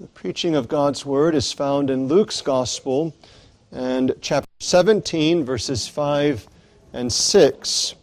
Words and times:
The 0.00 0.06
preaching 0.06 0.54
of 0.54 0.68
God's 0.68 1.04
Word 1.04 1.34
is 1.34 1.52
found 1.52 1.90
in 1.90 2.06
Luke's 2.06 2.40
Gospel 2.40 3.12
and 3.72 4.14
chapter 4.20 4.48
17, 4.60 5.44
verses 5.44 5.88
5 5.88 6.46
and 6.92 7.12
6. 7.12 7.94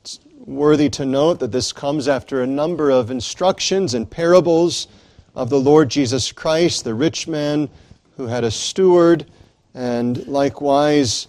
It's 0.00 0.18
worthy 0.38 0.88
to 0.88 1.04
note 1.04 1.40
that 1.40 1.52
this 1.52 1.74
comes 1.74 2.08
after 2.08 2.40
a 2.40 2.46
number 2.46 2.88
of 2.88 3.10
instructions 3.10 3.92
and 3.92 4.10
parables 4.10 4.88
of 5.34 5.50
the 5.50 5.60
Lord 5.60 5.90
Jesus 5.90 6.32
Christ, 6.32 6.84
the 6.84 6.94
rich 6.94 7.28
man 7.28 7.68
who 8.16 8.26
had 8.26 8.42
a 8.42 8.50
steward, 8.50 9.26
and 9.74 10.26
likewise 10.26 11.26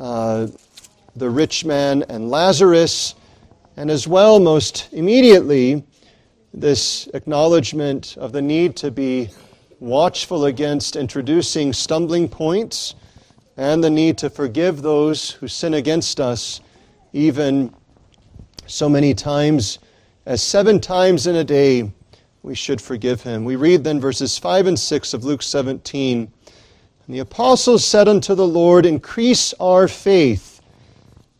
uh, 0.00 0.48
the 1.14 1.30
rich 1.30 1.64
man 1.64 2.02
and 2.08 2.28
Lazarus, 2.28 3.14
and 3.76 3.88
as 3.88 4.08
well, 4.08 4.40
most 4.40 4.88
immediately, 4.92 5.84
this 6.54 7.08
acknowledgement 7.14 8.16
of 8.18 8.32
the 8.32 8.42
need 8.42 8.76
to 8.76 8.90
be 8.90 9.28
watchful 9.80 10.46
against 10.46 10.96
introducing 10.96 11.72
stumbling 11.72 12.28
points 12.28 12.94
and 13.56 13.82
the 13.82 13.90
need 13.90 14.16
to 14.18 14.30
forgive 14.30 14.82
those 14.82 15.32
who 15.32 15.48
sin 15.48 15.74
against 15.74 16.20
us, 16.20 16.60
even 17.12 17.74
so 18.66 18.88
many 18.88 19.14
times 19.14 19.78
as 20.26 20.42
seven 20.42 20.78
times 20.78 21.26
in 21.26 21.36
a 21.36 21.44
day 21.44 21.90
we 22.42 22.54
should 22.54 22.80
forgive 22.80 23.22
him. 23.22 23.44
We 23.44 23.56
read 23.56 23.82
then 23.82 23.98
verses 23.98 24.38
5 24.38 24.66
and 24.66 24.78
6 24.78 25.14
of 25.14 25.24
Luke 25.24 25.42
17. 25.42 26.18
And 27.06 27.14
the 27.14 27.20
apostles 27.20 27.84
said 27.84 28.08
unto 28.08 28.34
the 28.34 28.46
Lord, 28.46 28.84
Increase 28.84 29.54
our 29.54 29.88
faith. 29.88 30.60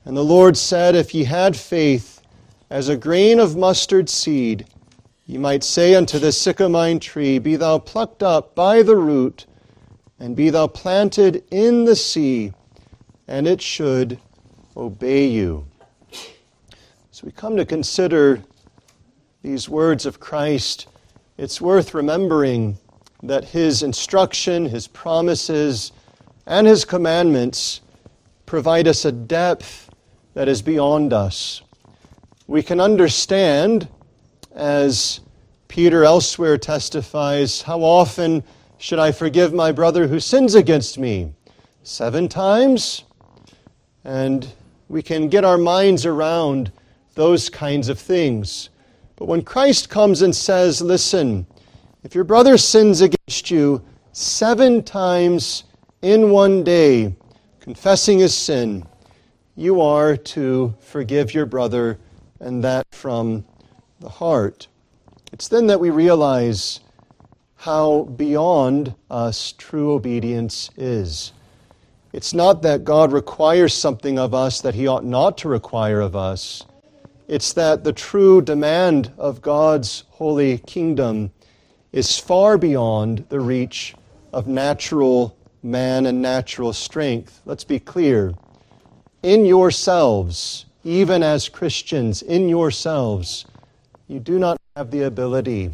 And 0.05 0.16
the 0.16 0.25
Lord 0.25 0.57
said, 0.57 0.95
If 0.95 1.15
ye 1.15 1.25
had 1.25 1.55
faith 1.55 2.23
as 2.71 2.88
a 2.88 2.97
grain 2.97 3.38
of 3.38 3.57
mustard 3.57 4.09
seed, 4.09 4.66
Ye 5.28 5.37
might 5.37 5.62
say 5.62 5.95
unto 5.95 6.18
the 6.18 6.32
sycamine 6.32 7.02
tree, 7.02 7.38
Be 7.38 7.56
thou 7.56 7.78
plucked 7.78 8.23
up 8.23 8.55
by 8.55 8.82
the 8.82 8.96
root, 8.96 9.45
and 10.18 10.35
be 10.35 10.48
thou 10.48 10.68
planted 10.68 11.45
in 11.51 11.85
the 11.85 11.96
sea, 11.96 12.54
and 13.29 13.46
it 13.46 13.60
should 13.60 14.18
obey 14.74 15.26
you. 15.26 15.66
So 17.10 17.26
we 17.26 17.32
come 17.32 17.59
to 17.59 17.66
consider 17.66 18.43
these 19.43 19.68
words 19.68 20.07
of 20.07 20.18
Christ. 20.18 20.87
It's 21.37 21.60
worth 21.60 21.92
remembering 21.92 22.79
that 23.23 23.45
his 23.45 23.82
instruction, 23.82 24.65
his 24.65 24.88
promises, 24.88 25.92
and 26.46 26.66
his 26.66 26.87
commandments 26.87 27.82
provide 28.46 28.88
us 28.88 29.04
a 29.04 29.13
depth 29.13 29.90
that 30.32 30.48
is 30.48 30.63
beyond 30.63 31.13
us. 31.13 31.60
We 32.46 32.63
can 32.63 32.80
understand 32.80 33.88
as 34.59 35.20
Peter 35.68 36.04
elsewhere 36.04 36.59
testifies, 36.59 37.62
How 37.62 37.80
often 37.80 38.42
should 38.76 38.98
I 38.98 39.12
forgive 39.12 39.54
my 39.54 39.70
brother 39.70 40.09
who 40.09 40.18
sins 40.18 40.54
against 40.54 40.98
me? 40.98 41.32
Seven 41.84 42.28
times? 42.28 43.04
And 44.04 44.48
we 44.88 45.01
can 45.01 45.29
get 45.29 45.45
our 45.45 45.59
minds 45.59 46.04
around 46.04 46.73
those 47.14 47.48
kinds 47.48 47.88
of 47.88 47.98
things. 47.98 48.70
But 49.16 49.26
when 49.26 49.42
Christ 49.42 49.88
comes 49.90 50.23
and 50.23 50.34
says, 50.34 50.82
Listen, 50.82 51.46
if 52.02 52.14
your 52.14 52.24
brother 52.24 52.59
sins 52.59 53.01
against 53.01 53.51
you 53.51 53.82
seven 54.12 54.82
times 54.82 55.64
in 56.02 56.30
one 56.30 56.64
day, 56.64 57.14
confessing 57.60 58.18
his 58.18 58.34
sin, 58.34 58.84
you 59.54 59.80
are 59.80 60.16
to 60.16 60.74
forgive 60.80 61.34
your 61.34 61.46
brother, 61.46 61.98
and 62.40 62.62
that 62.64 62.86
from 62.92 63.45
the 64.00 64.09
heart. 64.09 64.69
It's 65.32 65.49
then 65.49 65.66
that 65.66 65.81
we 65.81 65.91
realize 65.91 66.81
how 67.56 68.04
beyond 68.04 68.94
us 69.10 69.53
true 69.59 69.93
obedience 69.93 70.71
is. 70.77 71.32
It's 72.12 72.32
not 72.32 72.62
that 72.62 72.84
God 72.84 73.12
requires 73.12 73.75
something 73.75 74.19
of 74.19 74.32
us 74.32 74.60
that 74.60 74.75
He 74.75 74.86
ought 74.86 75.04
not 75.04 75.36
to 75.38 75.48
require 75.48 76.00
of 76.00 76.16
us. 76.16 76.64
It's 77.26 77.53
that 77.54 77.84
the 77.84 77.92
true 77.92 78.41
demand 78.41 79.12
of 79.19 79.42
God's 79.42 80.04
holy 80.10 80.59
kingdom 80.59 81.30
is 81.92 82.19
far 82.19 82.56
beyond 82.56 83.26
the 83.28 83.41
reach 83.41 83.94
of 84.32 84.47
natural 84.47 85.36
man 85.62 86.06
and 86.06 86.22
natural 86.22 86.72
strength. 86.72 87.42
Let's 87.44 87.65
be 87.65 87.78
clear. 87.78 88.34
In 89.22 89.44
yourselves, 89.44 90.65
even 90.84 91.22
as 91.22 91.48
Christians, 91.48 92.22
in 92.22 92.48
yourselves, 92.48 93.44
you 94.08 94.19
do 94.19 94.38
not 94.38 94.56
have 94.74 94.91
the 94.91 95.02
ability 95.02 95.70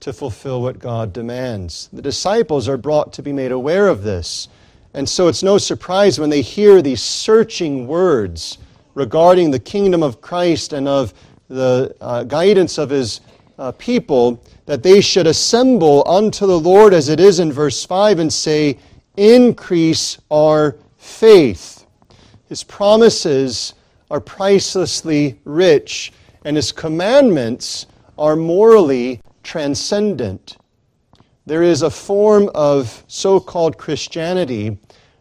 to 0.00 0.12
fulfill 0.12 0.62
what 0.62 0.78
God 0.78 1.12
demands. 1.12 1.90
The 1.92 2.00
disciples 2.00 2.66
are 2.66 2.78
brought 2.78 3.12
to 3.14 3.22
be 3.22 3.32
made 3.32 3.52
aware 3.52 3.88
of 3.88 4.02
this. 4.02 4.48
And 4.94 5.06
so 5.06 5.28
it's 5.28 5.42
no 5.42 5.58
surprise 5.58 6.18
when 6.18 6.30
they 6.30 6.40
hear 6.40 6.80
these 6.80 7.02
searching 7.02 7.86
words 7.86 8.56
regarding 8.94 9.50
the 9.50 9.58
kingdom 9.58 10.02
of 10.02 10.22
Christ 10.22 10.72
and 10.72 10.88
of 10.88 11.12
the 11.48 11.94
uh, 12.00 12.24
guidance 12.24 12.78
of 12.78 12.88
his 12.88 13.20
uh, 13.58 13.72
people 13.72 14.42
that 14.64 14.82
they 14.82 15.02
should 15.02 15.26
assemble 15.26 16.08
unto 16.08 16.46
the 16.46 16.58
Lord, 16.58 16.94
as 16.94 17.10
it 17.10 17.20
is 17.20 17.38
in 17.38 17.52
verse 17.52 17.84
5, 17.84 18.18
and 18.18 18.32
say, 18.32 18.78
Increase 19.16 20.18
our 20.30 20.76
faith. 20.96 21.84
His 22.48 22.64
promises 22.64 23.74
are 24.10 24.20
pricelessly 24.20 25.38
rich 25.44 26.12
and 26.44 26.56
his 26.56 26.72
commandments 26.72 27.86
are 28.16 28.36
morally 28.36 29.20
transcendent. 29.42 30.56
There 31.46 31.62
is 31.62 31.82
a 31.82 31.90
form 31.90 32.50
of 32.54 33.04
so 33.08 33.40
called 33.40 33.78
Christianity 33.78 34.78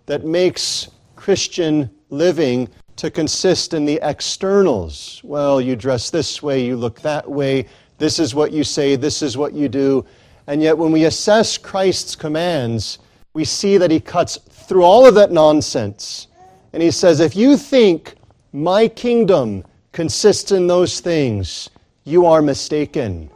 that 0.08 0.26
makes 0.26 0.90
Christian 1.16 1.90
living 2.10 2.70
to 2.98 3.12
consist 3.12 3.74
in 3.74 3.86
the 3.86 4.00
externals. 4.02 5.22
Well, 5.24 5.62
you 5.62 5.76
dress 5.76 6.10
this 6.10 6.42
way, 6.42 6.66
you 6.66 6.76
look 6.76 7.00
that 7.02 7.30
way, 7.30 7.68
this 7.98 8.20
is 8.20 8.36
what 8.36 8.52
you 8.52 8.64
say, 8.64 8.96
this 8.96 9.22
is 9.22 9.38
what 9.38 9.54
you 9.54 9.70
do. 9.70 10.06
And 10.48 10.62
yet, 10.62 10.78
when 10.78 10.92
we 10.92 11.06
assess 11.06 11.58
Christ's 11.58 12.16
commands, 12.16 13.00
we 13.34 13.44
see 13.46 13.78
that 13.78 13.92
he 13.92 14.00
cuts 14.00 14.38
through 14.50 14.84
all 14.84 15.06
of 15.06 15.16
that 15.16 15.32
nonsense. 15.32 16.28
And 16.74 16.82
he 16.82 16.92
says, 16.92 17.20
if 17.20 17.36
you 17.36 17.58
think 17.58 18.16
my 18.54 18.88
kingdom 18.88 19.64
consists 19.98 20.52
in 20.52 20.68
those 20.68 21.00
things, 21.00 21.72
you 22.04 22.28
are 22.28 22.40
mistaken. 22.40 23.28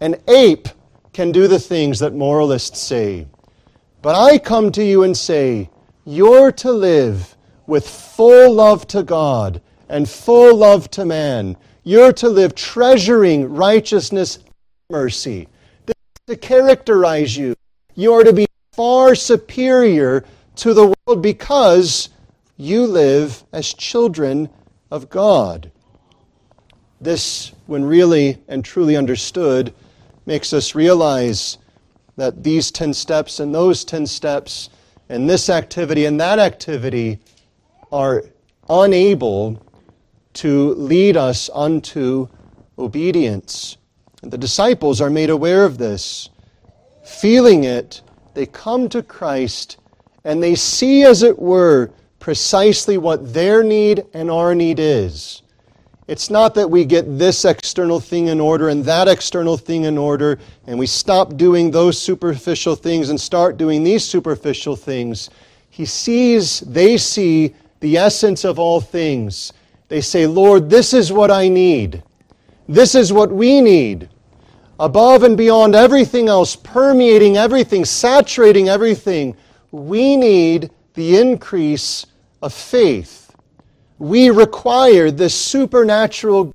An 0.00 0.14
ape 0.28 0.68
can 1.14 1.32
do 1.32 1.48
the 1.48 1.58
things 1.58 1.98
that 1.98 2.12
moralists 2.12 2.78
say. 2.78 3.26
But 4.02 4.14
I 4.14 4.36
come 4.36 4.70
to 4.72 4.84
you 4.84 5.04
and 5.04 5.16
say, 5.16 5.70
you're 6.04 6.52
to 6.52 6.70
live 6.70 7.34
with 7.66 7.88
full 7.88 8.52
love 8.52 8.86
to 8.88 9.02
God 9.02 9.62
and 9.88 10.06
full 10.06 10.54
love 10.54 10.90
to 10.90 11.06
man. 11.06 11.56
You're 11.84 12.12
to 12.12 12.28
live 12.28 12.54
treasuring 12.54 13.54
righteousness 13.54 14.36
and 14.36 14.54
mercy. 14.90 15.48
This 15.86 15.96
is 15.96 16.34
to 16.34 16.36
characterize 16.36 17.34
you. 17.34 17.54
You 17.94 18.12
are 18.12 18.24
to 18.24 18.34
be 18.34 18.46
far 18.72 19.14
superior 19.14 20.26
to 20.56 20.74
the 20.74 20.94
world 21.06 21.22
because 21.22 22.10
you 22.58 22.86
live 22.86 23.42
as 23.54 23.72
children 23.72 24.50
of 24.90 25.08
God. 25.08 25.70
This, 27.04 27.52
when 27.66 27.84
really 27.84 28.38
and 28.48 28.64
truly 28.64 28.96
understood, 28.96 29.74
makes 30.24 30.54
us 30.54 30.74
realize 30.74 31.58
that 32.16 32.42
these 32.42 32.70
10 32.70 32.94
steps 32.94 33.40
and 33.40 33.54
those 33.54 33.84
10 33.84 34.06
steps 34.06 34.70
and 35.10 35.28
this 35.28 35.50
activity 35.50 36.06
and 36.06 36.18
that 36.18 36.38
activity 36.38 37.18
are 37.92 38.24
unable 38.70 39.62
to 40.32 40.72
lead 40.76 41.18
us 41.18 41.50
unto 41.52 42.26
obedience. 42.78 43.76
And 44.22 44.32
the 44.32 44.38
disciples 44.38 45.02
are 45.02 45.10
made 45.10 45.28
aware 45.28 45.66
of 45.66 45.76
this. 45.76 46.30
Feeling 47.04 47.64
it, 47.64 48.00
they 48.32 48.46
come 48.46 48.88
to 48.88 49.02
Christ 49.02 49.76
and 50.24 50.42
they 50.42 50.54
see, 50.54 51.02
as 51.02 51.22
it 51.22 51.38
were, 51.38 51.90
precisely 52.18 52.96
what 52.96 53.34
their 53.34 53.62
need 53.62 54.06
and 54.14 54.30
our 54.30 54.54
need 54.54 54.78
is. 54.78 55.42
It's 56.06 56.28
not 56.28 56.54
that 56.54 56.70
we 56.70 56.84
get 56.84 57.18
this 57.18 57.46
external 57.46 57.98
thing 57.98 58.26
in 58.28 58.38
order 58.38 58.68
and 58.68 58.84
that 58.84 59.08
external 59.08 59.56
thing 59.56 59.84
in 59.84 59.96
order, 59.96 60.38
and 60.66 60.78
we 60.78 60.86
stop 60.86 61.36
doing 61.38 61.70
those 61.70 61.98
superficial 61.98 62.76
things 62.76 63.08
and 63.08 63.18
start 63.18 63.56
doing 63.56 63.82
these 63.82 64.04
superficial 64.04 64.76
things. 64.76 65.30
He 65.70 65.86
sees, 65.86 66.60
they 66.60 66.98
see 66.98 67.54
the 67.80 67.96
essence 67.96 68.44
of 68.44 68.58
all 68.58 68.82
things. 68.82 69.54
They 69.88 70.02
say, 70.02 70.26
Lord, 70.26 70.68
this 70.68 70.92
is 70.92 71.10
what 71.10 71.30
I 71.30 71.48
need. 71.48 72.02
This 72.68 72.94
is 72.94 73.10
what 73.10 73.32
we 73.32 73.62
need. 73.62 74.10
Above 74.78 75.22
and 75.22 75.38
beyond 75.38 75.74
everything 75.74 76.28
else, 76.28 76.54
permeating 76.54 77.38
everything, 77.38 77.84
saturating 77.84 78.68
everything, 78.68 79.36
we 79.70 80.16
need 80.16 80.70
the 80.94 81.16
increase 81.16 82.04
of 82.42 82.52
faith 82.52 83.23
we 84.04 84.28
require 84.28 85.10
the 85.10 85.30
supernatural 85.30 86.52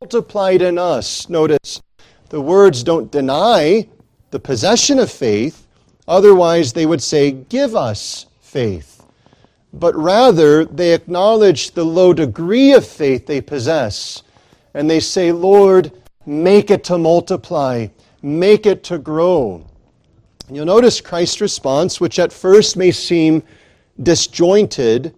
multiplied 0.00 0.62
in 0.62 0.78
us. 0.78 1.28
Notice 1.28 1.82
the 2.30 2.40
words 2.40 2.82
don't 2.82 3.12
deny 3.12 3.86
the 4.30 4.40
possession 4.40 4.98
of 4.98 5.12
faith. 5.12 5.66
Otherwise, 6.08 6.72
they 6.72 6.86
would 6.86 7.02
say, 7.02 7.30
Give 7.30 7.76
us 7.76 8.24
faith. 8.40 9.04
But 9.74 9.94
rather, 9.94 10.64
they 10.64 10.94
acknowledge 10.94 11.72
the 11.72 11.84
low 11.84 12.14
degree 12.14 12.72
of 12.72 12.86
faith 12.86 13.26
they 13.26 13.42
possess. 13.42 14.22
And 14.72 14.88
they 14.88 15.00
say, 15.00 15.30
Lord, 15.30 15.92
make 16.24 16.70
it 16.70 16.84
to 16.84 16.96
multiply, 16.96 17.88
make 18.22 18.64
it 18.64 18.82
to 18.84 18.96
grow. 18.96 19.66
You'll 20.50 20.64
notice 20.64 21.02
Christ's 21.02 21.42
response, 21.42 22.00
which 22.00 22.18
at 22.18 22.32
first 22.32 22.78
may 22.78 22.92
seem 22.92 23.42
disjointed, 24.02 25.14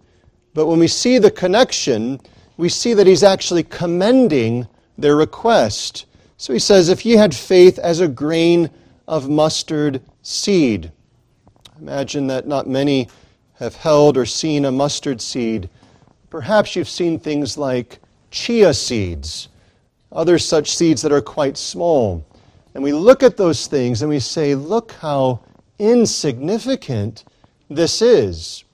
but 0.55 0.67
when 0.67 0.79
we 0.79 0.87
see 0.87 1.19
the 1.19 1.29
connection, 1.29 2.19
we 2.57 2.69
see 2.69 2.93
that 2.93 3.05
he's 3.05 3.23
actually 3.23 3.63
commending 3.63 4.67
their 4.97 5.17
request. 5.17 6.05
So 6.37 6.53
he 6.53 6.59
says, 6.59 6.89
If 6.89 7.05
ye 7.05 7.17
had 7.17 7.35
faith 7.35 7.77
as 7.77 7.99
a 7.99 8.07
grain 8.07 8.71
of 9.07 9.29
mustard 9.29 10.01
seed. 10.23 10.91
Imagine 11.79 12.27
that 12.27 12.47
not 12.47 12.67
many 12.67 13.09
have 13.59 13.75
held 13.75 14.17
or 14.17 14.25
seen 14.25 14.65
a 14.65 14.71
mustard 14.71 15.21
seed. 15.21 15.69
Perhaps 16.29 16.75
you've 16.75 16.89
seen 16.89 17.19
things 17.19 17.57
like 17.57 17.99
chia 18.31 18.73
seeds, 18.73 19.49
other 20.11 20.39
such 20.39 20.75
seeds 20.75 21.01
that 21.01 21.11
are 21.11 21.21
quite 21.21 21.57
small. 21.57 22.25
And 22.73 22.83
we 22.83 22.93
look 22.93 23.23
at 23.23 23.37
those 23.37 23.67
things 23.67 24.01
and 24.01 24.09
we 24.09 24.19
say, 24.19 24.55
Look 24.55 24.93
how 24.93 25.41
insignificant 25.79 27.25
this 27.69 28.01
is. 28.01 28.64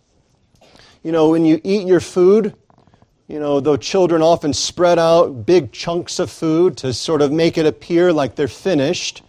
You 1.04 1.12
know, 1.12 1.30
when 1.30 1.46
you 1.46 1.60
eat 1.64 1.88
your 1.88 2.00
food, 2.00 2.56
you 3.28 3.40
know, 3.40 3.60
though 3.60 3.78
children 3.78 4.22
often 4.22 4.54
spread 4.54 5.00
out 5.00 5.48
big 5.48 5.72
chunks 5.72 6.20
of 6.20 6.30
food 6.30 6.78
to 6.78 6.94
sort 6.94 7.24
of 7.24 7.32
make 7.32 7.58
it 7.58 7.66
appear 7.66 8.14
like 8.14 8.36
they're 8.36 8.48
finished, 8.48 9.24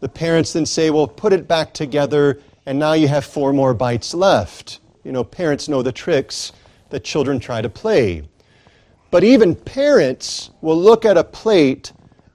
the 0.00 0.08
parents 0.08 0.52
then 0.52 0.66
say, 0.66 0.90
well, 0.90 1.06
put 1.06 1.32
it 1.32 1.46
back 1.46 1.74
together, 1.74 2.40
and 2.66 2.76
now 2.76 2.94
you 2.94 3.06
have 3.06 3.24
four 3.24 3.52
more 3.52 3.72
bites 3.72 4.14
left. 4.14 4.80
You 5.04 5.12
know, 5.12 5.22
parents 5.22 5.68
know 5.68 5.80
the 5.80 5.92
tricks 5.92 6.50
that 6.90 7.04
children 7.04 7.38
try 7.38 7.62
to 7.62 7.68
play. 7.68 8.24
But 9.12 9.22
even 9.22 9.54
parents 9.54 10.50
will 10.60 10.80
look 10.80 11.04
at 11.04 11.16
a 11.16 11.22
plate 11.22 11.92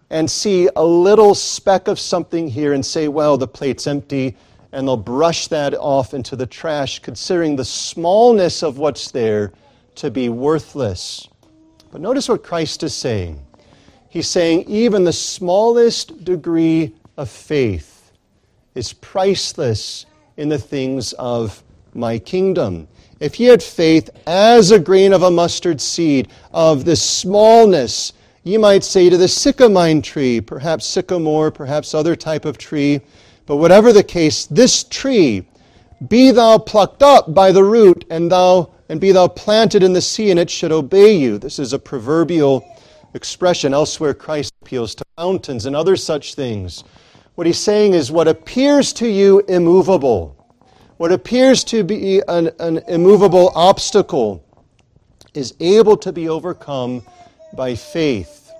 and 0.09 0.31
see 0.31 0.69
a 0.77 0.85
little 0.85 1.35
speck 1.35 1.89
of 1.89 1.99
something 1.99 2.47
here 2.47 2.71
and 2.71 2.85
say, 2.85 3.09
well, 3.09 3.37
the 3.37 3.47
plate's 3.49 3.85
empty 3.85 4.37
and 4.71 4.87
they'll 4.87 4.97
brush 4.97 5.47
that 5.47 5.73
off 5.73 6.13
into 6.13 6.35
the 6.35 6.45
trash, 6.45 6.99
considering 6.99 7.55
the 7.55 7.65
smallness 7.65 8.63
of 8.63 8.77
what's 8.77 9.11
there 9.11 9.53
to 9.95 10.11
be 10.11 10.29
worthless. 10.29 11.27
But 11.91 12.01
notice 12.01 12.29
what 12.29 12.43
Christ 12.43 12.83
is 12.83 12.93
saying. 12.93 13.43
He's 14.09 14.27
saying, 14.27 14.65
even 14.67 15.03
the 15.03 15.13
smallest 15.13 16.23
degree 16.23 16.95
of 17.17 17.29
faith 17.29 18.11
is 18.75 18.93
priceless 18.93 20.05
in 20.37 20.49
the 20.49 20.57
things 20.57 21.13
of 21.13 21.63
my 21.93 22.19
kingdom. 22.19 22.87
If 23.19 23.39
ye 23.39 23.47
had 23.47 23.63
faith 23.63 24.09
as 24.27 24.71
a 24.71 24.79
grain 24.79 25.13
of 25.13 25.23
a 25.23 25.31
mustard 25.31 25.81
seed, 25.81 26.29
of 26.53 26.85
this 26.85 27.01
smallness, 27.01 28.13
ye 28.43 28.57
might 28.57 28.83
say 28.83 29.09
to 29.09 29.17
the 29.17 29.25
sycamine 29.25 30.03
tree, 30.03 30.39
perhaps 30.39 30.85
sycamore, 30.85 31.49
perhaps 31.49 31.95
other 31.95 32.15
type 32.15 32.45
of 32.45 32.57
tree, 32.57 33.01
but 33.47 33.55
whatever 33.55 33.91
the 33.91 34.03
case, 34.03 34.45
this 34.45 34.83
tree, 34.83 35.47
be 36.07 36.29
thou 36.29 36.59
plucked 36.59 37.01
up 37.01 37.33
by 37.33 37.51
the 37.51 37.63
root, 37.63 38.05
and 38.11 38.31
thou 38.31 38.71
and 38.89 39.01
be 39.01 39.11
thou 39.11 39.27
planted 39.27 39.83
in 39.83 39.93
the 39.93 40.01
sea, 40.01 40.31
and 40.31 40.39
it 40.39 40.49
should 40.49 40.71
obey 40.71 41.13
you. 41.17 41.37
This 41.37 41.59
is 41.59 41.73
a 41.73 41.79
proverbial 41.79 42.63
expression. 43.13 43.73
Elsewhere, 43.73 44.13
Christ 44.13 44.53
appeals 44.61 44.95
to 44.95 45.05
mountains 45.17 45.65
and 45.65 45.75
other 45.75 45.95
such 45.95 46.35
things. 46.35 46.83
What 47.35 47.47
he's 47.47 47.59
saying 47.59 47.93
is 47.93 48.11
what 48.11 48.27
appears 48.27 48.93
to 48.93 49.07
you 49.07 49.39
immovable, 49.47 50.35
what 50.97 51.11
appears 51.11 51.63
to 51.65 51.83
be 51.83 52.21
an, 52.27 52.51
an 52.59 52.77
immovable 52.87 53.51
obstacle, 53.55 54.43
is 55.33 55.53
able 55.59 55.97
to 55.97 56.11
be 56.11 56.29
overcome 56.29 57.03
by 57.55 57.75
faith. 57.75 58.51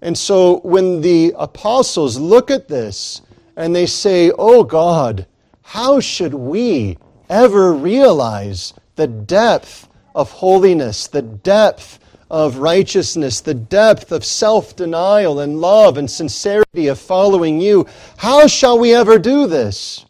And 0.00 0.16
so 0.16 0.60
when 0.60 1.00
the 1.00 1.34
apostles 1.36 2.18
look 2.18 2.50
at 2.50 2.68
this, 2.68 3.22
and 3.56 3.74
they 3.74 3.86
say, 3.86 4.30
Oh 4.38 4.62
God, 4.62 5.26
how 5.62 5.98
should 5.98 6.34
we 6.34 6.98
ever 7.28 7.72
realize 7.72 8.74
the 8.94 9.06
depth 9.06 9.88
of 10.14 10.30
holiness, 10.30 11.08
the 11.08 11.22
depth 11.22 11.98
of 12.30 12.58
righteousness, 12.58 13.40
the 13.40 13.54
depth 13.54 14.12
of 14.12 14.24
self 14.24 14.76
denial 14.76 15.40
and 15.40 15.60
love 15.60 15.96
and 15.96 16.10
sincerity 16.10 16.88
of 16.88 16.98
following 16.98 17.60
you? 17.60 17.86
How 18.16 18.46
shall 18.46 18.78
we 18.78 18.94
ever 18.94 19.18
do 19.18 19.46
this? 19.46 20.04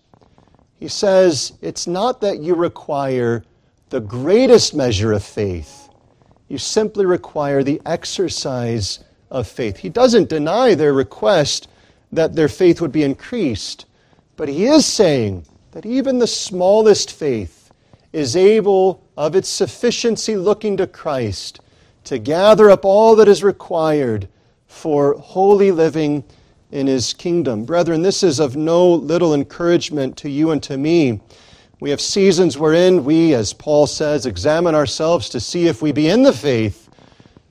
He 0.79 0.89
says, 0.89 1.53
It's 1.63 1.87
not 1.87 2.21
that 2.21 2.41
you 2.41 2.55
require 2.55 3.45
the 3.89 4.01
greatest 4.01 4.75
measure 4.75 5.13
of 5.13 5.23
faith, 5.23 5.89
you 6.49 6.59
simply 6.59 7.07
require 7.07 7.63
the 7.63 7.81
exercise 7.87 9.01
of 9.31 9.47
faith. 9.47 9.79
He 9.79 9.89
doesn't 9.89 10.29
deny 10.29 10.75
their 10.75 10.93
request 10.93 11.69
that 12.13 12.35
their 12.35 12.49
faith 12.49 12.81
would 12.81 12.93
be 12.93 13.03
increased. 13.03 13.87
But 14.37 14.49
he 14.49 14.67
is 14.67 14.87
saying 14.87 15.45
that 15.73 15.87
even 15.87 16.19
the 16.19 16.27
smallest 16.27 17.13
faith 17.13 17.71
is 18.13 18.37
able, 18.37 19.03
of 19.17 19.35
its 19.35 19.49
sufficiency 19.49 20.37
looking 20.37 20.77
to 20.77 20.87
Christ, 20.87 21.61
to 22.05 22.19
gather 22.19 22.71
up 22.71 22.85
all 22.85 23.17
that 23.17 23.29
is 23.29 23.43
required 23.43 24.29
for 24.67 25.15
holy 25.15 25.71
living 25.71 26.25
in 26.71 26.87
his 26.87 27.13
kingdom. 27.13 27.65
Brethren, 27.65 28.03
this 28.03 28.23
is 28.23 28.39
of 28.39 28.57
no 28.57 28.93
little 28.93 29.35
encouragement 29.35 30.17
to 30.19 30.31
you 30.31 30.51
and 30.51 30.63
to 30.63 30.77
me. 30.77 31.21
We 31.81 31.91
have 31.91 32.01
seasons 32.01 32.59
wherein 32.59 33.05
we, 33.05 33.35
as 33.35 33.53
Paul 33.53 33.87
says, 33.87 34.27
examine 34.27 34.75
ourselves 34.75 35.29
to 35.31 35.41
see 35.41 35.67
if 35.67 35.83
we 35.83 35.93
be 35.93 36.09
in 36.09 36.23
the 36.23 36.33
faith. 36.33 36.86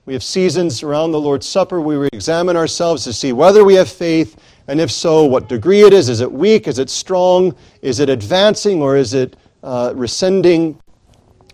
We 0.06 0.13
have 0.13 0.24
seasons 0.24 0.84
around 0.84 1.13
the 1.13 1.19
Lord's 1.19 1.50
Supper 1.50 1.81
where 1.81 2.00
we 2.00 2.10
examine 2.13 2.56
ourselves 2.56 3.04
to 3.06 3.13
see 3.13 3.34
whether 3.34 3.63
we 3.63 3.74
have 3.74 3.90
faith 3.90 4.36
and 4.68 4.80
if 4.80 4.92
so, 4.92 5.25
what 5.25 5.50
degree 5.50 5.81
it 5.81 5.94
is. 5.94 6.10
Is 6.10 6.22
it 6.22 6.31
weak? 6.31 6.68
Is 6.68 6.80
it 6.80 6.90
strong? 6.92 7.56
Is 7.81 8.00
it 8.00 8.10
advancing 8.10 8.81
or 8.81 8.98
is 8.98 9.16
it 9.16 9.36
uh, 9.63 9.94
rescinding? 9.96 10.80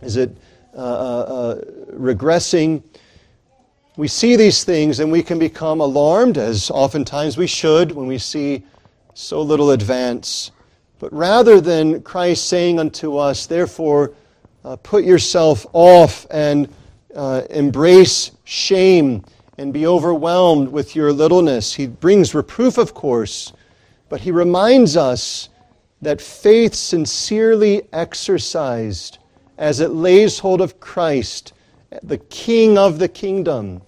Is 0.01 0.17
it 0.17 0.35
uh, 0.75 0.77
uh, 0.77 0.81
uh, 0.81 1.61
regressing? 1.93 2.83
We 3.95 4.09
see 4.09 4.35
these 4.35 4.65
things 4.65 4.99
and 4.99 5.11
we 5.11 5.23
can 5.23 5.39
become 5.39 5.79
alarmed, 5.79 6.37
as 6.37 6.69
oftentimes 6.71 7.37
we 7.37 7.47
should 7.47 7.91
when 7.93 8.07
we 8.07 8.17
see 8.17 8.65
so 9.13 9.41
little 9.41 9.71
advance. 9.71 10.51
But 10.99 11.11
rather 11.13 11.61
than 11.61 12.01
Christ 12.01 12.49
saying 12.49 12.79
unto 12.79 13.15
us, 13.15 13.45
therefore, 13.45 14.13
uh, 14.65 14.75
put 14.77 15.03
yourself 15.05 15.65
off 15.73 16.27
and 16.31 16.69
uh, 17.15 17.43
embrace 17.49 18.31
shame 18.43 19.23
and 19.57 19.73
be 19.73 19.85
overwhelmed 19.85 20.69
with 20.69 20.95
your 20.95 21.11
littleness. 21.11 21.73
He 21.73 21.87
brings 21.87 22.33
reproof, 22.33 22.77
of 22.77 22.93
course, 22.93 23.53
but 24.09 24.21
he 24.21 24.31
reminds 24.31 24.97
us 24.97 25.49
that 26.01 26.21
faith 26.21 26.73
sincerely 26.73 27.83
exercised 27.93 29.19
as 29.57 29.79
it 29.79 29.91
lays 29.91 30.39
hold 30.39 30.61
of 30.61 30.79
Christ, 30.79 31.53
the 32.01 32.17
King 32.17 32.77
of 32.77 32.97
the 32.97 33.07
kingdom, 33.07 33.81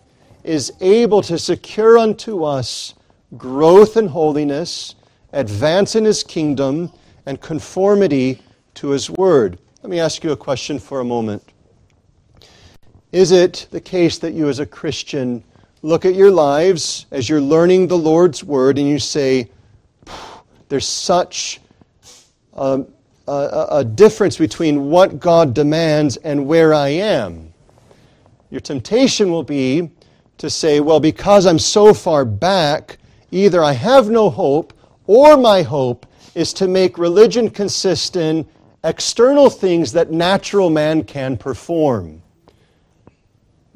is 0.44 0.74
able 0.82 1.22
to 1.24 1.40
secure 1.40 1.98
unto 1.98 2.44
us 2.44 2.94
growth 3.38 3.98
in 3.98 4.08
holiness, 4.08 4.96
advance 5.32 5.96
in 5.96 6.06
his 6.06 6.24
kingdom, 6.24 6.92
and 7.26 7.42
conformity 7.42 8.42
to 8.76 8.90
his 8.90 9.10
word. 9.10 9.58
Let 9.82 9.90
me 9.90 10.00
ask 10.00 10.24
you 10.24 10.32
a 10.32 10.38
question 10.38 10.78
for 10.78 11.00
a 11.00 11.06
moment. 11.06 11.44
Is 13.14 13.32
it 13.32 13.68
the 13.70 13.80
case 13.80 14.18
that 14.18 14.34
you, 14.34 14.50
as 14.50 14.58
a 14.58 14.66
Christian, 14.66 15.44
look 15.84 16.04
at 16.04 16.16
your 16.16 16.32
lives 16.32 17.06
as 17.12 17.30
you're 17.30 17.40
learning 17.40 17.86
the 17.86 17.98
Lord's 17.98 18.44
Word 18.44 18.80
and 18.80 18.90
you 18.90 18.98
say, 18.98 19.52
there's 20.68 20.88
such 20.88 21.62
um, 22.56 22.88
a, 23.28 23.32
a, 23.32 23.68
a, 23.70 23.84
difference 23.86 24.36
between 24.36 24.90
what 24.90 25.20
God 25.20 25.54
demands 25.54 26.18
and 26.18 26.48
where 26.48 26.74
I 26.74 26.90
am. 26.90 27.54
Your 28.50 28.62
temptation 28.62 29.32
will 29.32 29.44
be 29.44 29.92
to 30.40 30.50
say, 30.50 30.80
well, 30.80 31.00
because 31.00 31.46
I'm 31.46 31.60
so 31.60 31.94
far 31.94 32.26
back, 32.26 32.98
either 33.30 33.64
I 33.64 33.74
have 33.74 34.10
no 34.10 34.32
hope 34.32 34.74
or 35.06 35.38
my 35.38 35.62
hope 35.62 36.08
is 36.34 36.52
to 36.54 36.68
make 36.68 36.98
religion 36.98 37.52
consist 37.52 38.16
in 38.16 38.48
external 38.84 39.52
things 39.52 39.92
that 39.92 40.10
natural 40.10 40.72
man 40.72 41.04
can 41.04 41.38
perform. 41.38 42.23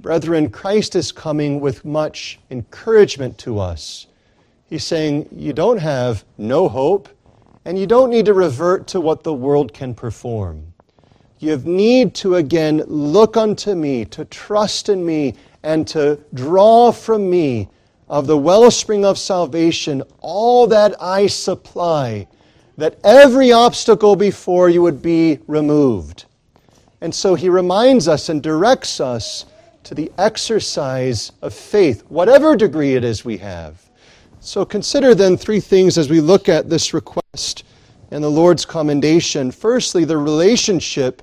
Brethren, 0.08 0.50
Christ 0.50 0.96
is 0.96 1.12
coming 1.12 1.60
with 1.60 1.84
much 1.84 2.40
encouragement 2.50 3.38
to 3.40 3.60
us. 3.60 4.08
He's 4.70 4.86
saying, 4.86 5.28
You 5.36 5.52
don't 5.52 5.80
have 5.80 6.24
no 6.38 6.70
hope, 6.70 7.10
and 7.66 7.78
you 7.78 7.88
don't 7.88 8.10
need 8.10 8.26
to 8.28 8.34
revert 8.34 8.88
to 8.88 9.02
what 9.02 9.24
the 9.24 9.34
world 9.34 9.74
can 9.74 9.94
perform. 9.94 10.64
You 11.40 11.58
need 11.58 12.16
to 12.16 12.36
again 12.36 12.84
look 12.88 13.36
unto 13.36 13.76
me, 13.76 14.06
to 14.06 14.24
trust 14.24 14.88
in 14.88 15.06
me, 15.06 15.36
and 15.62 15.86
to 15.90 16.18
draw 16.34 16.94
from 16.94 17.30
me 17.30 17.68
of 18.08 18.28
the 18.28 18.38
wellspring 18.38 19.04
of 19.04 19.18
salvation 19.18 20.02
all 20.22 20.68
that 20.68 20.96
I 21.02 21.28
supply, 21.28 22.30
that 22.78 22.98
every 23.04 23.52
obstacle 23.52 24.16
before 24.16 24.70
you 24.70 24.82
would 24.84 25.02
be 25.02 25.40
removed. 25.48 26.24
And 27.02 27.14
so 27.14 27.36
he 27.36 27.50
reminds 27.50 28.08
us 28.08 28.30
and 28.30 28.42
directs 28.42 29.02
us 29.02 29.44
to 29.88 29.96
the 29.96 30.12
exercise 30.18 31.32
of 31.42 31.54
faith, 31.54 32.04
whatever 32.10 32.58
degree 32.58 32.96
it 32.96 33.06
is 33.06 33.24
we 33.24 33.38
have. 33.38 33.90
So 34.42 34.66
consider 34.66 35.16
then 35.16 35.38
three 35.38 35.62
things 35.62 35.98
as 35.98 36.10
we 36.10 36.20
look 36.20 36.50
at 36.50 36.70
this 36.70 36.94
request 36.94 37.64
and 38.12 38.22
the 38.22 38.30
Lord's 38.30 38.66
commendation. 38.66 39.50
Firstly, 39.50 40.04
the 40.04 40.18
relationship 40.18 41.22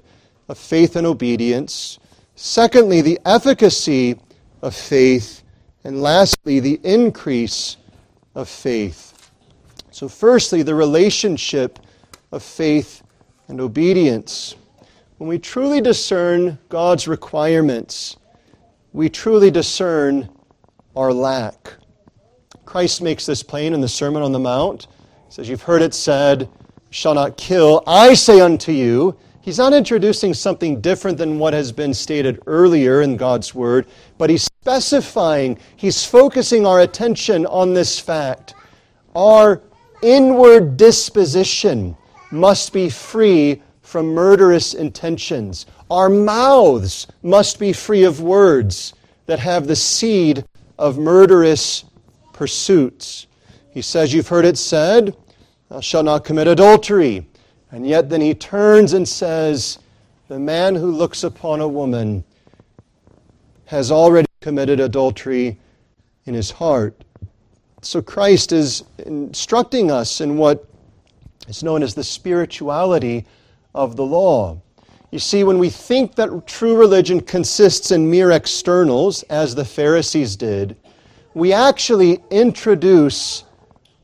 of 0.48 0.56
faith 0.56 0.96
and 0.96 1.06
obedience. 1.06 1.98
Secondly, 2.36 3.02
the 3.02 3.20
efficacy 3.26 4.18
of 4.62 4.74
faith. 4.74 5.42
And 5.84 6.00
lastly, 6.00 6.58
the 6.58 6.80
increase 6.84 7.76
of 8.34 8.48
faith. 8.48 9.30
So, 9.90 10.08
firstly, 10.08 10.62
the 10.62 10.74
relationship 10.74 11.80
of 12.32 12.42
faith 12.42 13.02
and 13.48 13.60
obedience. 13.60 14.56
When 15.18 15.28
we 15.28 15.38
truly 15.38 15.82
discern 15.82 16.58
God's 16.70 17.06
requirements, 17.06 18.16
we 18.94 19.08
truly 19.08 19.50
discern 19.50 20.28
our 20.96 21.12
lack. 21.12 21.74
Christ 22.64 23.02
makes 23.02 23.26
this 23.26 23.42
plain 23.42 23.74
in 23.74 23.80
the 23.80 23.88
Sermon 23.88 24.22
on 24.22 24.30
the 24.30 24.38
Mount. 24.38 24.86
He 25.26 25.32
says, 25.32 25.48
You've 25.48 25.62
heard 25.62 25.82
it 25.82 25.92
said, 25.92 26.48
shall 26.90 27.12
not 27.12 27.36
kill. 27.36 27.82
I 27.88 28.14
say 28.14 28.40
unto 28.40 28.70
you, 28.70 29.16
he's 29.40 29.58
not 29.58 29.72
introducing 29.72 30.32
something 30.32 30.80
different 30.80 31.18
than 31.18 31.40
what 31.40 31.52
has 31.54 31.72
been 31.72 31.92
stated 31.92 32.40
earlier 32.46 33.02
in 33.02 33.16
God's 33.16 33.52
Word, 33.52 33.88
but 34.16 34.30
he's 34.30 34.44
specifying, 34.44 35.58
he's 35.74 36.04
focusing 36.06 36.64
our 36.64 36.82
attention 36.82 37.46
on 37.46 37.74
this 37.74 37.98
fact. 37.98 38.54
Our 39.16 39.60
inward 40.02 40.76
disposition 40.76 41.96
must 42.30 42.72
be 42.72 42.88
free 42.88 43.60
from 43.82 44.06
murderous 44.06 44.74
intentions. 44.74 45.66
Our 45.94 46.08
mouths 46.08 47.06
must 47.22 47.60
be 47.60 47.72
free 47.72 48.02
of 48.02 48.20
words 48.20 48.94
that 49.26 49.38
have 49.38 49.68
the 49.68 49.76
seed 49.76 50.44
of 50.76 50.98
murderous 50.98 51.84
pursuits. 52.32 53.28
He 53.70 53.80
says, 53.80 54.12
You've 54.12 54.26
heard 54.26 54.44
it 54.44 54.58
said, 54.58 55.16
Thou 55.68 55.78
shalt 55.78 56.06
not 56.06 56.24
commit 56.24 56.48
adultery. 56.48 57.28
And 57.70 57.86
yet 57.86 58.08
then 58.08 58.20
he 58.20 58.34
turns 58.34 58.92
and 58.92 59.08
says, 59.08 59.78
The 60.26 60.40
man 60.40 60.74
who 60.74 60.90
looks 60.90 61.22
upon 61.22 61.60
a 61.60 61.68
woman 61.68 62.24
has 63.66 63.92
already 63.92 64.26
committed 64.40 64.80
adultery 64.80 65.60
in 66.24 66.34
his 66.34 66.50
heart. 66.50 67.04
So 67.82 68.02
Christ 68.02 68.50
is 68.50 68.82
instructing 68.98 69.92
us 69.92 70.20
in 70.20 70.38
what 70.38 70.68
is 71.46 71.62
known 71.62 71.84
as 71.84 71.94
the 71.94 72.02
spirituality 72.02 73.26
of 73.76 73.94
the 73.94 74.04
law. 74.04 74.60
You 75.14 75.20
see, 75.20 75.44
when 75.44 75.60
we 75.60 75.70
think 75.70 76.16
that 76.16 76.44
true 76.44 76.76
religion 76.76 77.20
consists 77.20 77.92
in 77.92 78.10
mere 78.10 78.32
externals, 78.32 79.22
as 79.30 79.54
the 79.54 79.64
Pharisees 79.64 80.34
did, 80.34 80.74
we 81.34 81.52
actually 81.52 82.18
introduce 82.32 83.44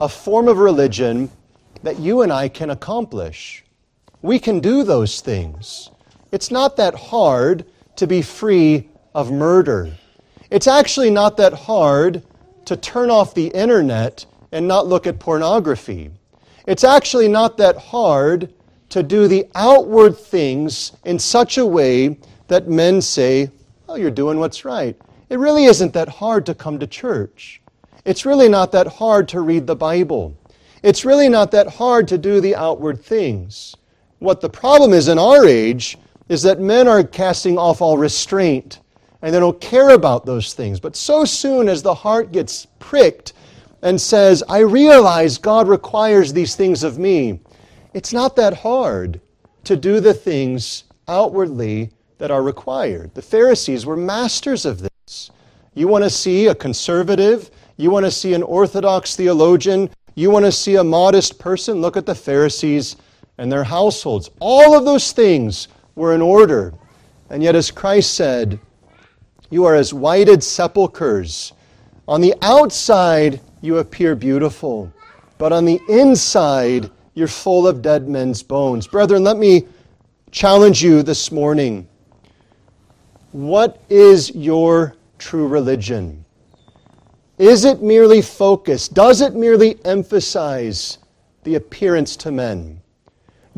a 0.01 0.09
form 0.09 0.47
of 0.47 0.59
religion 0.59 1.29
that 1.83 1.99
you 1.99 2.23
and 2.23 2.33
I 2.33 2.49
can 2.49 2.71
accomplish. 2.71 3.65
We 4.23 4.39
can 4.39 4.61
do 4.61 4.85
those 4.85 5.21
things. 5.21 5.91
It's 6.31 6.53
not 6.53 6.77
that 6.77 6.95
hard 6.95 7.65
to 7.97 8.07
be 8.07 8.23
free 8.23 8.89
of 9.13 9.33
murder. 9.33 9.91
It's 10.49 10.69
actually 10.69 11.11
not 11.11 11.37
that 11.39 11.53
hard 11.53 12.23
to 12.67 12.77
turn 12.77 13.11
off 13.11 13.35
the 13.35 13.49
internet 13.49 14.27
and 14.53 14.69
not 14.69 14.87
look 14.87 15.09
at 15.09 15.19
pornography. 15.19 16.13
It's 16.69 16.85
actually 16.85 17.27
not 17.27 17.57
that 17.57 17.77
hard 17.77 18.55
to 18.91 19.03
do 19.03 19.27
the 19.27 19.47
outward 19.55 20.17
things 20.17 20.93
in 21.05 21.19
such 21.19 21.59
a 21.59 21.67
way 21.67 22.19
that 22.49 22.69
men 22.69 23.01
say, 23.01 23.51
Oh, 23.89 23.97
you're 23.97 24.11
doing 24.11 24.39
what's 24.39 24.65
right. 24.65 24.97
It 25.31 25.39
really 25.39 25.65
isn't 25.65 25.93
that 25.95 26.09
hard 26.09 26.47
to 26.47 26.55
come 26.55 26.79
to 26.79 26.87
church. 26.87 27.61
It's 28.05 28.25
really 28.25 28.49
not 28.49 28.73
that 28.73 28.87
hard 28.87 29.29
to 29.29 29.41
read 29.41 29.67
the 29.67 29.77
Bible. 29.77 30.37
It's 30.83 31.05
really 31.05 31.29
not 31.29 31.51
that 31.51 31.69
hard 31.69 32.09
to 32.09 32.19
do 32.19 32.41
the 32.41 32.55
outward 32.57 33.03
things. 33.03 33.75
What 34.21 34.41
the 34.41 34.49
problem 34.49 34.93
is 34.93 35.09
in 35.09 35.19
our 35.19 35.45
age 35.45 35.99
is 36.29 36.43
that 36.43 36.61
men 36.61 36.87
are 36.87 37.03
casting 37.03 37.59
off 37.59 37.83
all 37.83 37.99
restraint 37.99 38.81
and 39.23 39.35
they 39.35 39.41
don't 39.41 39.61
care 39.61 39.91
about 39.91 40.25
those 40.25 40.55
things. 40.55 40.81
But 40.81 40.97
so 40.97 41.25
soon 41.25 41.69
as 41.69 41.83
the 41.83 41.95
heart 41.95 42.33
gets 42.33 42.67
pricked 42.79 43.35
and 43.83 44.01
says, 44.01 44.43
I 44.49 44.59
realize 44.61 45.39
God 45.39 45.69
requires 45.69 46.33
these 46.33 46.55
things 46.57 46.83
of 46.83 46.99
me, 46.99 47.41
it's 47.95 48.13
not 48.13 48.37
that 48.37 48.59
hard 48.59 49.21
to 49.65 49.77
do 49.77 50.01
the 50.01 50.15
things 50.15 50.85
outwardly 51.09 51.91
that 52.19 52.31
are 52.31 52.43
required. 52.43 53.15
The 53.15 53.23
Pharisees 53.23 53.87
were 53.87 53.97
masters 53.97 54.65
of 54.65 54.81
this. 54.81 55.31
You 55.75 55.89
want 55.89 56.05
to 56.05 56.11
see 56.11 56.47
a 56.47 56.55
conservative, 56.55 57.51
you 57.77 57.91
want 57.91 58.05
to 58.07 58.11
see 58.11 58.35
an 58.35 58.43
orthodox 58.43 59.17
theologian 59.17 59.91
you 60.15 60.31
want 60.31 60.45
to 60.45 60.53
see 60.53 60.77
a 60.77 60.85
modest 60.85 61.39
person? 61.39 61.81
Look 61.81 61.97
at 61.97 62.07
the 62.07 62.15
Pharisees 62.15 62.97
and 63.39 63.51
their 63.51 63.65
households. 63.65 64.29
All 64.41 64.77
of 64.77 64.85
those 64.85 65.13
things 65.13 65.69
were 65.95 66.15
in 66.15 66.21
order. 66.21 66.75
And 67.31 67.43
yet, 67.43 67.55
as 67.55 67.71
Christ 67.71 68.15
said, 68.15 68.59
you 69.51 69.65
are 69.65 69.75
as 69.75 69.95
whited 69.95 70.43
sepulchres. 70.43 71.53
On 72.09 72.21
the 72.21 72.35
outside, 72.43 73.41
you 73.63 73.79
appear 73.79 74.15
beautiful, 74.15 74.93
but 75.39 75.53
on 75.53 75.65
the 75.65 75.81
inside, 75.89 76.91
you're 77.21 77.29
full 77.29 77.69
of 77.69 77.83
dead 77.83 78.09
men's 78.09 78.43
bones. 78.43 78.87
Brethren, 78.87 79.23
let 79.23 79.37
me 79.37 79.67
challenge 80.31 80.83
you 80.83 81.03
this 81.03 81.31
morning. 81.31 81.87
What 83.33 83.83
is 83.91 84.35
your 84.35 84.97
true 85.19 85.47
religion? 85.47 86.25
Is 87.39 87.67
it 87.67 87.83
merely 87.83 88.23
focused? 88.23 88.95
Does 88.95 89.21
it 89.21 89.35
merely 89.35 89.79
emphasize 89.85 90.97
the 91.45 91.57
appearance 91.57 92.17
to 92.17 92.33
men? 92.33 92.81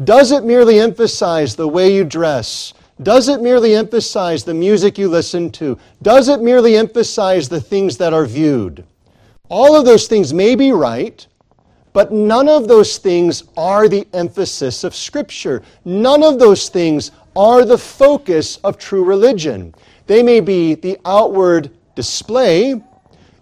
Does 0.02 0.32
it 0.32 0.44
merely 0.44 0.80
emphasize 0.80 1.54
the 1.54 1.68
way 1.68 1.94
you 1.94 2.04
dress? 2.04 2.74
Does 3.00 3.28
it 3.28 3.40
merely 3.40 3.76
emphasize 3.76 4.42
the 4.42 4.54
music 4.54 4.98
you 4.98 5.08
listen 5.08 5.50
to? 5.52 5.78
Does 6.02 6.28
it 6.28 6.40
merely 6.42 6.76
emphasize 6.76 7.48
the 7.48 7.60
things 7.60 7.96
that 7.98 8.12
are 8.12 8.26
viewed? 8.26 8.84
All 9.48 9.76
of 9.76 9.84
those 9.84 10.08
things 10.08 10.34
may 10.34 10.56
be 10.56 10.72
right, 10.72 11.24
but 11.92 12.12
none 12.12 12.48
of 12.48 12.68
those 12.68 12.98
things 12.98 13.44
are 13.56 13.88
the 13.88 14.06
emphasis 14.12 14.84
of 14.84 14.94
Scripture. 14.94 15.62
None 15.84 16.22
of 16.22 16.38
those 16.38 16.68
things 16.68 17.10
are 17.36 17.64
the 17.64 17.78
focus 17.78 18.56
of 18.58 18.78
true 18.78 19.04
religion. 19.04 19.74
They 20.06 20.22
may 20.22 20.40
be 20.40 20.74
the 20.74 20.98
outward 21.04 21.70
display, 21.94 22.82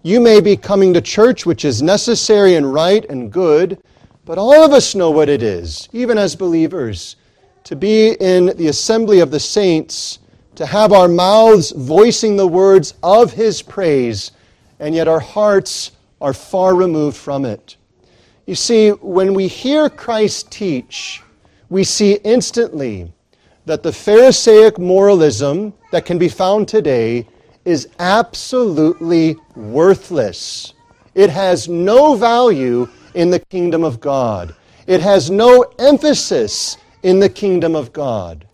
you 0.03 0.19
may 0.19 0.41
be 0.41 0.57
coming 0.57 0.93
to 0.95 1.01
church, 1.01 1.45
which 1.45 1.63
is 1.63 1.81
necessary 1.81 2.55
and 2.55 2.73
right 2.73 3.05
and 3.09 3.31
good, 3.31 3.79
but 4.25 4.39
all 4.39 4.63
of 4.63 4.71
us 4.71 4.95
know 4.95 5.11
what 5.11 5.29
it 5.29 5.43
is, 5.43 5.87
even 5.93 6.17
as 6.17 6.35
believers, 6.35 7.17
to 7.65 7.75
be 7.75 8.13
in 8.19 8.47
the 8.57 8.67
assembly 8.67 9.19
of 9.19 9.29
the 9.29 9.39
saints, 9.39 10.19
to 10.55 10.65
have 10.65 10.91
our 10.91 11.07
mouths 11.07 11.71
voicing 11.71 12.35
the 12.35 12.47
words 12.47 12.95
of 13.03 13.33
His 13.33 13.61
praise, 13.61 14.31
and 14.79 14.95
yet 14.95 15.07
our 15.07 15.19
hearts 15.19 15.91
are 16.19 16.33
far 16.33 16.75
removed 16.75 17.17
from 17.17 17.45
it. 17.45 17.77
You 18.51 18.55
see, 18.55 18.89
when 18.89 19.33
we 19.33 19.47
hear 19.47 19.89
Christ 19.89 20.51
teach, 20.51 21.23
we 21.69 21.85
see 21.85 22.15
instantly 22.15 23.09
that 23.65 23.81
the 23.81 23.93
Pharisaic 23.93 24.77
moralism 24.77 25.71
that 25.93 26.03
can 26.05 26.17
be 26.17 26.27
found 26.27 26.67
today 26.67 27.25
is 27.63 27.87
absolutely 27.99 29.37
worthless. 29.55 30.73
It 31.15 31.29
has 31.29 31.69
no 31.69 32.15
value 32.15 32.89
in 33.13 33.29
the 33.29 33.39
kingdom 33.39 33.85
of 33.85 34.01
God. 34.01 34.53
It 34.85 34.99
has 34.99 35.31
no 35.31 35.61
emphasis 35.79 36.75
in 37.03 37.19
the 37.19 37.29
kingdom 37.29 37.73
of 37.73 37.93
God. 37.93 38.45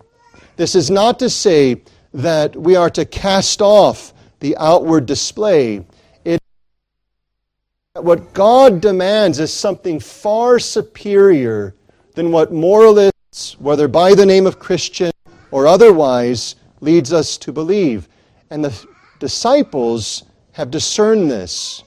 This 0.58 0.76
is 0.76 0.92
not 0.92 1.18
to 1.18 1.28
say 1.28 1.82
that 2.14 2.56
we 2.56 2.76
are 2.76 2.92
to 2.92 3.04
cast 3.04 3.64
off 3.64 4.14
the 4.42 4.56
outward 4.58 5.08
display. 5.08 5.84
What 8.00 8.34
God 8.34 8.80
demands 8.80 9.40
is 9.40 9.52
something 9.52 10.00
far 10.00 10.60
superior 10.60 11.76
than 12.14 12.32
what 12.32 12.52
moralists, 12.52 13.60
whether 13.60 13.88
by 13.88 14.14
the 14.14 14.26
name 14.26 14.46
of 14.46 14.60
Christian 14.60 15.12
or 15.52 15.66
otherwise, 15.66 16.56
leads 16.80 17.12
us 17.12 17.38
to 17.38 17.52
believe. 17.52 18.08
And 18.50 18.64
the 18.64 18.86
disciples 19.20 20.24
have 20.52 20.70
discerned 20.70 21.32
this. 21.32 21.84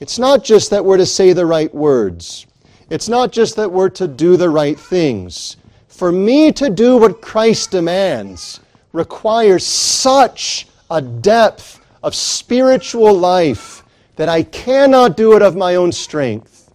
It's 0.00 0.18
not 0.18 0.42
just 0.44 0.70
that 0.70 0.84
we're 0.84 0.96
to 0.96 1.06
say 1.06 1.32
the 1.32 1.46
right 1.46 1.74
words, 1.74 2.46
it's 2.88 3.08
not 3.08 3.32
just 3.32 3.56
that 3.56 3.70
we're 3.70 3.88
to 3.90 4.06
do 4.06 4.36
the 4.36 4.50
right 4.50 4.78
things. 4.78 5.56
For 5.88 6.12
me 6.12 6.52
to 6.52 6.70
do 6.70 6.98
what 6.98 7.22
Christ 7.22 7.70
demands 7.70 8.60
requires 8.92 9.66
such 9.66 10.68
a 10.90 11.00
depth 11.00 11.80
of 12.02 12.14
spiritual 12.14 13.14
life 13.14 13.82
that 14.16 14.28
I 14.28 14.42
cannot 14.42 15.16
do 15.16 15.36
it 15.36 15.42
of 15.42 15.56
my 15.56 15.76
own 15.76 15.92
strength. 15.92 16.72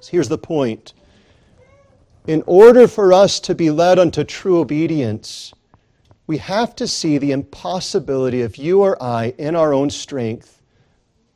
So 0.00 0.10
here's 0.10 0.28
the 0.28 0.38
point. 0.38 0.94
In 2.26 2.42
order 2.46 2.88
for 2.88 3.12
us 3.12 3.40
to 3.40 3.54
be 3.54 3.70
led 3.70 3.98
unto 3.98 4.24
true 4.24 4.58
obedience, 4.58 5.52
we 6.26 6.38
have 6.38 6.76
to 6.76 6.86
see 6.86 7.18
the 7.18 7.32
impossibility 7.32 8.42
of 8.42 8.56
you 8.56 8.82
or 8.82 9.02
I, 9.02 9.34
in 9.38 9.56
our 9.56 9.72
own 9.72 9.90
strength, 9.90 10.62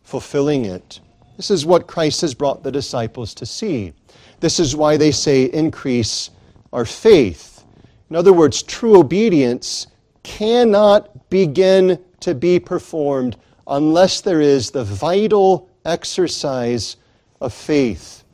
fulfilling 0.02 0.64
it. 0.64 1.00
This 1.36 1.50
is 1.50 1.66
what 1.66 1.86
Christ 1.86 2.20
has 2.20 2.34
brought 2.34 2.62
the 2.62 2.70
disciples 2.70 3.34
to 3.34 3.46
see. 3.46 3.92
This 4.40 4.60
is 4.60 4.76
why 4.76 4.96
they 4.96 5.10
say, 5.10 5.44
increase 5.46 6.30
our 6.72 6.84
faith. 6.84 7.64
In 8.08 8.16
other 8.16 8.32
words, 8.32 8.62
true 8.62 8.98
obedience 9.00 9.88
cannot 10.22 11.28
begin 11.28 11.98
to 12.20 12.34
be 12.34 12.60
performed 12.60 13.36
unless 13.66 14.20
there 14.20 14.40
is 14.40 14.70
the 14.70 14.84
vital 14.84 15.68
exercise 15.84 16.96
of 17.40 17.52
faith. 17.52 18.24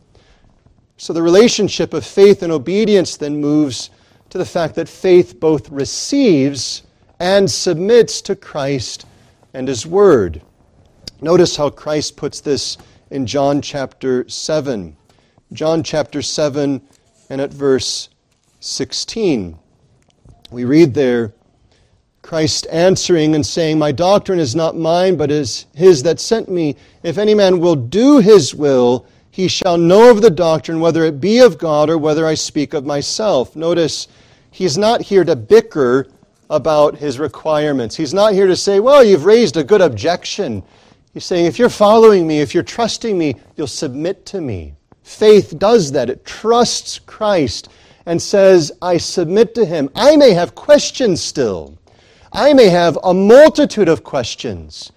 So 0.97 1.13
the 1.13 1.23
relationship 1.23 1.95
of 1.95 2.05
faith 2.05 2.43
and 2.43 2.53
obedience 2.53 3.17
then 3.17 3.41
moves 3.41 3.91
to 4.31 4.39
the 4.39 4.45
fact 4.45 4.75
that 4.77 4.89
faith 4.89 5.41
both 5.41 5.71
receives 5.71 6.83
and 7.19 7.51
submits 7.51 8.21
to 8.23 8.37
Christ 8.37 9.07
and 9.55 9.67
His 9.67 9.87
Word. 9.87 10.43
Notice 11.21 11.57
how 11.57 11.71
Christ 11.71 12.17
puts 12.17 12.41
this 12.41 12.79
in 13.11 13.27
John 13.27 13.61
chapter 13.61 14.29
7. 14.29 14.97
John 15.53 15.83
chapter 15.83 16.23
7 16.23 16.81
and 17.29 17.41
at 17.41 17.53
verse 17.53 18.09
16. 18.61 19.59
We 20.51 20.65
read 20.65 20.95
there 20.95 21.35
Christ 22.23 22.67
answering 22.71 23.35
and 23.35 23.45
saying, 23.45 23.79
My 23.79 23.93
doctrine 23.93 24.39
is 24.39 24.55
not 24.55 24.77
mine, 24.77 25.17
but 25.17 25.31
is 25.31 25.67
his 25.75 26.03
that 26.03 26.21
sent 26.21 26.49
me. 26.49 26.77
If 27.03 27.19
any 27.19 27.35
man 27.35 27.61
will 27.61 27.77
do 27.77 28.19
his 28.19 28.55
will, 28.55 29.07
he 29.31 29.49
shall 29.49 29.79
know 29.79 30.11
of 30.11 30.23
the 30.23 30.31
doctrine, 30.31 30.81
whether 30.81 31.05
it 31.05 31.21
be 31.21 31.39
of 31.39 31.59
God 31.59 31.89
or 31.89 31.99
whether 31.99 32.27
I 32.27 32.35
speak 32.35 32.75
of 32.75 32.85
myself. 32.85 33.57
Notice, 33.57 34.09
he's 34.51 34.77
not 34.77 35.01
here 35.01 35.25
to 35.25 35.37
bicker 35.37 36.09
about 36.51 36.97
his 36.97 37.19
requirements. 37.19 37.97
He's 37.97 38.13
not 38.13 38.35
here 38.35 38.47
to 38.47 38.57
say, 38.57 38.81
Well, 38.81 39.05
you've 39.05 39.25
raised 39.25 39.57
a 39.57 39.65
good 39.65 39.81
objection. 39.81 40.63
He's 41.15 41.25
saying, 41.25 41.47
If 41.47 41.59
you're 41.59 41.69
following 41.69 42.27
me, 42.27 42.41
if 42.41 42.55
you're 42.55 42.63
trusting 42.63 43.17
me, 43.17 43.37
you'll 43.57 43.67
submit 43.67 44.27
to 44.27 44.41
me. 44.41 44.75
Faith 45.03 45.59
does 45.59 45.93
that. 45.93 46.11
It 46.11 46.25
trusts 46.25 46.99
Christ 46.99 47.69
and 48.07 48.21
says, 48.21 48.73
I 48.83 48.97
submit 48.97 49.55
to 49.55 49.65
him. 49.65 49.91
I 49.95 50.17
may 50.17 50.33
have 50.33 50.55
questions 50.55 51.21
still. 51.23 51.79
I 52.33 52.53
may 52.53 52.69
have 52.69 52.97
a 53.03 53.13
multitude 53.13 53.89
of 53.89 54.05
questions, 54.05 54.93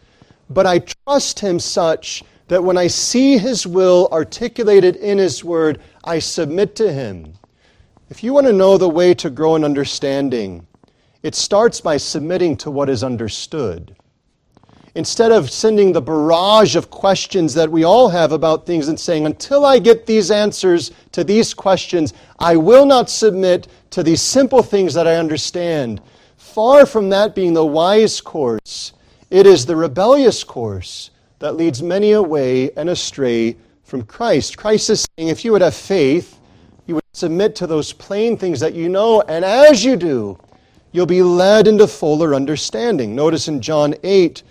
but 0.50 0.68
I 0.68 0.80
trust 0.80 1.40
him 1.40 1.60
such 1.60 2.24
that 2.48 2.64
when 2.64 2.78
I 2.78 2.88
see 2.88 3.38
His 3.38 3.66
will 3.66 4.08
articulated 4.12 4.98
in 4.98 5.18
His 5.18 5.44
Word, 5.44 5.82
I 6.04 6.20
submit 6.20 6.76
to 6.76 6.92
Him. 6.92 7.34
If 8.10 8.24
you 8.24 8.34
want 8.34 8.46
to 8.48 8.54
know 8.54 8.78
the 8.78 8.90
way 8.90 9.14
to 9.16 9.30
grow 9.30 9.56
in 9.56 9.64
understanding, 9.64 10.68
it 11.24 11.34
starts 11.34 11.82
by 11.82 11.98
submitting 11.98 12.58
to 12.58 12.70
what 12.70 12.90
is 12.90 13.04
understood. 13.04 13.96
Instead 14.96 15.32
of 15.32 15.50
sending 15.50 15.92
the 15.92 16.02
barrage 16.02 16.76
of 16.76 16.92
questions 16.92 17.56
that 17.56 17.72
we 17.72 17.84
all 17.84 18.10
have 18.10 18.32
about 18.32 18.68
things 18.68 18.90
and 18.90 19.00
saying, 19.00 19.26
until 19.26 19.66
I 19.66 19.80
get 19.80 20.06
these 20.06 20.30
answers 20.30 20.92
to 21.14 21.24
these 21.24 21.56
questions, 21.56 22.14
I 22.38 22.58
will 22.58 22.86
not 22.86 23.10
submit 23.10 23.68
to 23.90 24.04
these 24.04 24.22
simple 24.22 24.62
things 24.62 24.94
that 24.94 25.08
I 25.08 25.16
understand. 25.16 26.00
Far 26.54 26.86
from 26.86 27.10
that 27.10 27.34
being 27.34 27.56
the 27.56 27.66
wise 27.66 28.22
course, 28.22 28.94
it 29.32 29.48
is 29.48 29.66
the 29.66 29.76
rebellious 29.76 30.44
course 30.44 31.10
that 31.40 31.58
leads 31.58 31.82
many 31.82 32.12
away 32.12 32.70
and 32.74 32.92
astray 32.92 33.58
from 33.84 34.04
Christ. 34.04 34.56
Christ 34.56 34.92
is 34.92 35.08
saying 35.18 35.30
if 35.30 35.44
you 35.44 35.52
would 35.52 35.64
have 35.64 35.74
faith, 35.74 36.40
you 36.86 36.94
would 36.94 37.04
submit 37.12 37.56
to 37.56 37.66
those 37.66 37.92
plain 37.92 38.38
things 38.38 38.60
that 38.60 38.76
you 38.76 38.88
know, 38.88 39.22
and 39.22 39.44
as 39.44 39.84
you 39.84 39.96
do, 39.96 40.38
you'll 40.92 41.08
be 41.08 41.24
led 41.24 41.68
into 41.68 41.88
fuller 41.88 42.36
understanding. 42.36 43.16
Notice 43.16 43.48
in 43.48 43.60
John 43.60 43.96
8, 44.04 44.44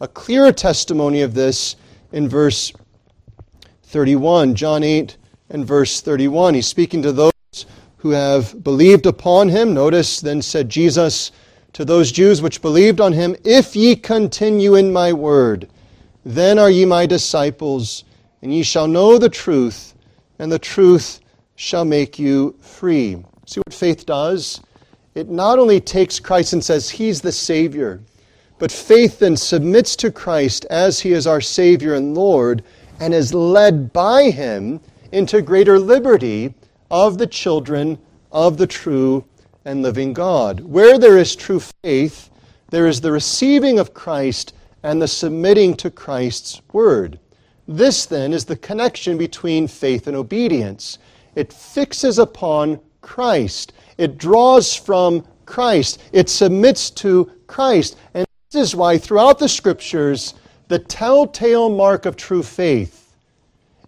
a 0.00 0.08
clear 0.08 0.52
testimony 0.52 1.20
of 1.20 1.34
this 1.34 1.76
in 2.12 2.26
verse 2.26 2.72
31. 3.82 4.54
John 4.54 4.82
8 4.82 5.14
and 5.50 5.66
verse 5.66 6.00
31. 6.00 6.54
He's 6.54 6.66
speaking 6.66 7.02
to 7.02 7.12
those 7.12 7.66
who 7.98 8.12
have 8.12 8.64
believed 8.64 9.04
upon 9.04 9.50
him. 9.50 9.74
Notice, 9.74 10.22
then 10.22 10.40
said 10.40 10.70
Jesus 10.70 11.32
to 11.72 11.84
those 11.84 12.12
Jews 12.12 12.42
which 12.42 12.62
believed 12.62 13.00
on 13.00 13.12
him, 13.12 13.36
If 13.44 13.76
ye 13.76 13.96
continue 13.96 14.74
in 14.74 14.92
my 14.92 15.12
word, 15.12 15.68
then 16.24 16.58
are 16.58 16.70
ye 16.70 16.84
my 16.84 17.06
disciples, 17.06 18.04
and 18.42 18.52
ye 18.52 18.62
shall 18.62 18.88
know 18.88 19.18
the 19.18 19.28
truth, 19.28 19.94
and 20.38 20.50
the 20.50 20.58
truth 20.58 21.20
shall 21.56 21.84
make 21.84 22.18
you 22.18 22.56
free. 22.60 23.22
See 23.46 23.60
what 23.60 23.74
faith 23.74 24.06
does? 24.06 24.60
It 25.14 25.28
not 25.28 25.58
only 25.58 25.80
takes 25.80 26.20
Christ 26.20 26.52
and 26.52 26.64
says, 26.64 26.88
He's 26.88 27.20
the 27.20 27.32
Savior, 27.32 28.00
but 28.58 28.70
faith 28.70 29.18
then 29.18 29.36
submits 29.36 29.96
to 29.96 30.10
Christ 30.10 30.66
as 30.70 31.00
He 31.00 31.12
is 31.12 31.26
our 31.26 31.40
Savior 31.40 31.94
and 31.94 32.14
Lord, 32.14 32.62
and 33.00 33.14
is 33.14 33.34
led 33.34 33.92
by 33.92 34.30
Him 34.30 34.80
into 35.12 35.42
greater 35.42 35.78
liberty 35.78 36.54
of 36.90 37.18
the 37.18 37.26
children 37.26 37.98
of 38.32 38.56
the 38.56 38.66
true 38.66 39.24
and 39.64 39.82
living 39.82 40.12
God. 40.12 40.60
Where 40.60 40.98
there 40.98 41.18
is 41.18 41.36
true 41.36 41.60
faith, 41.82 42.30
there 42.70 42.86
is 42.86 43.00
the 43.00 43.12
receiving 43.12 43.78
of 43.78 43.94
Christ 43.94 44.54
and 44.82 45.00
the 45.00 45.08
submitting 45.08 45.74
to 45.76 45.90
Christ's 45.90 46.60
word. 46.72 47.18
This 47.68 48.06
then 48.06 48.32
is 48.32 48.44
the 48.44 48.56
connection 48.56 49.18
between 49.18 49.68
faith 49.68 50.06
and 50.06 50.16
obedience. 50.16 50.98
It 51.34 51.52
fixes 51.52 52.18
upon 52.18 52.80
Christ, 53.00 53.72
it 53.98 54.18
draws 54.18 54.74
from 54.74 55.24
Christ, 55.46 56.00
it 56.12 56.28
submits 56.28 56.90
to 56.90 57.30
Christ. 57.46 57.96
And 58.14 58.26
this 58.50 58.62
is 58.62 58.76
why 58.76 58.98
throughout 58.98 59.38
the 59.38 59.48
scriptures, 59.48 60.34
the 60.68 60.78
telltale 60.78 61.70
mark 61.70 62.06
of 62.06 62.16
true 62.16 62.42
faith 62.42 63.16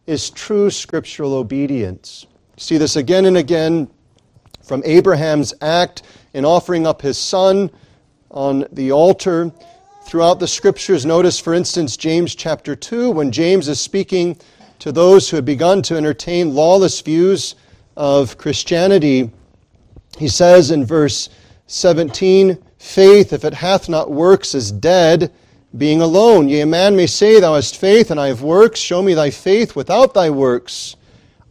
is 0.06 0.30
true 0.30 0.70
scriptural 0.70 1.34
obedience. 1.34 2.26
See 2.56 2.76
this 2.76 2.96
again 2.96 3.24
and 3.24 3.36
again 3.36 3.88
from 4.72 4.82
Abraham's 4.86 5.52
act 5.60 6.00
in 6.32 6.46
offering 6.46 6.86
up 6.86 7.02
his 7.02 7.18
son 7.18 7.70
on 8.30 8.64
the 8.72 8.90
altar 8.90 9.52
throughout 10.06 10.40
the 10.40 10.48
scriptures. 10.48 11.04
Notice, 11.04 11.38
for 11.38 11.52
instance, 11.52 11.94
James 11.98 12.34
chapter 12.34 12.74
2, 12.74 13.10
when 13.10 13.30
James 13.30 13.68
is 13.68 13.78
speaking 13.78 14.34
to 14.78 14.90
those 14.90 15.28
who 15.28 15.36
had 15.36 15.44
begun 15.44 15.82
to 15.82 15.94
entertain 15.94 16.54
lawless 16.54 17.02
views 17.02 17.54
of 17.98 18.38
Christianity. 18.38 19.30
He 20.16 20.28
says 20.28 20.70
in 20.70 20.86
verse 20.86 21.28
17, 21.66 22.56
Faith, 22.78 23.34
if 23.34 23.44
it 23.44 23.52
hath 23.52 23.90
not 23.90 24.10
works, 24.10 24.54
is 24.54 24.72
dead, 24.72 25.30
being 25.76 26.00
alone. 26.00 26.48
Yea, 26.48 26.62
a 26.62 26.66
man 26.66 26.96
may 26.96 27.06
say, 27.06 27.40
Thou 27.40 27.56
hast 27.56 27.76
faith, 27.76 28.10
and 28.10 28.18
I 28.18 28.28
have 28.28 28.40
works. 28.40 28.80
Show 28.80 29.02
me 29.02 29.12
thy 29.12 29.28
faith 29.28 29.76
without 29.76 30.14
thy 30.14 30.30
works. 30.30 30.96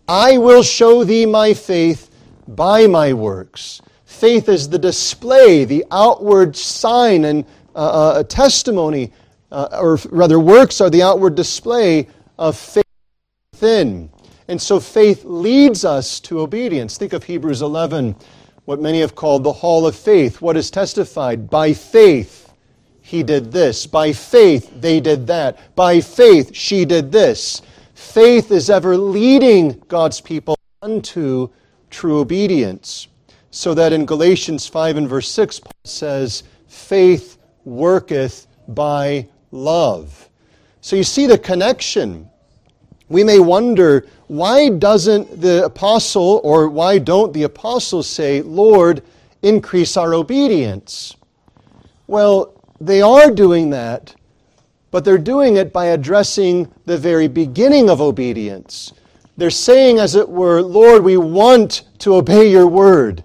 I 0.08 0.40
will 0.40 0.64
show 0.64 1.04
thee 1.04 1.28
my 1.28 1.54
faith 1.54 2.08
by 2.56 2.88
my 2.88 3.14
works. 3.14 3.82
Faith 4.06 4.50
is 4.50 4.70
the 4.70 4.80
display, 4.80 5.66
the 5.66 5.86
outward 5.92 6.56
sign 6.56 7.26
and 7.26 7.46
uh, 7.76 8.16
a 8.18 8.24
testimony, 8.24 9.12
uh, 9.52 9.68
or 9.80 9.98
rather, 10.10 10.40
works 10.40 10.82
are 10.82 10.90
the 10.90 11.02
outward 11.02 11.36
display 11.36 12.08
of 12.38 12.58
faith 12.58 12.84
within. 13.54 14.10
And 14.48 14.62
so 14.62 14.80
faith 14.80 15.24
leads 15.24 15.86
us 15.86 16.20
to 16.22 16.42
obedience. 16.42 16.98
Think 16.98 17.14
of 17.14 17.24
Hebrews 17.24 17.62
11, 17.62 18.16
what 18.66 18.82
many 18.82 19.00
have 19.00 19.16
called 19.16 19.44
the 19.44 19.54
hall 19.54 19.88
of 19.88 19.96
faith. 19.96 20.42
What 20.42 20.58
is 20.58 20.70
testified? 20.70 21.50
By 21.50 21.74
faith, 21.74 22.54
he 23.02 23.24
did 23.24 23.52
this. 23.52 23.88
By 23.88 24.12
faith, 24.14 24.72
they 24.82 25.00
did 25.00 25.28
that. 25.28 25.76
By 25.76 26.02
faith, 26.02 26.56
she 26.56 26.86
did 26.86 27.12
this. 27.12 27.62
Faith 27.94 28.52
is 28.52 28.70
ever 28.70 28.98
leading 28.98 29.82
God's 29.88 30.20
people 30.20 30.58
unto 30.82 31.50
true 31.92 32.20
obedience. 32.20 33.08
So 33.52 33.74
that 33.74 33.94
in 33.94 34.06
Galatians 34.06 34.66
5 34.66 34.98
and 34.98 35.10
verse 35.10 35.30
6, 35.30 35.60
Paul 35.60 35.72
says, 35.84 36.44
faith 36.68 37.38
worketh 37.66 38.48
by 38.70 39.28
love. 39.52 40.30
So 40.80 40.96
you 40.96 41.04
see 41.04 41.28
the 41.28 41.38
connection. 41.38 42.30
We 43.10 43.24
may 43.24 43.40
wonder 43.40 44.08
why 44.28 44.70
doesn't 44.70 45.42
the 45.42 45.66
apostle 45.66 46.40
or 46.44 46.70
why 46.70 46.98
don't 46.98 47.34
the 47.34 47.44
apostles 47.44 48.08
say, 48.08 48.42
Lord, 48.42 49.04
increase 49.42 49.98
our 49.98 50.14
obedience? 50.14 51.16
Well, 52.08 52.54
they 52.80 53.02
are 53.02 53.30
doing 53.30 53.70
that, 53.72 54.16
but 54.90 55.04
they're 55.04 55.18
doing 55.18 55.58
it 55.58 55.74
by 55.74 55.88
addressing 55.88 56.72
the 56.86 56.98
very 56.98 57.28
beginning 57.28 57.90
of 57.90 58.02
obedience. 58.02 58.94
They're 59.42 59.50
saying, 59.50 59.98
as 59.98 60.14
it 60.14 60.30
were, 60.30 60.62
Lord, 60.62 61.04
we 61.04 61.18
want 61.18 61.86
to 61.98 62.14
obey 62.14 62.52
your 62.52 62.68
word. 62.68 63.24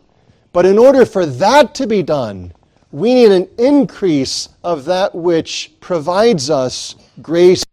But 0.55 0.65
in 0.65 0.79
order 0.79 1.05
for 1.05 1.27
that 1.27 1.75
to 1.75 1.87
be 1.87 2.03
done, 2.03 2.55
we 2.91 3.13
need 3.13 3.33
an 3.33 3.47
increase 3.59 4.49
of 4.65 4.87
that 4.87 5.15
which 5.15 5.75
provides 5.79 6.49
us 6.49 6.97
grace 7.21 7.67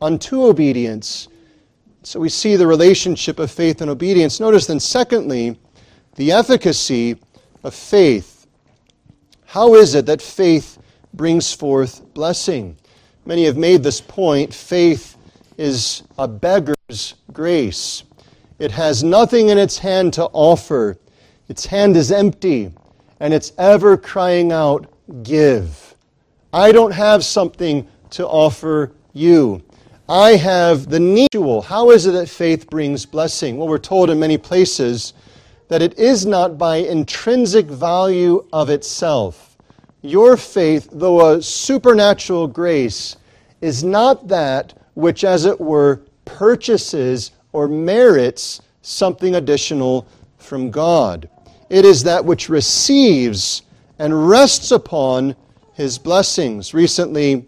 unto 0.00 0.44
obedience. 0.44 1.26
So 2.04 2.20
we 2.20 2.28
see 2.28 2.54
the 2.54 2.68
relationship 2.68 3.40
of 3.40 3.50
faith 3.50 3.80
and 3.80 3.90
obedience. 3.90 4.38
Notice 4.38 4.68
then, 4.68 4.78
secondly, 4.78 5.58
the 6.14 6.30
efficacy 6.30 7.16
of 7.64 7.74
faith. 7.74 8.46
How 9.44 9.74
is 9.74 9.96
it 9.96 10.06
that 10.06 10.22
faith 10.22 10.78
brings 11.14 11.52
forth 11.52 12.14
blessing? 12.14 12.76
Many 13.26 13.44
have 13.46 13.56
made 13.56 13.82
this 13.82 14.00
point. 14.00 14.54
Faith 14.54 15.16
is 15.58 16.04
a 16.16 16.26
beggar's 16.26 17.14
grace. 17.32 18.04
It 18.58 18.70
has 18.70 19.04
nothing 19.04 19.50
in 19.50 19.58
its 19.58 19.78
hand 19.78 20.14
to 20.14 20.24
offer. 20.32 20.96
Its 21.48 21.66
hand 21.66 21.96
is 21.96 22.10
empty, 22.10 22.72
and 23.20 23.34
it's 23.34 23.52
ever 23.58 23.96
crying 23.96 24.52
out, 24.52 24.86
Give. 25.22 25.94
I 26.52 26.72
don't 26.72 26.92
have 26.92 27.24
something 27.24 27.86
to 28.10 28.26
offer 28.26 28.92
you. 29.12 29.62
I 30.08 30.36
have 30.36 30.88
the 30.88 31.00
need. 31.00 31.28
How 31.64 31.90
is 31.90 32.06
it 32.06 32.12
that 32.12 32.28
faith 32.28 32.70
brings 32.70 33.04
blessing? 33.04 33.58
Well, 33.58 33.68
we're 33.68 33.78
told 33.78 34.08
in 34.08 34.18
many 34.18 34.38
places 34.38 35.12
that 35.68 35.82
it 35.82 35.98
is 35.98 36.24
not 36.24 36.56
by 36.56 36.76
intrinsic 36.76 37.66
value 37.66 38.46
of 38.52 38.70
itself. 38.70 39.56
Your 40.00 40.36
faith, 40.36 40.88
though 40.92 41.32
a 41.34 41.42
supernatural 41.42 42.46
grace, 42.46 43.16
is 43.60 43.84
not 43.84 44.28
that 44.28 44.72
which, 44.98 45.22
as 45.22 45.44
it 45.44 45.60
were, 45.60 46.02
purchases 46.24 47.30
or 47.52 47.68
merits 47.68 48.60
something 48.82 49.36
additional 49.36 50.08
from 50.38 50.72
God. 50.72 51.28
It 51.70 51.84
is 51.84 52.02
that 52.02 52.24
which 52.24 52.48
receives 52.48 53.62
and 54.00 54.28
rests 54.28 54.72
upon 54.72 55.36
his 55.72 55.98
blessings. 55.98 56.74
Recently, 56.74 57.46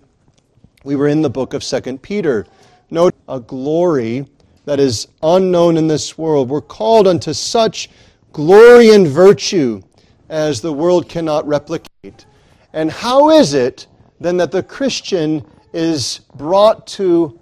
we 0.85 0.95
were 0.95 1.09
in 1.09 1.23
the 1.23 1.29
book 1.29 1.53
of 1.53 1.65
2 1.65 1.99
Peter. 1.99 2.47
Note 2.89 3.17
a 3.29 3.41
glory 3.41 4.29
that 4.65 4.79
is 4.79 5.09
unknown 5.21 5.77
in 5.77 5.89
this 5.89 6.17
world. 6.17 6.49
We're 6.49 6.61
called 6.61 7.09
unto 7.09 7.33
such 7.33 7.91
glory 8.33 8.95
and 8.95 9.09
virtue 9.09 9.83
as 10.29 10.61
the 10.61 10.73
world 10.73 11.09
cannot 11.09 11.49
replicate. 11.49 12.27
And 12.73 12.93
how 12.93 13.31
is 13.31 13.55
it 13.55 13.89
then 14.21 14.37
that 14.37 14.53
the 14.53 14.63
Christian 14.63 15.45
is 15.73 16.21
brought 16.35 16.87
to 16.87 17.39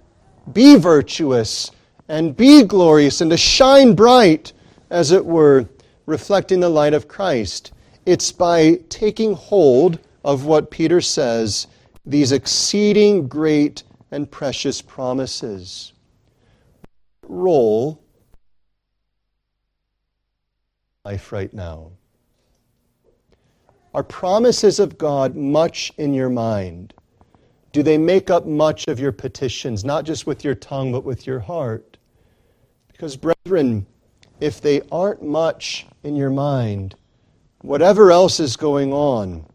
be 0.53 0.75
virtuous 0.75 1.71
and 2.07 2.35
be 2.35 2.63
glorious 2.63 3.21
and 3.21 3.31
to 3.31 3.37
shine 3.37 3.95
bright, 3.95 4.53
as 4.89 5.11
it 5.11 5.25
were, 5.25 5.67
reflecting 6.05 6.59
the 6.59 6.69
light 6.69 6.93
of 6.93 7.07
Christ? 7.07 7.71
It's 8.05 8.31
by 8.31 8.79
taking 8.89 9.33
hold 9.33 9.99
of 10.23 10.45
what 10.45 10.71
Peter 10.71 11.01
says 11.01 11.67
these 12.05 12.31
exceeding 12.31 13.27
great 13.27 13.83
and 14.11 14.29
precious 14.29 14.81
promises. 14.81 15.93
Role 17.27 18.01
life 21.05 21.31
right 21.31 21.53
now. 21.53 21.91
Are 23.93 24.03
promises 24.03 24.79
of 24.79 24.97
God 24.97 25.35
much 25.35 25.91
in 25.97 26.13
your 26.13 26.29
mind? 26.29 26.93
Do 27.79 27.83
they 27.83 27.97
make 27.97 28.29
up 28.29 28.45
much 28.45 28.89
of 28.89 28.99
your 28.99 29.13
petitions, 29.13 29.85
not 29.85 30.03
just 30.03 30.27
with 30.27 30.43
your 30.43 30.53
tongue, 30.53 30.91
but 30.91 31.05
with 31.05 31.25
your 31.25 31.39
heart? 31.39 31.95
Because, 32.91 33.15
brethren, 33.15 33.85
if 34.41 34.59
they 34.59 34.81
aren't 34.91 35.23
much 35.23 35.87
in 36.03 36.17
your 36.17 36.29
mind, 36.29 36.95
whatever 37.61 38.11
else 38.11 38.41
is 38.41 38.57
going 38.57 38.91
on, 38.91 39.45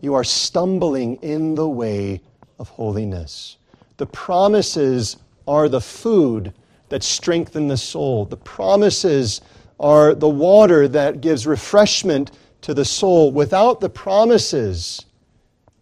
you 0.00 0.14
are 0.14 0.24
stumbling 0.24 1.16
in 1.16 1.56
the 1.56 1.68
way 1.68 2.22
of 2.58 2.70
holiness. 2.70 3.58
The 3.98 4.06
promises 4.06 5.18
are 5.46 5.68
the 5.68 5.82
food 5.82 6.54
that 6.88 7.02
strengthen 7.02 7.68
the 7.68 7.76
soul. 7.76 8.24
The 8.24 8.38
promises 8.38 9.42
are 9.78 10.14
the 10.14 10.26
water 10.26 10.88
that 10.88 11.20
gives 11.20 11.46
refreshment 11.46 12.30
to 12.62 12.72
the 12.72 12.86
soul. 12.86 13.30
Without 13.30 13.80
the 13.80 13.90
promises, 13.90 15.04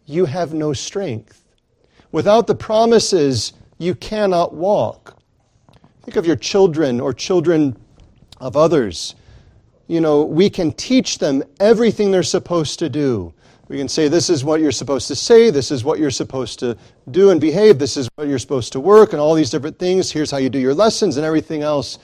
you 0.05 0.25
have 0.25 0.53
no 0.53 0.73
strength. 0.73 1.36
Without 2.17 2.47
the 2.47 2.55
promises, 2.55 3.53
you 3.77 3.95
cannot 3.95 4.55
walk. 4.55 5.19
Think 6.03 6.17
of 6.17 6.25
your 6.25 6.35
children 6.35 6.99
or 6.99 7.13
children 7.13 7.77
of 8.41 8.57
others. 8.57 9.17
You 9.87 10.01
know, 10.01 10.23
we 10.23 10.49
can 10.49 10.73
teach 10.73 11.19
them 11.19 11.45
everything 11.61 12.11
they're 12.11 12.23
supposed 12.23 12.79
to 12.79 12.89
do. 12.89 13.35
We 13.69 13.77
can 13.77 13.87
say, 13.87 14.09
this 14.09 14.31
is 14.31 14.45
what 14.47 14.63
you're 14.63 14.73
supposed 14.73 15.09
to 15.09 15.15
say, 15.15 15.51
this 15.51 15.71
is 15.71 15.85
what 15.85 15.99
you're 15.99 16.11
supposed 16.11 16.59
to 16.61 16.79
do 17.11 17.29
and 17.33 17.39
behave, 17.39 17.79
this 17.79 17.99
is 17.99 18.09
what 18.15 18.29
you're 18.29 18.39
supposed 18.39 18.73
to 18.73 18.81
work, 18.81 19.13
and 19.13 19.21
all 19.21 19.35
these 19.35 19.51
different 19.51 19.79
things. 19.79 20.11
Here's 20.11 20.31
how 20.31 20.39
you 20.39 20.49
do 20.49 20.59
your 20.59 20.73
lessons 20.73 21.19
and 21.19 21.27
everything 21.27 21.63
else. 21.63 21.99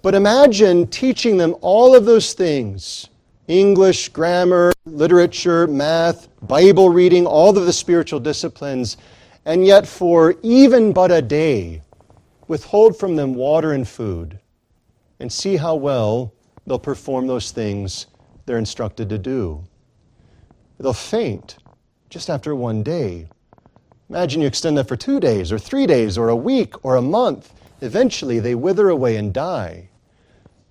But 0.00 0.14
imagine 0.14 0.86
teaching 0.86 1.36
them 1.36 1.56
all 1.60 1.94
of 1.94 2.06
those 2.06 2.32
things 2.32 3.10
English, 3.50 4.10
grammar, 4.10 4.72
literature, 4.86 5.66
math, 5.66 6.28
Bible 6.40 6.88
reading, 6.88 7.26
all 7.26 7.56
of 7.58 7.66
the 7.66 7.72
spiritual 7.72 8.20
disciplines, 8.20 8.96
and 9.44 9.66
yet 9.66 9.88
for 9.88 10.36
even 10.44 10.92
but 10.92 11.10
a 11.10 11.20
day, 11.20 11.82
withhold 12.46 12.96
from 12.96 13.16
them 13.16 13.34
water 13.34 13.72
and 13.72 13.88
food, 13.88 14.38
and 15.18 15.32
see 15.32 15.56
how 15.56 15.74
well 15.74 16.32
they'll 16.64 16.78
perform 16.78 17.26
those 17.26 17.50
things 17.50 18.06
they're 18.46 18.56
instructed 18.56 19.08
to 19.08 19.18
do. 19.18 19.64
They'll 20.78 20.92
faint 20.92 21.56
just 22.08 22.30
after 22.30 22.54
one 22.54 22.84
day. 22.84 23.26
Imagine 24.08 24.42
you 24.42 24.46
extend 24.46 24.78
that 24.78 24.86
for 24.86 24.96
two 24.96 25.18
days, 25.18 25.50
or 25.50 25.58
three 25.58 25.88
days, 25.88 26.16
or 26.16 26.28
a 26.28 26.36
week, 26.36 26.84
or 26.84 26.94
a 26.94 27.02
month. 27.02 27.52
Eventually, 27.80 28.38
they 28.38 28.54
wither 28.54 28.90
away 28.90 29.16
and 29.16 29.34
die. 29.34 29.88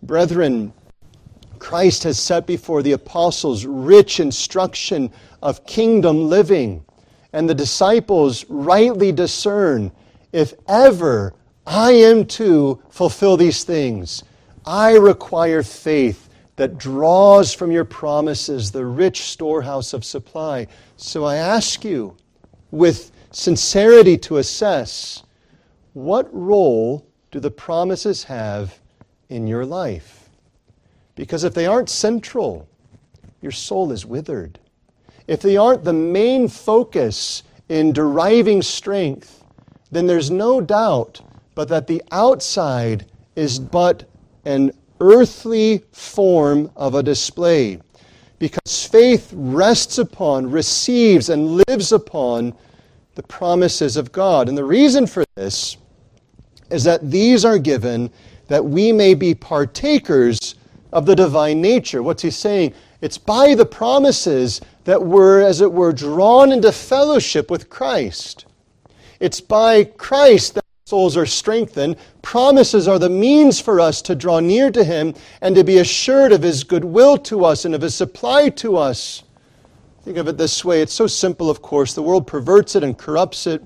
Brethren, 0.02 0.72
Christ 1.60 2.04
has 2.04 2.20
set 2.20 2.48
before 2.48 2.82
the 2.82 2.94
apostles 2.94 3.66
rich 3.66 4.20
instruction 4.20 5.12
of 5.42 5.66
kingdom 5.66 6.30
living, 6.30 6.84
and 7.34 7.50
the 7.50 7.56
disciples 7.56 8.46
rightly 8.50 9.12
discern 9.12 9.92
if 10.32 10.54
ever 10.68 11.34
I 11.66 11.92
am 11.92 12.26
to 12.26 12.82
fulfill 12.90 13.38
these 13.38 13.64
things, 13.64 14.24
I 14.66 14.94
require 14.94 15.64
faith 15.64 16.30
that 16.56 16.78
draws 16.78 17.54
from 17.54 17.72
your 17.72 17.86
promises 17.86 18.72
the 18.72 18.86
rich 18.86 19.22
storehouse 19.22 19.94
of 19.94 20.04
supply. 20.04 20.68
So 20.98 21.24
I 21.24 21.38
ask 21.38 21.86
you, 21.86 22.18
with 22.72 23.12
sincerity, 23.32 24.18
to 24.18 24.38
assess 24.38 25.24
what 25.94 26.28
role 26.34 27.06
do 27.32 27.40
the 27.40 27.52
promises 27.52 28.24
have 28.24 28.80
in 29.30 29.48
your 29.48 29.66
life? 29.66 30.19
Because 31.20 31.44
if 31.44 31.54
they 31.54 31.66
aren't 31.66 31.90
central, 31.90 32.66
your 33.42 33.52
soul 33.52 33.92
is 33.92 34.06
withered. 34.06 34.58
If 35.28 35.42
they 35.42 35.58
aren't 35.58 35.84
the 35.84 35.92
main 35.92 36.48
focus 36.48 37.44
in 37.68 37.92
deriving 37.92 38.62
strength, 38.62 39.44
then 39.92 40.08
there's 40.08 40.32
no 40.32 40.62
doubt 40.62 41.20
but 41.56 41.68
that 41.68 41.88
the 41.88 42.02
outside 42.14 43.06
is 43.36 43.60
but 43.60 44.06
an 44.46 44.72
earthly 45.02 45.84
form 45.92 46.72
of 46.78 46.96
a 46.96 47.04
display. 47.04 47.82
Because 48.40 48.88
faith 48.88 49.30
rests 49.36 49.98
upon, 49.98 50.50
receives, 50.50 51.28
and 51.28 51.62
lives 51.68 51.92
upon 51.92 52.54
the 53.16 53.24
promises 53.24 53.98
of 53.98 54.14
God. 54.14 54.48
And 54.48 54.58
the 54.58 54.64
reason 54.64 55.06
for 55.06 55.26
this 55.36 55.76
is 56.72 56.86
that 56.86 57.12
these 57.12 57.44
are 57.44 57.60
given 57.60 58.10
that 58.48 58.64
we 58.64 58.94
may 58.94 59.14
be 59.16 59.36
partakers 59.36 60.56
of 60.92 61.06
the 61.06 61.16
divine 61.16 61.62
nature. 61.62 62.02
What's 62.02 62.22
he 62.22 62.32
saying? 62.32 62.74
It's 63.02 63.18
by 63.18 63.56
the 63.56 63.66
promises 63.66 64.62
that 64.84 65.04
we're, 65.04 65.42
as 65.42 65.62
it 65.62 65.72
were, 65.72 65.94
drawn 65.94 66.52
into 66.52 66.72
fellowship 66.72 67.50
with 67.50 67.70
Christ. 67.70 68.46
It's 69.20 69.42
by 69.42 69.84
Christ 69.84 70.56
that 70.56 70.64
souls 70.86 71.16
are 71.16 71.26
strengthened. 71.26 71.96
Promises 72.22 72.88
are 72.88 73.00
the 73.00 73.10
means 73.10 73.60
for 73.60 73.80
us 73.80 74.02
to 74.02 74.16
draw 74.16 74.40
near 74.40 74.72
to 74.72 74.84
Him 74.84 75.14
and 75.42 75.56
to 75.56 75.64
be 75.64 75.78
assured 75.78 76.32
of 76.32 76.42
His 76.42 76.64
goodwill 76.64 77.18
to 77.20 77.46
us 77.46 77.66
and 77.66 77.76
of 77.76 77.82
His 77.82 77.96
supply 77.96 78.50
to 78.50 78.76
us. 78.76 79.24
Think 80.04 80.18
of 80.18 80.28
it 80.28 80.38
this 80.38 80.66
way 80.66 80.82
it's 80.82 80.94
so 80.94 81.08
simple, 81.08 81.50
of 81.50 81.62
course. 81.62 81.94
The 81.94 82.02
world 82.02 82.26
perverts 82.26 82.76
it 82.76 82.84
and 82.84 82.98
corrupts 82.98 83.46
it. 83.46 83.64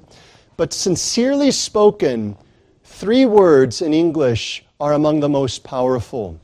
But 0.57 0.73
sincerely 0.73 1.51
spoken, 1.51 2.35
three 2.83 3.25
words 3.25 3.81
in 3.81 3.93
English 3.93 4.65
are 4.79 4.93
among 4.93 5.19
the 5.19 5.29
most 5.29 5.63
powerful. 5.63 6.39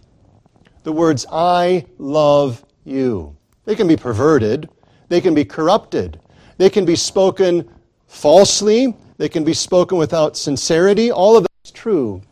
The 0.89 0.93
words, 0.93 1.27
I 1.31 1.85
love 1.99 2.65
you. 2.83 3.37
They 3.65 3.75
can 3.75 3.87
be 3.87 3.95
perverted, 3.95 4.69
they 5.07 5.21
can 5.21 5.35
be 5.35 5.45
corrupted, 5.45 6.19
they 6.57 6.71
can 6.71 6.83
be 6.83 6.95
spoken 6.95 7.69
falsely, 8.07 8.95
they 9.19 9.29
can 9.29 9.43
be 9.43 9.53
spoken 9.53 9.99
without 9.99 10.35
sincerity. 10.35 11.11
All 11.11 11.37
of 11.37 11.43
that 11.43 11.51
is 11.63 11.69
true. 11.69 12.23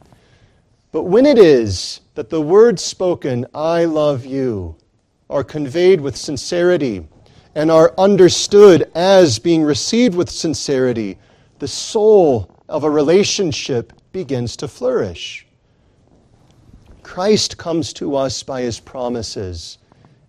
But 0.91 1.03
when 1.03 1.27
it 1.27 1.37
is 1.37 2.01
that 2.15 2.31
the 2.31 2.41
words 2.41 2.81
spoken, 2.81 3.45
I 3.53 3.85
love 3.85 4.25
you, 4.25 4.75
are 5.29 5.43
conveyed 5.43 6.01
with 6.01 6.17
sincerity 6.17 7.07
and 7.53 7.69
are 7.69 7.93
understood 7.99 8.89
as 8.95 9.37
being 9.37 9.61
received 9.61 10.15
with 10.15 10.31
sincerity, 10.31 11.19
the 11.59 11.67
soul 11.67 12.49
of 12.67 12.85
a 12.85 12.89
relationship 12.89 13.93
begins 14.11 14.57
to 14.57 14.67
flourish. 14.67 15.46
Christ 17.07 17.57
comes 17.57 17.93
to 17.93 18.17
us 18.17 18.43
by 18.43 18.61
his 18.61 18.81
promises, 18.81 19.77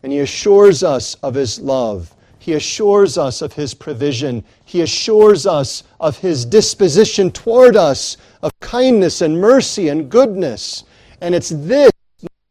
and 0.05 0.13
he 0.13 0.21
assures 0.21 0.85
us 0.85 1.17
of 1.17 1.35
his 1.35 1.59
love. 1.59 2.15
He 2.39 2.53
assures 2.53 3.19
us 3.19 3.43
of 3.43 3.53
his 3.53 3.75
provision. 3.75 4.45
He 4.65 4.83
assures 4.83 5.45
us 5.45 5.83
of 5.99 6.17
his 6.19 6.45
disposition 6.47 7.33
toward 7.33 7.75
us 7.75 8.17
of 8.43 8.53
kindness 8.61 9.23
and 9.23 9.41
mercy 9.41 9.89
and 9.89 10.09
goodness. 10.09 10.85
And 11.21 11.35
it's 11.35 11.49
this, 11.49 11.91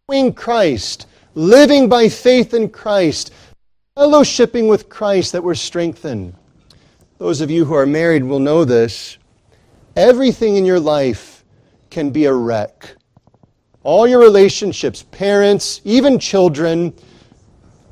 knowing 0.09 0.33
Christ, 0.33 1.07
living 1.33 1.87
by 1.87 2.09
faith 2.09 2.53
in 2.53 2.67
Christ, 2.67 3.33
fellowshipping 3.95 4.67
with 4.67 4.89
Christ, 4.89 5.31
that 5.31 5.43
we're 5.43 5.55
strengthened. 5.55 6.35
Those 7.17 7.39
of 7.39 7.49
you 7.49 7.63
who 7.63 7.75
are 7.75 7.85
married 7.85 8.25
will 8.25 8.39
know 8.39 8.65
this. 8.65 9.17
Everything 9.95 10.57
in 10.57 10.65
your 10.65 10.81
life 10.81 11.45
can 11.89 12.09
be 12.09 12.25
a 12.25 12.33
wreck. 12.33 12.97
All 13.87 14.05
your 14.05 14.19
relationships, 14.19 15.03
parents, 15.11 15.79
even 15.85 16.19
children, 16.19 16.93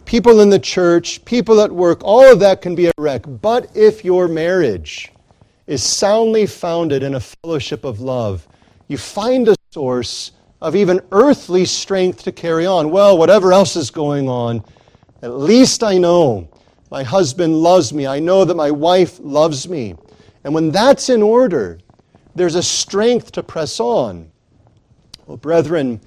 people 0.03 0.41
in 0.41 0.49
the 0.49 0.59
church, 0.59 1.23
people 1.23 1.61
at 1.61 1.71
work, 1.71 2.03
all 2.03 2.29
of 2.29 2.41
that 2.41 2.61
can 2.61 2.75
be 2.75 2.87
a 2.87 2.91
wreck. 2.97 3.23
But 3.25 3.71
if 3.77 4.03
your 4.03 4.27
marriage 4.27 5.13
is 5.67 5.81
soundly 5.81 6.47
founded 6.47 7.01
in 7.01 7.15
a 7.15 7.21
fellowship 7.21 7.85
of 7.85 8.01
love, 8.01 8.45
you 8.89 8.97
find 8.97 9.47
a 9.47 9.55
source 9.71 10.33
of 10.61 10.75
even 10.75 10.99
earthly 11.13 11.63
strength 11.63 12.23
to 12.23 12.33
carry 12.33 12.65
on. 12.65 12.91
Well, 12.91 13.17
whatever 13.17 13.53
else 13.53 13.77
is 13.77 13.89
going 13.89 14.27
on, 14.27 14.65
at 15.21 15.31
least 15.31 15.81
I 15.81 15.97
know 15.97 16.49
my 16.91 17.03
husband 17.03 17.55
loves 17.55 17.93
me. 17.93 18.05
I 18.05 18.19
know 18.19 18.43
that 18.43 18.55
my 18.55 18.69
wife 18.69 19.17
loves 19.21 19.69
me. 19.69 19.95
And 20.43 20.53
when 20.53 20.71
that's 20.71 21.07
in 21.07 21.21
order, 21.23 21.79
there's 22.35 22.55
a 22.55 22.63
strength 22.63 23.31
to 23.31 23.43
press 23.43 23.79
on. 23.79 24.29
Well, 25.27 25.37
brethren, 25.37 26.01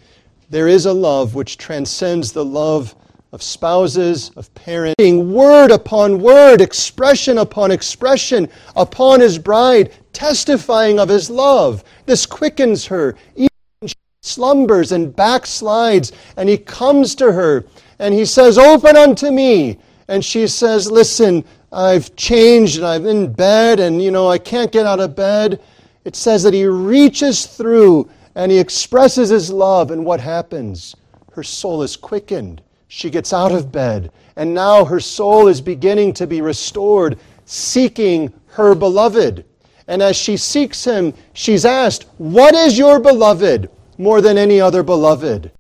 there 0.49 0.69
is 0.69 0.87
a 0.87 0.93
love 0.93 1.35
which 1.35 1.59
transcends 1.59 2.31
the 2.31 2.45
love 2.45 2.95
of 3.33 3.43
spouses, 3.43 4.31
of 4.37 4.53
parents, 4.55 4.95
word 5.01 5.73
upon 5.73 6.21
word, 6.21 6.61
expression 6.61 7.39
upon 7.39 7.73
expression 7.73 8.49
upon 8.77 9.21
his 9.21 9.37
bride, 9.37 9.93
testifying 10.13 11.01
of 11.01 11.09
his 11.09 11.29
love. 11.29 11.83
This 12.07 12.27
quickens 12.27 12.87
her, 12.87 13.17
even 13.35 13.49
she 13.87 13.95
slumbers 14.23 14.93
and 14.93 15.15
backslides, 15.15 16.13
and 16.37 16.49
he 16.49 16.57
comes 16.57 17.17
to 17.17 17.33
her 17.33 17.67
and 17.99 18.15
he 18.15 18.25
says, 18.25 18.57
Open 18.57 18.97
unto 18.97 19.33
me. 19.33 19.79
And 20.07 20.25
she 20.25 20.47
says, 20.47 20.91
Listen, 20.91 21.45
I've 21.73 22.15
changed 22.15 22.77
and 22.77 22.87
I'm 22.87 23.05
in 23.05 23.33
bed 23.33 23.81
and, 23.81 24.01
you 24.01 24.13
know, 24.13 24.29
I 24.29 24.39
can't 24.39 24.71
get 24.71 24.87
out 24.87 25.01
of 25.01 25.17
bed. 25.17 25.61
It 26.05 26.15
says 26.15 26.45
that 26.45 26.55
he 26.55 26.67
reaches 26.67 27.45
through 27.45 28.09
and 28.39 28.51
he 28.51 28.59
expresses 28.59 29.29
his 29.29 29.53
love, 29.53 29.91
and 29.91 30.07
what 30.07 30.21
happens? 30.21 30.97
Her 31.33 31.43
soul 31.43 31.83
is 31.83 31.95
quickened 31.95 32.63
she 32.89 33.11
gets 33.11 33.35
out 33.35 33.53
of 33.53 33.71
bed, 33.71 34.11
and 34.37 34.55
now 34.55 34.85
her 34.87 34.99
soul 34.99 35.47
is 35.47 35.61
beginning 35.61 36.15
to 36.15 36.27
be 36.27 36.41
restored, 36.41 37.19
seeking 37.45 38.33
her 38.47 38.75
beloved. 38.75 39.45
And 39.87 40.03
as 40.03 40.17
she 40.17 40.37
seeks 40.37 40.85
him, 40.85 41.13
she's 41.35 41.67
asked, 41.67 42.07
What 42.17 42.55
is 42.55 42.79
your 42.79 42.99
beloved 42.99 43.71
more 43.99 44.21
than 44.21 44.39
any 44.39 44.61
other 44.61 44.83
beloved? 44.83 45.53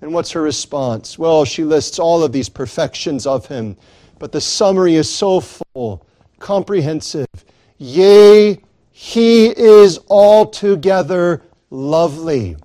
And 0.00 0.14
what's 0.14 0.30
her 0.30 0.42
response? 0.42 1.18
Well, 1.18 1.44
she 1.44 1.64
lists 1.64 1.98
all 1.98 2.22
of 2.22 2.30
these 2.30 2.48
perfections 2.48 3.26
of 3.26 3.46
him, 3.46 3.76
but 4.20 4.30
the 4.30 4.40
summary 4.40 4.94
is 4.94 5.12
so 5.12 5.40
full, 5.40 6.06
comprehensive. 6.38 7.26
Yea, 7.78 8.60
he 8.92 9.46
is 9.46 9.98
altogether 10.08 11.42
lovely. 11.70 12.56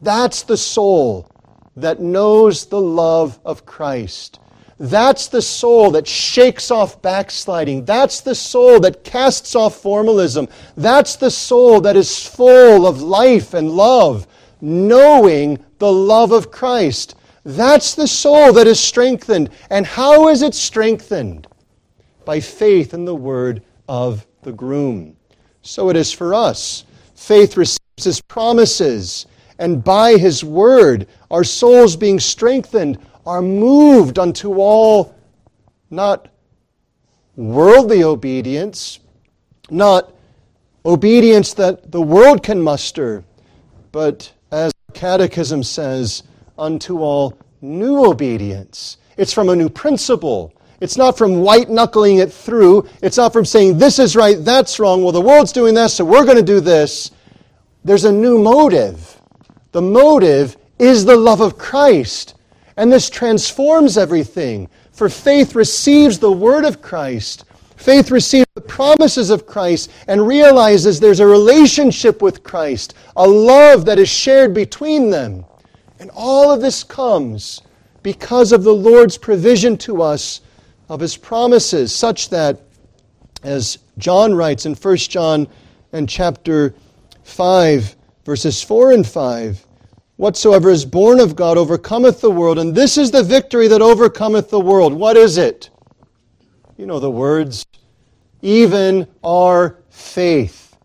That's 0.00 0.42
the 0.42 0.56
soul 0.56 1.30
that 1.76 2.00
knows 2.00 2.66
the 2.66 2.80
love 2.80 3.38
of 3.44 3.66
Christ. 3.66 4.40
That's 4.80 5.26
the 5.26 5.42
soul 5.42 5.90
that 5.92 6.06
shakes 6.06 6.70
off 6.70 7.02
backsliding. 7.02 7.84
That's 7.84 8.20
the 8.20 8.34
soul 8.34 8.78
that 8.80 9.02
casts 9.02 9.56
off 9.56 9.76
formalism. 9.76 10.48
That's 10.76 11.16
the 11.16 11.30
soul 11.30 11.80
that 11.80 11.96
is 11.96 12.24
full 12.24 12.86
of 12.86 13.02
life 13.02 13.54
and 13.54 13.72
love, 13.72 14.28
knowing 14.60 15.64
the 15.78 15.92
love 15.92 16.30
of 16.30 16.52
Christ. 16.52 17.16
That's 17.44 17.94
the 17.94 18.06
soul 18.06 18.52
that 18.52 18.68
is 18.68 18.78
strengthened. 18.78 19.50
And 19.70 19.84
how 19.84 20.28
is 20.28 20.42
it 20.42 20.54
strengthened? 20.54 21.48
By 22.24 22.38
faith 22.38 22.94
in 22.94 23.04
the 23.04 23.14
word 23.14 23.62
of 23.88 24.26
the 24.42 24.52
groom. 24.52 25.16
So 25.62 25.88
it 25.88 25.96
is 25.96 26.12
for 26.12 26.34
us. 26.34 26.84
Faith 27.16 27.56
receives 27.56 27.78
his 28.04 28.20
promises 28.20 29.26
and 29.58 29.82
by 29.82 30.16
his 30.16 30.44
word, 30.44 31.08
our 31.30 31.44
souls 31.44 31.96
being 31.96 32.20
strengthened 32.20 32.98
are 33.26 33.42
moved 33.42 34.18
unto 34.18 34.54
all 34.54 35.14
not 35.90 36.28
worldly 37.36 38.04
obedience, 38.04 39.00
not 39.70 40.12
obedience 40.84 41.54
that 41.54 41.90
the 41.90 42.00
world 42.00 42.42
can 42.42 42.60
muster, 42.60 43.24
but 43.92 44.32
as 44.52 44.72
Catechism 44.94 45.62
says, 45.62 46.22
unto 46.58 46.98
all 46.98 47.38
new 47.60 48.04
obedience. 48.04 48.98
It's 49.16 49.32
from 49.32 49.48
a 49.48 49.56
new 49.56 49.68
principle. 49.68 50.52
It's 50.80 50.96
not 50.96 51.18
from 51.18 51.40
white 51.40 51.68
knuckling 51.68 52.18
it 52.18 52.32
through. 52.32 52.88
It's 53.02 53.16
not 53.16 53.32
from 53.32 53.44
saying 53.44 53.78
this 53.78 53.98
is 53.98 54.14
right, 54.14 54.36
that's 54.44 54.78
wrong. 54.78 55.02
Well, 55.02 55.12
the 55.12 55.20
world's 55.20 55.52
doing 55.52 55.74
this, 55.74 55.94
so 55.94 56.04
we're 56.04 56.24
going 56.24 56.36
to 56.36 56.42
do 56.42 56.60
this. 56.60 57.10
There's 57.84 58.04
a 58.04 58.12
new 58.12 58.38
motive. 58.38 59.20
The 59.72 59.82
motive 59.82 60.56
is 60.78 61.04
the 61.04 61.16
love 61.16 61.40
of 61.40 61.58
Christ. 61.58 62.34
And 62.76 62.92
this 62.92 63.10
transforms 63.10 63.98
everything. 63.98 64.68
For 64.92 65.08
faith 65.08 65.54
receives 65.54 66.18
the 66.18 66.32
word 66.32 66.64
of 66.64 66.82
Christ. 66.82 67.44
Faith 67.76 68.10
receives 68.10 68.48
the 68.54 68.60
promises 68.60 69.30
of 69.30 69.46
Christ 69.46 69.90
and 70.08 70.26
realizes 70.26 70.98
there's 70.98 71.20
a 71.20 71.26
relationship 71.26 72.20
with 72.20 72.42
Christ, 72.42 72.94
a 73.16 73.26
love 73.26 73.84
that 73.84 74.00
is 74.00 74.08
shared 74.08 74.52
between 74.52 75.10
them. 75.10 75.44
And 76.00 76.10
all 76.14 76.50
of 76.50 76.60
this 76.60 76.82
comes 76.82 77.62
because 78.02 78.50
of 78.50 78.64
the 78.64 78.74
Lord's 78.74 79.16
provision 79.16 79.76
to 79.78 80.02
us 80.02 80.40
of 80.88 80.98
his 80.98 81.16
promises, 81.16 81.94
such 81.94 82.30
that, 82.30 82.60
as 83.44 83.78
John 83.98 84.34
writes 84.34 84.66
in 84.66 84.74
1 84.74 84.96
John 84.96 85.46
and 85.92 86.08
chapter 86.08 86.74
5, 87.28 87.96
verses 88.24 88.62
4 88.62 88.92
and 88.92 89.06
5 89.06 89.66
Whatsoever 90.16 90.70
is 90.70 90.84
born 90.84 91.20
of 91.20 91.36
God 91.36 91.56
overcometh 91.56 92.20
the 92.20 92.30
world, 92.30 92.58
and 92.58 92.74
this 92.74 92.98
is 92.98 93.12
the 93.12 93.22
victory 93.22 93.68
that 93.68 93.80
overcometh 93.80 94.50
the 94.50 94.58
world. 94.58 94.92
What 94.92 95.16
is 95.16 95.38
it? 95.38 95.70
You 96.76 96.86
know 96.86 96.98
the 96.98 97.08
words. 97.08 97.64
Even 98.42 99.06
our 99.22 99.78
faith. 99.90 100.76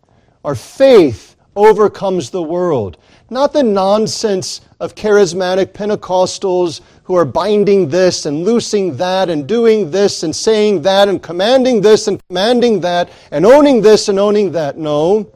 Our 0.44 0.54
faith 0.54 1.34
overcomes 1.56 2.30
the 2.30 2.42
world. 2.42 2.98
Not 3.28 3.52
the 3.52 3.64
nonsense 3.64 4.60
of 4.78 4.94
charismatic 4.94 5.72
Pentecostals 5.72 6.80
who 7.02 7.16
are 7.16 7.24
binding 7.24 7.88
this 7.88 8.26
and 8.26 8.44
loosing 8.44 8.96
that 8.98 9.30
and 9.30 9.48
doing 9.48 9.90
this 9.90 10.22
and 10.22 10.34
saying 10.34 10.82
that 10.82 11.08
and 11.08 11.20
commanding 11.20 11.80
this 11.80 12.06
and 12.06 12.24
commanding 12.28 12.80
that 12.82 13.10
and 13.32 13.44
owning 13.44 13.82
this 13.82 14.08
and 14.08 14.20
owning 14.20 14.52
that. 14.52 14.78
No. 14.78 15.33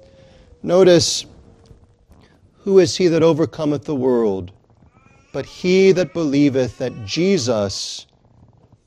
Notice 0.69 1.25
who 2.59 2.79
is 2.79 2.95
he 2.95 3.09
that 3.09 3.23
overcometh 3.23 3.87
the 3.87 3.95
world? 3.95 4.53
But 5.33 5.47
he 5.47 5.93
that 5.93 6.13
believeth 6.13 6.77
that 6.77 7.07
Jesus 7.07 8.05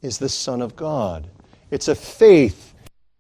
is 0.04 0.20
the 0.20 0.30
Son 0.30 0.62
of 0.62 0.76
God. 0.76 1.28
It's 1.72 1.88
a 1.88 1.96
faith 1.96 2.76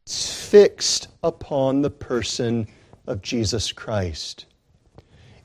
fixed 0.06 1.08
upon 1.24 1.82
the 1.82 1.89
person 1.89 2.67
of 3.08 3.24
Jesus 3.24 3.71
Christ. 3.71 4.45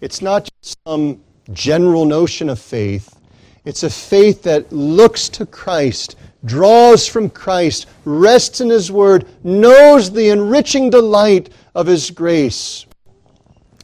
It's 0.02 0.20
not 0.20 0.46
just 0.62 0.76
some 0.86 1.22
general 1.54 2.04
notion 2.04 2.50
of 2.50 2.58
faith, 2.58 3.18
it's 3.64 3.82
a 3.82 3.88
faith 3.88 4.42
that 4.42 4.70
looks 4.70 5.30
to 5.30 5.46
Christ, 5.46 6.16
draws 6.44 7.06
from 7.06 7.30
Christ, 7.30 7.86
rests 8.04 8.60
in 8.60 8.68
His 8.68 8.92
Word, 8.92 9.26
knows 9.42 10.10
the 10.10 10.28
enriching 10.28 10.90
delight 10.90 11.48
of 11.74 11.86
His 11.86 12.10
grace 12.10 12.84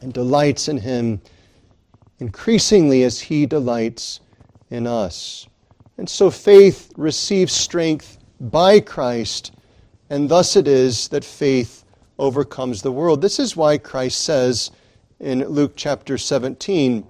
and 0.03 0.13
delights 0.13 0.67
in 0.67 0.77
Him 0.77 1.21
increasingly 2.19 3.03
as 3.03 3.19
He 3.19 3.45
delights 3.45 4.19
in 4.69 4.85
us. 4.85 5.47
And 5.97 6.09
so 6.09 6.29
faith 6.29 6.91
receives 6.97 7.53
strength 7.53 8.17
by 8.39 8.79
Christ, 8.79 9.53
and 10.09 10.29
thus 10.29 10.55
it 10.55 10.67
is 10.67 11.07
that 11.09 11.23
faith 11.23 11.83
overcomes 12.19 12.81
the 12.81 12.91
world. 12.91 13.21
This 13.21 13.39
is 13.39 13.55
why 13.55 13.77
Christ 13.77 14.21
says 14.21 14.71
in 15.19 15.47
Luke 15.47 15.73
chapter 15.75 16.17
17, 16.17 17.05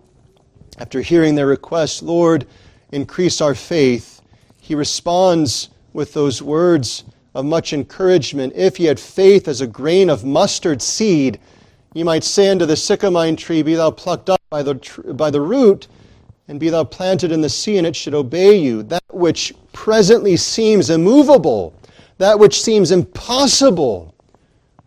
after 0.78 1.02
hearing 1.02 1.36
their 1.36 1.48
request, 1.48 2.04
Lord, 2.04 2.46
increase 2.92 3.42
our 3.42 3.56
faith, 3.56 4.22
he 4.60 4.76
responds 4.76 5.70
with 5.94 6.14
those 6.14 6.42
words 6.42 7.04
of 7.36 7.46
much 7.46 7.74
encouragement. 7.74 8.54
If 8.56 8.80
ye 8.80 8.86
had 8.86 9.00
faith 9.00 9.48
as 9.48 9.62
a 9.62 9.68
grain 9.68 10.10
of 10.10 10.24
mustard 10.24 10.82
seed, 10.82 11.40
You 11.94 12.06
might 12.06 12.24
say 12.24 12.50
unto 12.50 12.66
the 12.66 12.74
sycamine 12.74 13.38
tree, 13.38 13.62
Be 13.62 13.76
thou 13.76 13.92
plucked 13.92 14.30
up 14.30 14.42
by 14.50 14.64
the, 14.64 14.76
by 15.16 15.30
the 15.30 15.42
root, 15.42 15.88
and 16.48 16.60
be 16.60 16.70
thou 16.70 16.84
planted 16.84 17.32
in 17.32 17.42
the 17.42 17.50
sea, 17.50 17.78
and 17.78 17.86
it 17.86 17.96
should 17.96 18.14
obey 18.14 18.58
you. 18.58 18.84
That 18.84 19.04
which 19.12 19.54
presently 19.74 20.36
seems 20.38 20.90
immovable, 20.90 21.74
that 22.18 22.40
which 22.40 22.62
seems 22.62 22.92
impossible, 22.92 24.14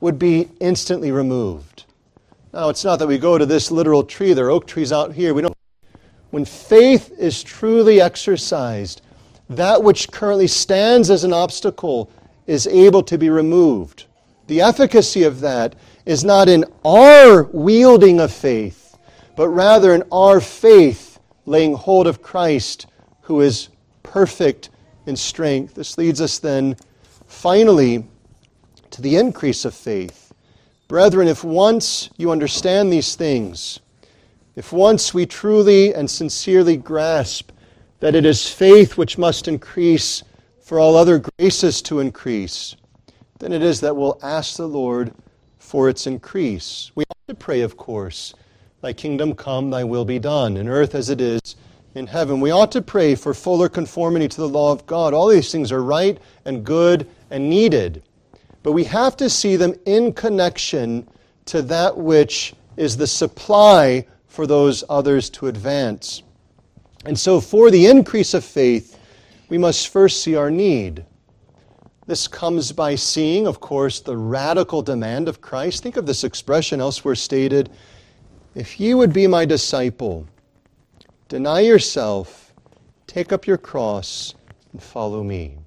would 0.01 0.19
be 0.19 0.49
instantly 0.61 1.13
removed. 1.13 1.85
Now, 2.53 2.69
it's 2.69 2.85
not 2.85 2.99
that 2.99 3.07
we 3.07 3.19
go 3.19 3.39
to 3.39 3.47
this 3.47 3.71
literal 3.71 4.03
tree, 4.03 4.33
there 4.33 4.47
are 4.47 4.51
oak 4.51 4.67
trees 4.67 4.93
out 4.93 5.13
here. 5.13 5.33
We 5.33 5.43
don't. 5.43 5.55
When 6.31 6.45
faith 6.45 7.13
is 7.19 7.43
truly 7.43 8.01
exercised, 8.01 9.01
that 9.49 9.83
which 9.83 10.11
currently 10.11 10.49
stands 10.49 11.09
as 11.09 11.25
an 11.25 11.33
obstacle 11.33 12.11
is 12.47 12.67
able 12.67 13.03
to 13.05 13.17
be 13.17 13.31
removed. 13.31 14.05
The 14.49 14.61
efficacy 14.61 15.23
of 15.23 15.41
that 15.41 15.75
is 16.07 16.25
not 16.25 16.49
in 16.49 16.65
our 16.85 17.43
wielding 17.43 18.21
of 18.21 18.33
faith, 18.33 18.97
but 19.35 19.49
rather 19.49 19.93
in 19.93 20.05
our 20.13 20.41
faith 20.41 21.19
laying 21.45 21.75
hold 21.75 22.07
of 22.07 22.23
Christ, 22.23 22.87
who 23.23 23.41
is 23.41 23.69
perfect 24.05 24.71
in 25.05 25.17
strength. 25.17 25.75
This 25.75 25.99
leads 25.99 26.21
us 26.21 26.39
then, 26.39 26.77
finally, 27.27 28.07
to 28.91 29.03
the 29.03 29.17
increase 29.17 29.65
of 29.65 29.75
faith. 29.75 30.33
Brethren, 30.89 31.27
if 31.27 31.43
once 31.43 32.09
you 32.17 32.31
understand 32.31 32.93
these 32.93 33.17
things, 33.17 33.81
if 34.55 34.73
once 34.73 35.13
we 35.13 35.27
truly 35.27 35.93
and 35.93 36.09
sincerely 36.09 36.77
grasp 36.77 37.51
that 37.99 38.15
it 38.15 38.25
is 38.25 38.49
faith 38.49 38.97
which 38.97 39.19
must 39.19 39.49
increase 39.49 40.23
for 40.63 40.79
all 40.79 40.97
other 40.97 41.19
graces 41.19 41.83
to 41.83 41.99
increase, 41.99 42.77
then 43.41 43.53
it 43.53 43.63
is 43.63 43.81
that 43.81 43.97
we'll 43.97 44.19
ask 44.23 44.57
the 44.57 44.69
Lord 44.69 45.13
for 45.77 45.91
its 45.91 46.07
increase. 46.07 46.91
We 46.95 47.05
ought 47.05 47.29
to 47.29 47.35
pray, 47.35 47.61
of 47.61 47.77
course, 47.77 48.33
Thy 48.81 48.95
kingdom 48.95 49.35
come, 49.35 49.69
Thy 49.69 49.85
will 49.85 50.07
be 50.07 50.19
done, 50.19 50.57
in 50.57 50.69
earth 50.69 50.95
as 50.95 51.11
it 51.11 51.21
is 51.21 51.55
in 51.95 52.07
heaven. 52.07 52.41
We 52.41 52.51
ought 52.51 52.73
to 52.73 52.81
pray 52.81 53.15
for 53.15 53.35
fuller 53.35 53.69
conformity 53.69 54.27
to 54.27 54.37
the 54.39 54.49
law 54.49 54.73
of 54.73 54.87
God. 54.87 55.13
All 55.13 55.29
these 55.29 55.53
things 55.53 55.71
are 55.71 55.83
right 55.83 56.17
and 56.47 56.65
good 56.65 57.07
and 57.31 57.51
needed. 57.51 58.03
But 58.63 58.73
we 58.73 58.85
have 58.85 59.19
to 59.19 59.29
see 59.29 59.57
them 59.57 59.75
in 59.85 60.15
connection 60.15 61.07
to 61.45 61.61
that 61.61 61.95
which 61.95 62.55
is 62.79 62.97
the 62.97 63.07
supply 63.07 64.07
for 64.29 64.47
those 64.47 64.83
others 64.89 65.29
to 65.29 65.49
advance. 65.49 66.23
And 67.05 67.19
so, 67.19 67.39
for 67.39 67.71
the 67.71 67.87
increase 67.87 68.33
of 68.33 68.47
faith, 68.47 68.99
we 69.51 69.59
must 69.59 69.89
first 69.89 70.23
see 70.23 70.37
our 70.37 70.51
need. 70.51 71.05
This 72.07 72.29
comes 72.29 72.71
by 72.71 72.95
seeing, 72.95 73.49
of 73.49 73.59
course, 73.59 73.99
the 73.99 74.17
radical 74.17 74.81
demand 74.81 75.29
of 75.29 75.41
Christ. 75.41 75.83
Think 75.83 75.97
of 75.97 76.07
this 76.07 76.23
expression 76.23 76.81
elsewhere 76.81 77.17
stated 77.17 77.69
If 78.55 78.79
you 78.79 78.97
would 78.97 79.13
be 79.13 79.27
my 79.27 79.45
disciple, 79.45 80.29
deny 81.29 81.61
yourself, 81.61 82.55
take 83.09 83.33
up 83.33 83.45
your 83.45 83.59
cross, 83.59 84.37
and 84.73 84.81
follow 84.81 85.25
me. 85.25 85.59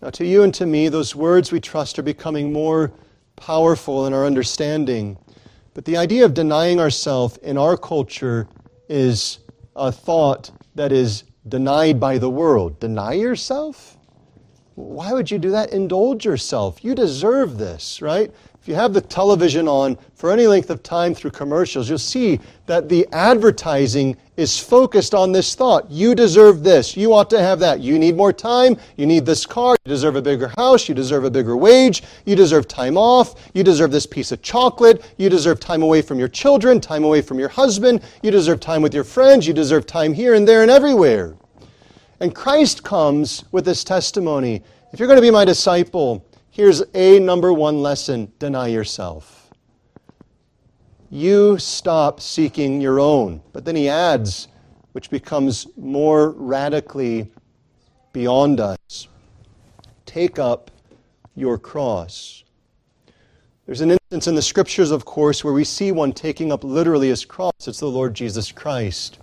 Now, 0.00 0.10
to 0.10 0.26
you 0.26 0.42
and 0.42 0.52
to 0.54 0.66
me, 0.66 0.88
those 0.88 1.14
words 1.14 1.52
we 1.52 1.60
trust 1.60 1.96
are 2.00 2.02
becoming 2.02 2.52
more 2.52 2.92
powerful 3.36 4.06
in 4.06 4.12
our 4.12 4.26
understanding. 4.26 5.16
But 5.74 5.84
the 5.84 5.96
idea 5.96 6.24
of 6.24 6.34
denying 6.34 6.80
ourselves 6.80 7.36
in 7.36 7.56
our 7.56 7.76
culture 7.76 8.48
is 8.88 9.38
a 9.76 9.92
thought 9.92 10.50
that 10.74 10.90
is 10.90 11.22
denied 11.48 12.00
by 12.00 12.18
the 12.18 12.28
world. 12.28 12.80
Deny 12.80 13.12
yourself? 13.12 13.96
Why 14.74 15.12
would 15.12 15.30
you 15.30 15.38
do 15.38 15.50
that? 15.50 15.72
Indulge 15.72 16.24
yourself. 16.24 16.82
You 16.82 16.94
deserve 16.94 17.58
this, 17.58 18.00
right? 18.00 18.32
If 18.62 18.68
you 18.68 18.74
have 18.76 18.94
the 18.94 19.00
television 19.00 19.66
on 19.66 19.98
for 20.14 20.30
any 20.30 20.46
length 20.46 20.70
of 20.70 20.84
time 20.84 21.14
through 21.14 21.32
commercials, 21.32 21.88
you'll 21.88 21.98
see 21.98 22.38
that 22.66 22.88
the 22.88 23.06
advertising 23.12 24.16
is 24.36 24.56
focused 24.56 25.14
on 25.14 25.32
this 25.32 25.54
thought. 25.56 25.90
You 25.90 26.14
deserve 26.14 26.62
this. 26.62 26.96
You 26.96 27.12
ought 27.12 27.28
to 27.30 27.40
have 27.40 27.58
that. 27.58 27.80
You 27.80 27.98
need 27.98 28.16
more 28.16 28.32
time. 28.32 28.76
You 28.96 29.04
need 29.04 29.26
this 29.26 29.44
car. 29.44 29.76
You 29.84 29.90
deserve 29.90 30.14
a 30.14 30.22
bigger 30.22 30.46
house. 30.56 30.88
You 30.88 30.94
deserve 30.94 31.24
a 31.24 31.30
bigger 31.30 31.56
wage. 31.56 32.04
You 32.24 32.36
deserve 32.36 32.68
time 32.68 32.96
off. 32.96 33.50
You 33.52 33.64
deserve 33.64 33.90
this 33.90 34.06
piece 34.06 34.30
of 34.30 34.42
chocolate. 34.42 35.04
You 35.18 35.28
deserve 35.28 35.58
time 35.58 35.82
away 35.82 36.00
from 36.00 36.20
your 36.20 36.28
children, 36.28 36.80
time 36.80 37.02
away 37.02 37.20
from 37.20 37.40
your 37.40 37.48
husband. 37.48 38.00
You 38.22 38.30
deserve 38.30 38.60
time 38.60 38.80
with 38.80 38.94
your 38.94 39.04
friends. 39.04 39.46
You 39.46 39.54
deserve 39.54 39.86
time 39.86 40.14
here 40.14 40.34
and 40.34 40.46
there 40.46 40.62
and 40.62 40.70
everywhere. 40.70 41.34
And 42.22 42.32
Christ 42.32 42.84
comes 42.84 43.44
with 43.50 43.64
this 43.64 43.82
testimony 43.82 44.62
if 44.92 45.00
you're 45.00 45.08
going 45.08 45.18
to 45.18 45.22
be 45.22 45.30
my 45.32 45.44
disciple, 45.44 46.24
here's 46.50 46.84
a 46.94 47.18
number 47.18 47.52
one 47.52 47.82
lesson 47.82 48.30
deny 48.38 48.68
yourself. 48.68 49.50
You 51.10 51.58
stop 51.58 52.20
seeking 52.20 52.80
your 52.80 53.00
own. 53.00 53.42
But 53.52 53.64
then 53.64 53.74
he 53.74 53.88
adds, 53.88 54.46
which 54.92 55.10
becomes 55.10 55.66
more 55.76 56.30
radically 56.30 57.26
beyond 58.12 58.60
us 58.60 59.08
take 60.06 60.38
up 60.38 60.70
your 61.34 61.58
cross. 61.58 62.44
There's 63.66 63.80
an 63.80 63.90
instance 63.90 64.28
in 64.28 64.36
the 64.36 64.42
scriptures, 64.42 64.92
of 64.92 65.04
course, 65.04 65.42
where 65.42 65.54
we 65.54 65.64
see 65.64 65.90
one 65.90 66.12
taking 66.12 66.52
up 66.52 66.62
literally 66.62 67.08
his 67.08 67.24
cross. 67.24 67.66
It's 67.66 67.80
the 67.80 67.86
Lord 67.86 68.14
Jesus 68.14 68.52
Christ. 68.52 69.18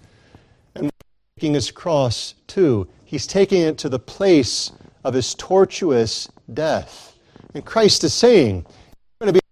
Taking 1.40 1.54
his 1.54 1.72
cross, 1.72 2.36
too. 2.48 2.86
He's 3.06 3.26
taking 3.26 3.62
it 3.62 3.78
to 3.78 3.88
the 3.88 3.98
place 3.98 4.74
of 5.06 5.14
his 5.14 5.34
tortuous 5.36 6.28
death. 6.54 7.18
And 7.54 7.64
Christ 7.64 8.04
is 8.04 8.14
saying, 8.14 8.66
You're 8.66 9.22
going 9.22 9.34
to 9.36 9.40
be 9.40 9.46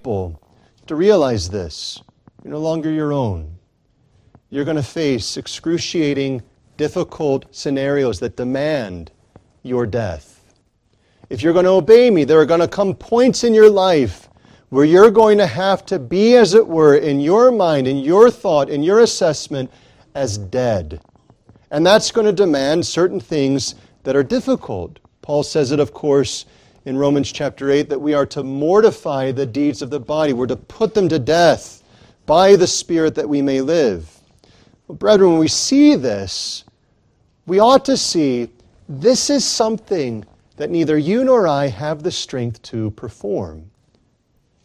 able 0.00 0.40
to 0.86 0.94
realize 0.94 1.50
this. 1.50 2.00
You're 2.42 2.54
no 2.54 2.58
longer 2.58 2.90
your 2.90 3.12
own. 3.12 3.54
You're 4.48 4.64
going 4.64 4.78
to 4.78 4.82
face 4.82 5.36
excruciating, 5.36 6.40
difficult 6.78 7.54
scenarios 7.54 8.18
that 8.20 8.38
demand 8.38 9.12
your 9.62 9.84
death. 9.84 10.54
If 11.28 11.42
you're 11.42 11.52
going 11.52 11.66
to 11.66 11.72
obey 11.72 12.10
me, 12.10 12.24
there 12.24 12.40
are 12.40 12.46
going 12.46 12.60
to 12.60 12.66
come 12.66 12.94
points 12.94 13.44
in 13.44 13.52
your 13.52 13.68
life 13.68 14.30
where 14.70 14.86
you're 14.86 15.10
going 15.10 15.36
to 15.36 15.46
have 15.46 15.84
to 15.84 15.98
be, 15.98 16.34
as 16.34 16.54
it 16.54 16.66
were, 16.66 16.96
in 16.96 17.20
your 17.20 17.52
mind, 17.52 17.86
in 17.86 17.98
your 17.98 18.30
thought, 18.30 18.70
in 18.70 18.82
your 18.82 19.00
assessment, 19.00 19.70
as 20.14 20.38
dead. 20.38 20.98
And 21.70 21.84
that's 21.84 22.10
going 22.10 22.26
to 22.26 22.32
demand 22.32 22.86
certain 22.86 23.20
things 23.20 23.74
that 24.04 24.16
are 24.16 24.22
difficult. 24.22 24.98
Paul 25.22 25.42
says 25.42 25.72
it, 25.72 25.80
of 25.80 25.92
course, 25.92 26.46
in 26.84 26.96
Romans 26.96 27.32
chapter 27.32 27.70
8 27.70 27.88
that 27.88 28.00
we 28.00 28.14
are 28.14 28.26
to 28.26 28.44
mortify 28.44 29.32
the 29.32 29.46
deeds 29.46 29.82
of 29.82 29.90
the 29.90 29.98
body. 29.98 30.32
We're 30.32 30.46
to 30.46 30.56
put 30.56 30.94
them 30.94 31.08
to 31.08 31.18
death 31.18 31.82
by 32.26 32.56
the 32.56 32.66
Spirit 32.66 33.14
that 33.16 33.28
we 33.28 33.42
may 33.42 33.60
live. 33.60 34.08
Well, 34.86 34.96
brethren, 34.96 35.30
when 35.30 35.40
we 35.40 35.48
see 35.48 35.96
this, 35.96 36.64
we 37.46 37.58
ought 37.58 37.84
to 37.86 37.96
see 37.96 38.50
this 38.88 39.30
is 39.30 39.44
something 39.44 40.24
that 40.56 40.70
neither 40.70 40.96
you 40.96 41.24
nor 41.24 41.48
I 41.48 41.66
have 41.66 42.02
the 42.02 42.10
strength 42.10 42.62
to 42.62 42.92
perform. 42.92 43.70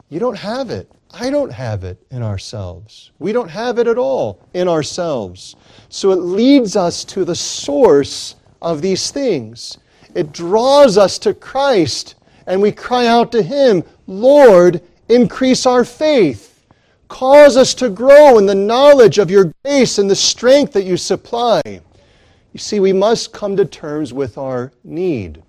You 0.09 0.19
don't 0.19 0.37
have 0.37 0.69
it. 0.69 0.91
I 1.13 1.29
don't 1.29 1.51
have 1.51 1.83
it 1.83 2.01
in 2.11 2.21
ourselves. 2.21 3.11
We 3.19 3.33
don't 3.33 3.49
have 3.49 3.79
it 3.79 3.87
at 3.87 3.97
all 3.97 4.41
in 4.53 4.67
ourselves. 4.67 5.55
So 5.93 6.11
it 6.11 6.21
leads 6.21 6.77
us 6.77 7.03
to 7.03 7.25
the 7.25 7.35
source 7.35 8.35
of 8.61 8.81
these 8.81 9.11
things. 9.11 9.77
It 10.15 10.31
draws 10.31 10.97
us 10.97 11.19
to 11.19 11.33
Christ, 11.33 12.15
and 12.47 12.61
we 12.61 12.71
cry 12.71 13.07
out 13.07 13.29
to 13.33 13.43
Him, 13.43 13.83
Lord, 14.07 14.81
increase 15.09 15.65
our 15.65 15.83
faith. 15.83 16.65
Cause 17.09 17.57
us 17.57 17.73
to 17.73 17.89
grow 17.89 18.37
in 18.37 18.45
the 18.45 18.55
knowledge 18.55 19.17
of 19.17 19.29
your 19.29 19.53
grace 19.65 19.97
and 19.97 20.09
the 20.09 20.15
strength 20.15 20.71
that 20.73 20.85
you 20.85 20.95
supply. 20.95 21.61
You 21.65 22.57
see, 22.57 22.79
we 22.79 22.93
must 22.93 23.33
come 23.33 23.57
to 23.57 23.65
terms 23.65 24.13
with 24.13 24.37
our 24.37 24.71
need, 24.85 25.43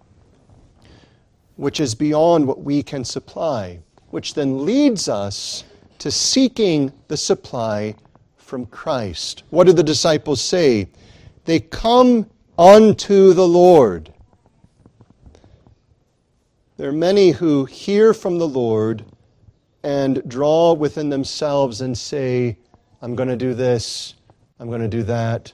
which 1.54 1.78
is 1.78 1.94
beyond 1.94 2.48
what 2.48 2.64
we 2.64 2.82
can 2.82 3.04
supply, 3.04 3.78
which 4.10 4.34
then 4.34 4.66
leads 4.66 5.08
us 5.08 5.62
to 6.00 6.10
seeking 6.10 6.92
the 7.06 7.16
supply 7.16 7.94
from 8.52 8.66
Christ. 8.66 9.44
What 9.48 9.66
do 9.66 9.72
the 9.72 9.82
disciples 9.82 10.38
say? 10.38 10.86
They 11.46 11.58
come 11.58 12.28
unto 12.58 13.32
the 13.32 13.48
Lord. 13.48 14.12
There 16.76 16.90
are 16.90 16.92
many 16.92 17.30
who 17.30 17.64
hear 17.64 18.12
from 18.12 18.36
the 18.36 18.46
Lord 18.46 19.06
and 19.82 20.22
draw 20.28 20.74
within 20.74 21.08
themselves 21.08 21.80
and 21.80 21.96
say, 21.96 22.58
I'm 23.00 23.14
going 23.14 23.30
to 23.30 23.38
do 23.38 23.54
this, 23.54 24.16
I'm 24.60 24.68
going 24.68 24.82
to 24.82 24.86
do 24.86 25.02
that, 25.04 25.50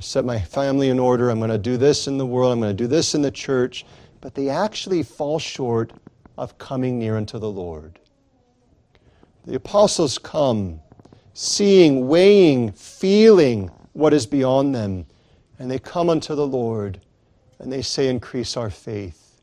set 0.00 0.26
my 0.26 0.38
family 0.38 0.90
in 0.90 0.98
order, 0.98 1.30
I'm 1.30 1.38
going 1.38 1.48
to 1.48 1.56
do 1.56 1.78
this 1.78 2.08
in 2.08 2.18
the 2.18 2.26
world, 2.26 2.52
I'm 2.52 2.60
going 2.60 2.76
to 2.76 2.84
do 2.84 2.88
this 2.88 3.14
in 3.14 3.22
the 3.22 3.30
church, 3.30 3.86
but 4.20 4.34
they 4.34 4.50
actually 4.50 5.02
fall 5.02 5.38
short 5.38 5.94
of 6.36 6.58
coming 6.58 6.98
near 6.98 7.16
unto 7.16 7.38
the 7.38 7.50
Lord. 7.50 8.00
The 9.46 9.54
apostles 9.54 10.18
come, 10.18 10.80
seeing, 11.34 12.08
weighing, 12.08 12.72
feeling 12.72 13.70
what 13.92 14.14
is 14.14 14.24
beyond 14.24 14.74
them 14.74 15.04
and 15.58 15.70
they 15.70 15.78
come 15.78 16.08
unto 16.08 16.34
the 16.34 16.46
Lord 16.46 17.00
and 17.58 17.72
they 17.72 17.82
say, 17.82 18.08
Increase 18.08 18.56
our 18.56 18.70
faith. 18.70 19.40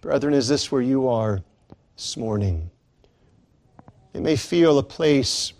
Brethren, 0.00 0.34
is 0.34 0.48
this 0.48 0.72
where 0.72 0.82
you 0.82 1.08
are 1.08 1.40
this 1.96 2.16
morning? 2.16 2.70
It 4.14 4.22
may 4.22 4.36
feel 4.36 4.78
a 4.78 4.82
place 4.82 5.52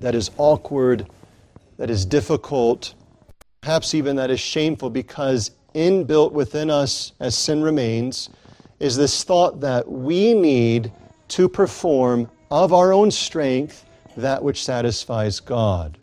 that 0.00 0.14
is 0.14 0.30
awkward, 0.36 1.08
that 1.78 1.88
is 1.88 2.04
difficult, 2.04 2.94
perhaps 3.60 3.94
even 3.94 4.16
that 4.16 4.30
is 4.30 4.40
shameful, 4.40 4.90
because 4.90 5.52
inbuilt 5.74 6.32
within 6.32 6.70
us 6.70 7.12
as 7.20 7.34
sin 7.34 7.62
remains 7.62 8.28
is 8.78 8.96
this 8.96 9.24
thought 9.24 9.60
that 9.60 9.90
we 9.90 10.34
need 10.34 10.92
to 11.28 11.48
perform 11.48 12.30
of 12.50 12.72
our 12.72 12.92
own 12.92 13.10
strength 13.10 13.85
that 14.16 14.42
which 14.42 14.64
satisfies 14.64 15.40
God. 15.40 15.98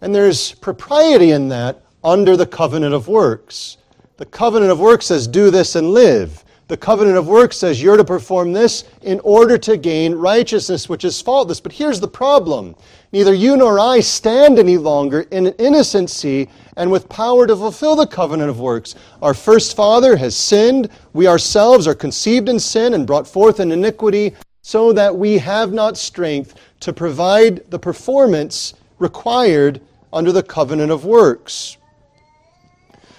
And 0.00 0.14
there's 0.14 0.52
propriety 0.52 1.30
in 1.30 1.48
that 1.48 1.82
under 2.02 2.36
the 2.36 2.46
covenant 2.46 2.94
of 2.94 3.08
works. 3.08 3.76
The 4.16 4.26
covenant 4.26 4.70
of 4.70 4.80
works 4.80 5.06
says, 5.06 5.26
do 5.26 5.50
this 5.50 5.76
and 5.76 5.92
live. 5.92 6.44
The 6.70 6.76
covenant 6.76 7.16
of 7.16 7.26
works 7.26 7.56
says 7.56 7.82
you're 7.82 7.96
to 7.96 8.04
perform 8.04 8.52
this 8.52 8.84
in 9.02 9.18
order 9.24 9.58
to 9.58 9.76
gain 9.76 10.14
righteousness, 10.14 10.88
which 10.88 11.04
is 11.04 11.20
faultless. 11.20 11.58
But 11.58 11.72
here's 11.72 11.98
the 11.98 12.06
problem 12.06 12.76
neither 13.12 13.34
you 13.34 13.56
nor 13.56 13.80
I 13.80 13.98
stand 13.98 14.56
any 14.56 14.76
longer 14.76 15.22
in 15.32 15.48
innocency 15.48 16.48
and 16.76 16.92
with 16.92 17.08
power 17.08 17.48
to 17.48 17.56
fulfill 17.56 17.96
the 17.96 18.06
covenant 18.06 18.50
of 18.50 18.60
works. 18.60 18.94
Our 19.20 19.34
first 19.34 19.74
father 19.74 20.16
has 20.16 20.36
sinned. 20.36 20.90
We 21.12 21.26
ourselves 21.26 21.88
are 21.88 21.94
conceived 21.94 22.48
in 22.48 22.60
sin 22.60 22.94
and 22.94 23.04
brought 23.04 23.26
forth 23.26 23.58
in 23.58 23.72
iniquity, 23.72 24.34
so 24.62 24.92
that 24.92 25.16
we 25.16 25.38
have 25.38 25.72
not 25.72 25.96
strength 25.96 26.54
to 26.80 26.92
provide 26.92 27.70
the 27.70 27.78
performance 27.78 28.74
required 28.98 29.80
under 30.12 30.32
the 30.32 30.42
covenant 30.42 30.90
of 30.90 31.04
works. 31.04 31.76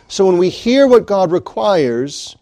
So 0.08 0.26
when 0.26 0.38
we 0.38 0.50
hear 0.50 0.88
what 0.88 1.06
God 1.06 1.32
requires, 1.32 2.36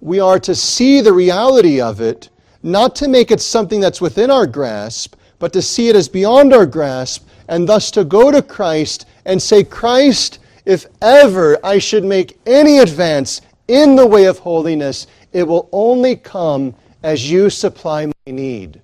we 0.00 0.20
are 0.20 0.38
to 0.40 0.54
see 0.54 1.00
the 1.00 1.12
reality 1.12 1.80
of 1.80 2.00
it, 2.00 2.30
not 2.62 2.94
to 2.96 3.08
make 3.08 3.30
it 3.30 3.40
something 3.40 3.80
that's 3.80 4.00
within 4.00 4.30
our 4.30 4.46
grasp, 4.46 5.16
but 5.38 5.52
to 5.52 5.62
see 5.62 5.88
it 5.88 5.96
as 5.96 6.08
beyond 6.08 6.54
our 6.54 6.66
grasp, 6.66 7.26
and 7.48 7.68
thus 7.68 7.90
to 7.90 8.04
go 8.04 8.30
to 8.30 8.42
Christ 8.42 9.06
and 9.24 9.42
say, 9.42 9.64
Christ, 9.64 10.38
if 10.64 10.86
ever 11.02 11.58
I 11.64 11.78
should 11.78 12.04
make 12.04 12.38
any 12.46 12.78
advance 12.78 13.40
in 13.66 13.96
the 13.96 14.06
way 14.06 14.24
of 14.26 14.38
holiness, 14.38 15.06
it 15.32 15.42
will 15.42 15.68
only 15.72 16.16
come 16.16 16.74
as 17.02 17.30
you 17.30 17.50
supply 17.50 18.06
my 18.06 18.12
need. 18.26 18.82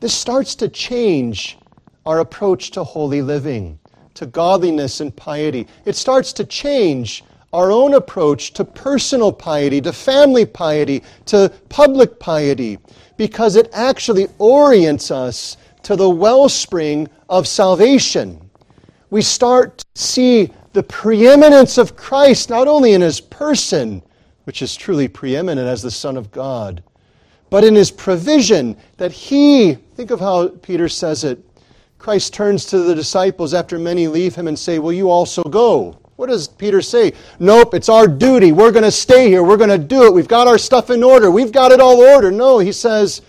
This 0.00 0.14
starts 0.14 0.54
to 0.56 0.68
change 0.68 1.58
our 2.06 2.20
approach 2.20 2.70
to 2.72 2.84
holy 2.84 3.22
living, 3.22 3.78
to 4.14 4.26
godliness 4.26 5.00
and 5.00 5.14
piety. 5.14 5.66
It 5.84 5.96
starts 5.96 6.32
to 6.34 6.44
change 6.44 7.24
our 7.52 7.70
own 7.70 7.94
approach 7.94 8.52
to 8.54 8.64
personal 8.64 9.32
piety, 9.32 9.80
to 9.82 9.92
family 9.92 10.46
piety, 10.46 11.02
to 11.26 11.52
public 11.68 12.18
piety, 12.18 12.78
because 13.16 13.56
it 13.56 13.68
actually 13.72 14.26
orients 14.38 15.10
us 15.10 15.56
to 15.82 15.96
the 15.96 16.08
wellspring 16.08 17.08
of 17.28 17.46
salvation. 17.46 18.50
We 19.10 19.22
start 19.22 19.78
to 19.78 19.86
see 19.94 20.50
the 20.72 20.82
preeminence 20.82 21.76
of 21.76 21.96
Christ 21.96 22.48
not 22.48 22.66
only 22.66 22.94
in 22.94 23.02
his 23.02 23.20
person, 23.20 24.02
which 24.44 24.62
is 24.62 24.74
truly 24.74 25.06
preeminent 25.06 25.68
as 25.68 25.82
the 25.82 25.90
Son 25.90 26.16
of 26.16 26.30
God, 26.30 26.82
but 27.52 27.64
in 27.64 27.74
his 27.74 27.90
provision 27.90 28.74
that 28.96 29.12
he, 29.12 29.74
think 29.74 30.10
of 30.10 30.18
how 30.18 30.48
Peter 30.48 30.88
says 30.88 31.22
it. 31.22 31.38
Christ 31.98 32.32
turns 32.32 32.64
to 32.64 32.78
the 32.78 32.94
disciples 32.94 33.52
after 33.52 33.78
many 33.78 34.08
leave 34.08 34.34
him 34.34 34.48
and 34.48 34.58
say, 34.58 34.78
Will 34.78 34.94
you 34.94 35.10
also 35.10 35.42
go? 35.42 35.98
What 36.16 36.30
does 36.30 36.48
Peter 36.48 36.80
say? 36.80 37.12
Nope, 37.38 37.74
it's 37.74 37.90
our 37.90 38.08
duty. 38.08 38.52
We're 38.52 38.72
going 38.72 38.84
to 38.84 38.90
stay 38.90 39.28
here. 39.28 39.42
We're 39.42 39.58
going 39.58 39.68
to 39.68 39.76
do 39.76 40.06
it. 40.06 40.14
We've 40.14 40.26
got 40.26 40.48
our 40.48 40.56
stuff 40.56 40.88
in 40.88 41.02
order. 41.02 41.30
We've 41.30 41.52
got 41.52 41.72
it 41.72 41.80
all 41.80 42.00
ordered. 42.00 42.32
No, 42.32 42.58
he 42.58 42.72
says, 42.72 43.20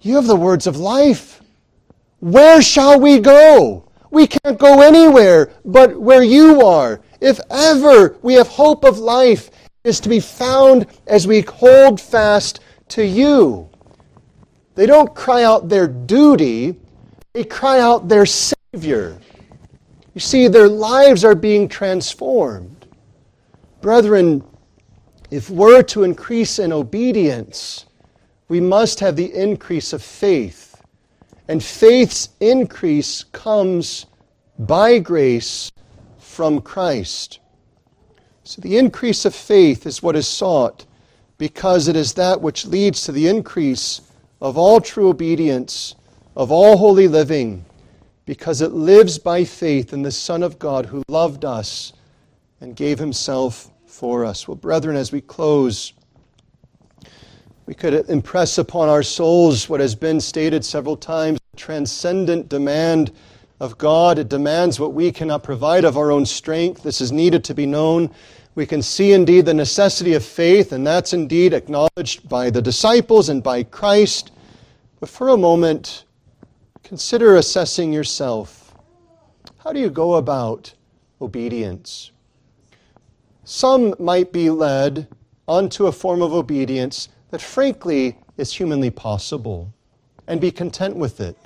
You 0.00 0.14
have 0.14 0.26
the 0.26 0.36
words 0.36 0.66
of 0.66 0.78
life. 0.78 1.42
Where 2.20 2.62
shall 2.62 2.98
we 2.98 3.18
go? 3.18 3.84
We 4.10 4.26
can't 4.26 4.58
go 4.58 4.80
anywhere 4.80 5.52
but 5.66 6.00
where 6.00 6.22
you 6.22 6.62
are. 6.62 7.02
If 7.20 7.38
ever 7.50 8.16
we 8.22 8.34
have 8.34 8.48
hope 8.48 8.84
of 8.84 8.98
life, 8.98 9.50
is 9.82 9.98
to 10.00 10.10
be 10.10 10.20
found 10.20 10.86
as 11.06 11.26
we 11.26 11.40
hold 11.40 11.98
fast 12.00 12.60
to 12.90 13.04
you. 13.04 13.68
They 14.74 14.86
don't 14.86 15.14
cry 15.14 15.44
out 15.44 15.68
their 15.68 15.88
duty, 15.88 16.76
they 17.32 17.44
cry 17.44 17.80
out 17.80 18.08
their 18.08 18.26
Savior. 18.26 19.18
You 20.14 20.20
see, 20.20 20.48
their 20.48 20.68
lives 20.68 21.24
are 21.24 21.34
being 21.34 21.68
transformed. 21.68 22.86
Brethren, 23.80 24.44
if 25.30 25.48
we're 25.48 25.82
to 25.84 26.02
increase 26.02 26.58
in 26.58 26.72
obedience, 26.72 27.86
we 28.48 28.60
must 28.60 29.00
have 29.00 29.16
the 29.16 29.32
increase 29.32 29.92
of 29.92 30.02
faith. 30.02 30.82
And 31.46 31.62
faith's 31.62 32.30
increase 32.40 33.24
comes 33.24 34.06
by 34.58 34.98
grace 34.98 35.70
from 36.18 36.60
Christ. 36.60 37.38
So 38.44 38.60
the 38.60 38.76
increase 38.76 39.24
of 39.24 39.34
faith 39.34 39.86
is 39.86 40.02
what 40.02 40.16
is 40.16 40.26
sought 40.26 40.86
because 41.40 41.88
it 41.88 41.96
is 41.96 42.12
that 42.12 42.42
which 42.42 42.66
leads 42.66 43.02
to 43.02 43.12
the 43.12 43.26
increase 43.26 44.02
of 44.42 44.58
all 44.58 44.78
true 44.78 45.08
obedience, 45.08 45.94
of 46.36 46.52
all 46.52 46.76
holy 46.76 47.08
living 47.08 47.64
because 48.26 48.60
it 48.60 48.72
lives 48.72 49.18
by 49.18 49.42
faith 49.42 49.94
in 49.94 50.02
the 50.02 50.10
Son 50.12 50.42
of 50.42 50.58
God 50.58 50.84
who 50.84 51.02
loved 51.08 51.46
us 51.46 51.94
and 52.60 52.76
gave 52.76 52.98
himself 52.98 53.70
for 53.86 54.26
us. 54.26 54.46
Well, 54.46 54.54
brethren, 54.54 54.96
as 54.96 55.12
we 55.12 55.22
close, 55.22 55.94
we 57.64 57.72
could 57.72 57.94
impress 58.10 58.58
upon 58.58 58.90
our 58.90 59.02
souls 59.02 59.66
what 59.66 59.80
has 59.80 59.94
been 59.94 60.20
stated 60.20 60.62
several 60.62 60.96
times 60.98 61.40
the 61.52 61.56
transcendent 61.56 62.50
demand 62.50 63.12
of 63.60 63.78
God. 63.78 64.18
It 64.18 64.28
demands 64.28 64.78
what 64.78 64.92
we 64.92 65.10
cannot 65.10 65.42
provide 65.42 65.86
of 65.86 65.96
our 65.96 66.12
own 66.12 66.26
strength. 66.26 66.82
This 66.82 67.00
is 67.00 67.10
needed 67.10 67.44
to 67.44 67.54
be 67.54 67.64
known. 67.64 68.10
We 68.54 68.66
can 68.66 68.82
see 68.82 69.12
indeed 69.12 69.46
the 69.46 69.54
necessity 69.54 70.14
of 70.14 70.24
faith, 70.24 70.72
and 70.72 70.86
that's 70.86 71.12
indeed 71.12 71.54
acknowledged 71.54 72.28
by 72.28 72.50
the 72.50 72.62
disciples 72.62 73.28
and 73.28 73.42
by 73.42 73.62
Christ. 73.62 74.32
But 74.98 75.08
for 75.08 75.28
a 75.28 75.36
moment, 75.36 76.04
Consider 76.90 77.36
assessing 77.36 77.92
yourself. 77.92 78.74
How 79.58 79.72
do 79.72 79.78
you 79.78 79.90
go 79.90 80.14
about 80.14 80.74
obedience? 81.22 82.10
Some 83.44 83.94
might 84.00 84.32
be 84.32 84.50
led 84.50 85.06
onto 85.46 85.86
a 85.86 85.92
form 85.92 86.20
of 86.20 86.32
obedience 86.32 87.08
that, 87.30 87.40
frankly, 87.40 88.18
is 88.36 88.52
humanly 88.52 88.90
possible 88.90 89.72
and 90.26 90.40
be 90.40 90.50
content 90.50 90.96
with 90.96 91.20
it. 91.20 91.36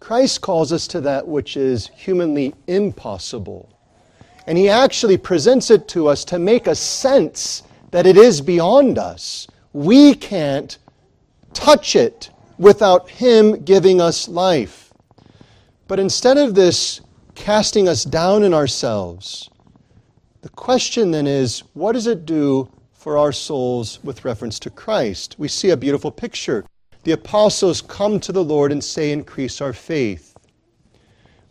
Christ 0.00 0.42
calls 0.42 0.70
us 0.70 0.86
to 0.88 1.00
that 1.00 1.26
which 1.26 1.56
is 1.56 1.88
humanly 1.96 2.54
impossible. 2.66 3.71
And 4.46 4.58
he 4.58 4.68
actually 4.68 5.16
presents 5.16 5.70
it 5.70 5.88
to 5.88 6.08
us 6.08 6.24
to 6.26 6.38
make 6.38 6.66
a 6.66 6.74
sense 6.74 7.62
that 7.92 8.06
it 8.06 8.16
is 8.16 8.40
beyond 8.40 8.98
us. 8.98 9.46
We 9.72 10.14
can't 10.14 10.76
touch 11.54 11.94
it 11.94 12.30
without 12.58 13.08
Him 13.08 13.62
giving 13.64 14.00
us 14.00 14.28
life. 14.28 14.92
But 15.88 16.00
instead 16.00 16.38
of 16.38 16.54
this 16.54 17.00
casting 17.34 17.88
us 17.88 18.04
down 18.04 18.42
in 18.42 18.54
ourselves, 18.54 19.50
the 20.40 20.48
question 20.48 21.10
then 21.10 21.26
is 21.26 21.60
what 21.74 21.92
does 21.92 22.06
it 22.06 22.26
do 22.26 22.70
for 22.92 23.18
our 23.18 23.32
souls 23.32 24.02
with 24.02 24.24
reference 24.24 24.58
to 24.60 24.70
Christ? 24.70 25.36
We 25.38 25.48
see 25.48 25.70
a 25.70 25.76
beautiful 25.76 26.10
picture. 26.10 26.64
The 27.04 27.12
apostles 27.12 27.82
come 27.82 28.20
to 28.20 28.32
the 28.32 28.44
Lord 28.44 28.72
and 28.72 28.82
say, 28.82 29.12
Increase 29.12 29.60
our 29.60 29.72
faith. 29.72 30.36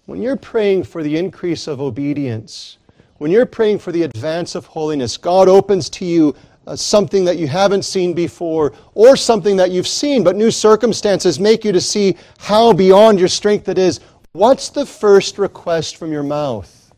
When 0.06 0.22
you're 0.22 0.38
praying 0.38 0.84
for 0.84 1.04
the 1.04 1.18
increase 1.18 1.68
of 1.68 1.80
obedience, 1.80 2.78
when 3.22 3.30
you're 3.30 3.46
praying 3.46 3.78
for 3.78 3.92
the 3.92 4.02
advance 4.02 4.56
of 4.56 4.66
holiness, 4.66 5.16
God 5.16 5.48
opens 5.48 5.92
to 5.92 6.06
you 6.06 6.36
uh, 6.66 6.76
something 6.76 7.24
that 7.26 7.38
you 7.38 7.48
haven't 7.48 7.84
seen 7.84 8.16
before, 8.16 8.74
or 8.96 9.16
something 9.16 9.56
that 9.58 9.70
you've 9.70 9.88
seen, 9.88 10.24
but 10.24 10.36
new 10.36 10.50
circumstances 10.50 11.40
make 11.40 11.64
you 11.64 11.72
to 11.72 11.80
see 11.80 12.18
how 12.40 12.74
beyond 12.74 13.20
your 13.20 13.28
strength 13.28 13.70
it 13.70 13.78
is. 13.78 14.00
What's 14.32 14.70
the 14.70 14.88
first 14.88 15.38
request 15.38 15.98
from 15.98 16.12
your 16.12 16.24
mouth? 16.24 16.92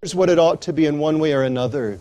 Here's 0.00 0.14
what 0.14 0.30
it 0.30 0.38
ought 0.38 0.62
to 0.62 0.72
be 0.72 0.86
in 0.86 0.98
one 0.98 1.18
way 1.18 1.34
or 1.34 1.42
another 1.42 2.00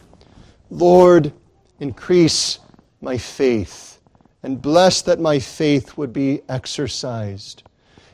Lord, 0.69 1.33
increase 1.81 2.59
my 3.01 3.17
faith, 3.17 3.99
and 4.41 4.61
bless 4.61 5.01
that 5.01 5.19
my 5.19 5.37
faith 5.37 5.97
would 5.97 6.13
be 6.13 6.43
exercised. 6.47 7.63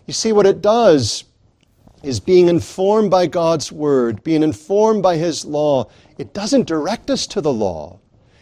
You 0.08 0.14
see, 0.14 0.32
what 0.32 0.48
it 0.48 0.64
does 0.64 1.26
is 2.04 2.20
being 2.20 2.48
informed 2.48 3.10
by 3.10 3.26
God's 3.26 3.72
word, 3.72 4.24
being 4.24 4.44
informed 4.44 5.02
by 5.02 5.18
His 5.18 5.46
law. 5.46 5.90
It 6.18 6.34
doesn't 6.34 6.68
direct 6.68 7.10
us 7.10 7.26
to 7.28 7.42
the 7.42 7.54
law. 7.54 8.00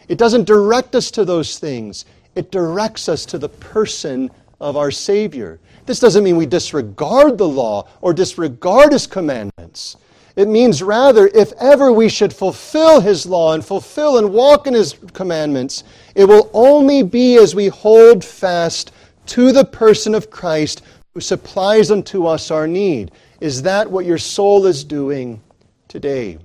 It 0.08 0.18
doesn't 0.18 0.44
direct 0.44 0.94
us 0.94 1.10
to 1.12 1.24
those 1.24 1.58
things, 1.58 2.04
it 2.34 2.50
directs 2.50 3.08
us 3.08 3.24
to 3.26 3.38
the 3.38 3.48
person 3.48 4.30
of 4.60 4.76
our 4.76 4.90
Savior. 4.90 5.58
This 5.86 6.00
doesn't 6.00 6.24
mean 6.24 6.36
we 6.36 6.46
disregard 6.46 7.38
the 7.38 7.48
law 7.48 7.88
or 8.00 8.12
disregard 8.12 8.92
His 8.92 9.06
commandments. 9.06 9.96
It 10.36 10.48
means 10.48 10.82
rather, 10.82 11.28
if 11.28 11.52
ever 11.58 11.92
we 11.92 12.10
should 12.10 12.32
fulfill 12.32 13.00
His 13.00 13.24
law 13.24 13.54
and 13.54 13.64
fulfill 13.64 14.18
and 14.18 14.32
walk 14.32 14.66
in 14.66 14.74
His 14.74 14.94
commandments, 15.14 15.82
it 16.14 16.26
will 16.26 16.50
only 16.52 17.02
be 17.02 17.36
as 17.36 17.54
we 17.54 17.68
hold 17.68 18.24
fast 18.24 18.92
to 19.26 19.50
the 19.50 19.64
person 19.64 20.14
of 20.14 20.30
Christ 20.30 20.82
who 21.14 21.20
supplies 21.20 21.90
unto 21.90 22.26
us 22.26 22.50
our 22.50 22.66
need. 22.66 23.10
Is 23.40 23.62
that 23.62 23.90
what 23.90 24.06
your 24.06 24.18
soul 24.18 24.66
is 24.66 24.84
doing 24.84 25.42
today? 25.88 26.38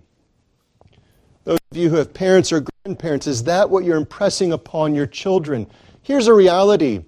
Those 1.45 1.59
of 1.71 1.77
you 1.77 1.89
who 1.89 1.95
have 1.95 2.13
parents 2.13 2.51
or 2.51 2.65
grandparents, 2.83 3.27
is 3.27 3.43
that 3.43 3.69
what 3.69 3.83
you're 3.83 3.97
impressing 3.97 4.51
upon 4.51 4.93
your 4.93 5.07
children? 5.07 5.67
Here's 6.03 6.27
a 6.27 6.33
reality 6.33 7.03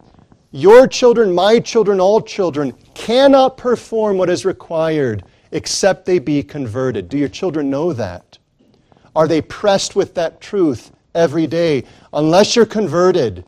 your 0.51 0.87
children, 0.87 1.33
my 1.33 1.59
children, 1.59 1.99
all 1.99 2.21
children 2.21 2.73
cannot 2.93 3.57
perform 3.57 4.19
what 4.19 4.29
is 4.29 4.45
required 4.45 5.23
except 5.51 6.05
they 6.05 6.19
be 6.19 6.43
converted. 6.43 7.09
Do 7.09 7.17
your 7.17 7.27
children 7.27 7.69
know 7.71 7.91
that? 7.93 8.37
Are 9.15 9.27
they 9.27 9.41
pressed 9.41 9.95
with 9.95 10.13
that 10.13 10.41
truth 10.41 10.91
every 11.15 11.47
day? 11.47 11.83
Unless 12.13 12.55
you're 12.55 12.67
converted, 12.67 13.45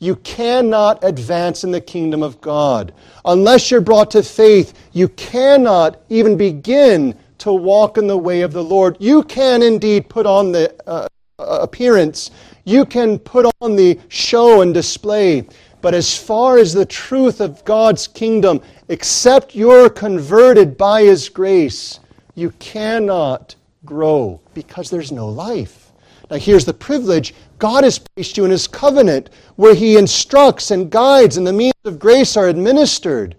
you 0.00 0.16
cannot 0.16 1.02
advance 1.02 1.64
in 1.64 1.70
the 1.70 1.80
kingdom 1.80 2.22
of 2.22 2.40
God. 2.40 2.92
Unless 3.24 3.70
you're 3.70 3.80
brought 3.80 4.10
to 4.12 4.22
faith, 4.22 4.74
you 4.92 5.08
cannot 5.08 6.00
even 6.08 6.36
begin 6.36 7.16
to 7.38 7.52
walk 7.52 7.98
in 7.98 8.06
the 8.06 8.16
way 8.16 8.42
of 8.42 8.52
the 8.52 8.62
Lord. 8.62 8.96
You 9.00 9.22
can 9.24 9.62
indeed 9.62 10.08
put 10.08 10.26
on 10.26 10.52
the 10.52 10.74
uh, 10.88 11.08
appearance, 11.38 12.30
you 12.64 12.84
can 12.84 13.18
put 13.18 13.46
on 13.60 13.76
the 13.76 13.98
show 14.08 14.62
and 14.62 14.74
display. 14.74 15.46
But 15.80 15.94
as 15.94 16.16
far 16.16 16.58
as 16.58 16.72
the 16.72 16.86
truth 16.86 17.40
of 17.40 17.64
God's 17.64 18.08
kingdom, 18.08 18.60
except 18.88 19.54
you're 19.54 19.88
converted 19.88 20.76
by 20.76 21.02
His 21.02 21.28
grace, 21.28 22.00
you 22.34 22.50
cannot 22.58 23.54
grow 23.84 24.40
because 24.54 24.90
there's 24.90 25.12
no 25.12 25.28
life. 25.28 25.92
Now, 26.30 26.36
here's 26.36 26.64
the 26.64 26.74
privilege 26.74 27.34
God 27.58 27.84
has 27.84 27.98
placed 27.98 28.36
you 28.36 28.44
in 28.44 28.50
His 28.50 28.66
covenant 28.66 29.30
where 29.56 29.74
He 29.74 29.96
instructs 29.96 30.70
and 30.70 30.90
guides 30.90 31.36
and 31.36 31.46
the 31.46 31.52
means 31.52 31.74
of 31.84 31.98
grace 31.98 32.36
are 32.36 32.48
administered. 32.48 33.36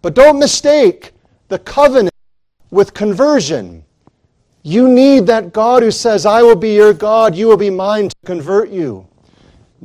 But 0.00 0.14
don't 0.14 0.38
mistake 0.38 1.12
the 1.48 1.58
covenant 1.58 2.14
with 2.70 2.94
conversion. 2.94 3.84
You 4.62 4.88
need 4.88 5.26
that 5.26 5.52
God 5.52 5.82
who 5.82 5.90
says, 5.90 6.24
I 6.24 6.42
will 6.42 6.56
be 6.56 6.74
your 6.74 6.92
God, 6.92 7.34
you 7.34 7.48
will 7.48 7.56
be 7.56 7.70
mine 7.70 8.08
to 8.08 8.16
convert 8.24 8.70
you. 8.70 9.06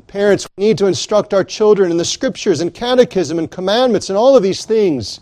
Parents, 0.05 0.47
we 0.55 0.65
need 0.65 0.77
to 0.77 0.85
instruct 0.85 1.33
our 1.33 1.43
children 1.43 1.89
in 1.89 1.97
the 1.97 2.05
scriptures 2.05 2.61
and 2.61 2.71
catechism 2.71 3.39
and 3.39 3.49
commandments 3.49 4.09
and 4.09 4.17
all 4.17 4.37
of 4.37 4.43
these 4.43 4.63
things. 4.63 5.19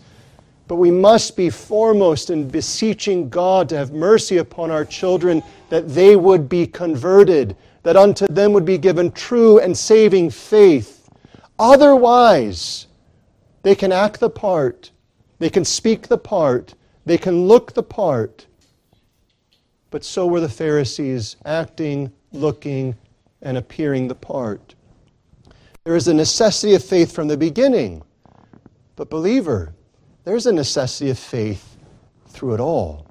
But 0.68 0.76
we 0.76 0.90
must 0.90 1.36
be 1.36 1.48
foremost 1.48 2.28
in 2.28 2.48
beseeching 2.48 3.30
God 3.30 3.68
to 3.70 3.76
have 3.78 3.92
mercy 3.92 4.38
upon 4.38 4.70
our 4.70 4.84
children 4.84 5.42
that 5.70 5.88
they 5.88 6.16
would 6.16 6.48
be 6.48 6.66
converted, 6.66 7.56
that 7.86 7.96
unto 7.96 8.26
them 8.26 8.52
would 8.52 8.64
be 8.64 8.78
given 8.78 9.12
true 9.12 9.60
and 9.60 9.78
saving 9.78 10.28
faith. 10.28 11.08
Otherwise, 11.56 12.88
they 13.62 13.76
can 13.76 13.92
act 13.92 14.18
the 14.18 14.28
part, 14.28 14.90
they 15.38 15.48
can 15.48 15.64
speak 15.64 16.08
the 16.08 16.18
part, 16.18 16.74
they 17.04 17.16
can 17.16 17.46
look 17.46 17.74
the 17.74 17.84
part. 17.84 18.44
But 19.92 20.02
so 20.02 20.26
were 20.26 20.40
the 20.40 20.48
Pharisees, 20.48 21.36
acting, 21.44 22.10
looking, 22.32 22.96
and 23.40 23.56
appearing 23.56 24.08
the 24.08 24.16
part. 24.16 24.74
There 25.84 25.94
is 25.94 26.08
a 26.08 26.14
necessity 26.14 26.74
of 26.74 26.82
faith 26.82 27.12
from 27.12 27.28
the 27.28 27.36
beginning. 27.36 28.02
But, 28.96 29.10
believer, 29.10 29.76
there's 30.24 30.46
a 30.46 30.52
necessity 30.52 31.10
of 31.10 31.20
faith 31.20 31.76
through 32.26 32.54
it 32.54 32.60
all. 32.60 33.06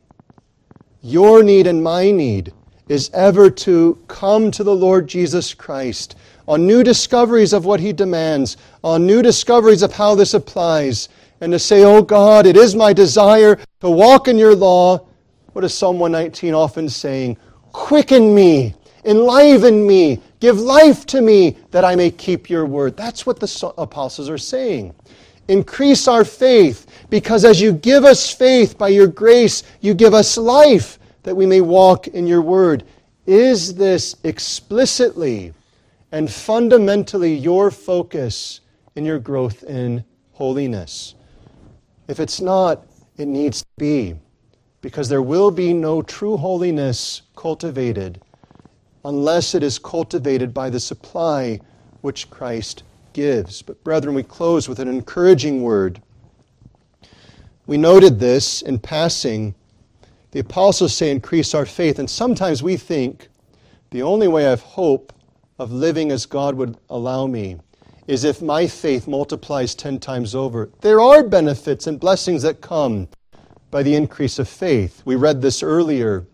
Your 1.02 1.44
need 1.44 1.66
and 1.66 1.82
my 1.82 2.12
need 2.12 2.52
is 2.88 3.10
ever 3.14 3.50
to 3.50 3.98
come 4.08 4.52
to 4.52 4.64
the 4.64 4.76
Lord 4.76 5.08
Jesus 5.08 5.54
Christ 5.54 6.16
on 6.48 6.68
new 6.68 6.84
discoveries 6.84 7.54
of 7.54 7.66
what 7.66 7.80
He 7.80 7.92
demands, 7.94 8.58
on 8.84 9.08
new 9.08 9.22
discoveries 9.22 9.82
of 9.82 9.94
how 9.94 10.16
this 10.16 10.34
applies, 10.34 11.10
and 11.42 11.52
to 11.52 11.60
say, 11.60 11.84
Oh 11.84 12.02
God, 12.02 12.46
it 12.46 12.56
is 12.56 12.76
my 12.76 12.94
desire 12.94 13.60
to 13.82 13.90
walk 13.90 14.28
in 14.28 14.38
your 14.38 14.56
law. 14.56 15.08
What 15.54 15.66
is 15.66 15.74
Psalm 15.74 16.00
119 16.00 16.54
often 16.54 16.88
saying? 16.90 17.38
Quicken 17.72 18.34
me 18.36 18.76
Enliven 19.06 19.86
me. 19.86 20.20
Give 20.40 20.60
life 20.60 21.06
to 21.08 21.22
me 21.22 21.58
that 21.72 21.86
I 21.86 21.96
may 21.96 22.10
keep 22.10 22.50
your 22.50 22.66
word. 22.66 22.98
That's 22.98 23.26
what 23.26 23.40
the 23.40 23.74
apostles 23.78 24.30
are 24.30 24.38
saying. 24.38 24.94
Increase 25.48 26.08
our 26.08 26.26
faith 26.26 26.88
because 27.12 27.46
as 27.46 27.62
you 27.62 27.72
give 27.72 28.04
us 28.04 28.32
faith 28.32 28.78
by 28.78 28.88
your 28.90 29.08
grace, 29.08 29.62
you 29.80 29.94
give 29.94 30.16
us 30.16 30.38
life 30.38 30.98
that 31.26 31.36
we 31.36 31.46
may 31.48 31.60
walk 31.60 32.08
in 32.08 32.28
your 32.28 32.42
word. 32.42 32.84
Is 33.26 33.74
this 33.74 34.16
explicitly 34.24 35.54
and 36.12 36.32
fundamentally 36.32 37.34
your 37.34 37.72
focus 37.72 38.62
in 38.96 39.06
your 39.06 39.18
growth 39.18 39.64
in 39.64 40.06
holiness? 40.34 41.16
If 42.08 42.20
it's 42.20 42.40
not, 42.40 42.86
it 43.18 43.28
needs 43.28 43.62
to 43.62 43.68
be 43.78 44.16
because 44.82 45.10
there 45.10 45.24
will 45.24 45.50
be 45.50 45.74
no 45.74 46.04
true 46.04 46.38
holiness 46.38 47.24
cultivated 47.36 48.22
unless 49.04 49.56
it 49.56 49.64
is 49.64 49.80
cultivated 49.80 50.54
by 50.54 50.70
the 50.70 50.80
supply 50.80 51.60
which 52.02 52.30
Christ 52.30 52.84
gives. 53.14 53.64
But, 53.64 53.84
brethren, 53.84 54.14
we 54.14 54.22
close 54.22 54.70
with 54.70 54.80
an 54.80 54.88
encouraging 54.88 55.64
word. 55.64 56.02
We 57.66 57.78
noted 57.78 58.20
this 58.20 58.62
in 58.62 58.78
passing. 58.78 59.56
The 60.36 60.42
apostles 60.42 60.94
say, 60.94 61.12
increase 61.12 61.54
our 61.56 61.66
faith. 61.66 61.98
And 61.98 62.10
sometimes 62.10 62.62
we 62.62 62.76
think 62.76 63.30
the 63.92 64.02
only 64.02 64.28
way 64.28 64.46
I 64.46 64.50
have 64.50 64.60
hope 64.60 65.14
of 65.60 65.72
living 65.72 66.12
as 66.12 66.26
God 66.26 66.56
would 66.56 66.76
allow 66.90 67.26
me 67.26 67.56
is 68.06 68.26
if 68.26 68.42
my 68.42 68.68
faith 68.68 69.08
multiplies 69.08 69.74
10 69.76 69.98
times 70.00 70.36
over. 70.36 70.70
There 70.82 71.00
are 71.00 71.24
benefits 71.24 71.88
and 71.88 72.02
blessings 72.02 72.42
that 72.42 72.60
come 72.60 73.08
by 73.72 73.82
the 73.82 73.96
increase 73.96 74.38
of 74.38 74.50
faith. 74.50 75.02
We 75.06 75.16
read 75.16 75.42
this 75.42 75.64
earlier, 75.64 76.28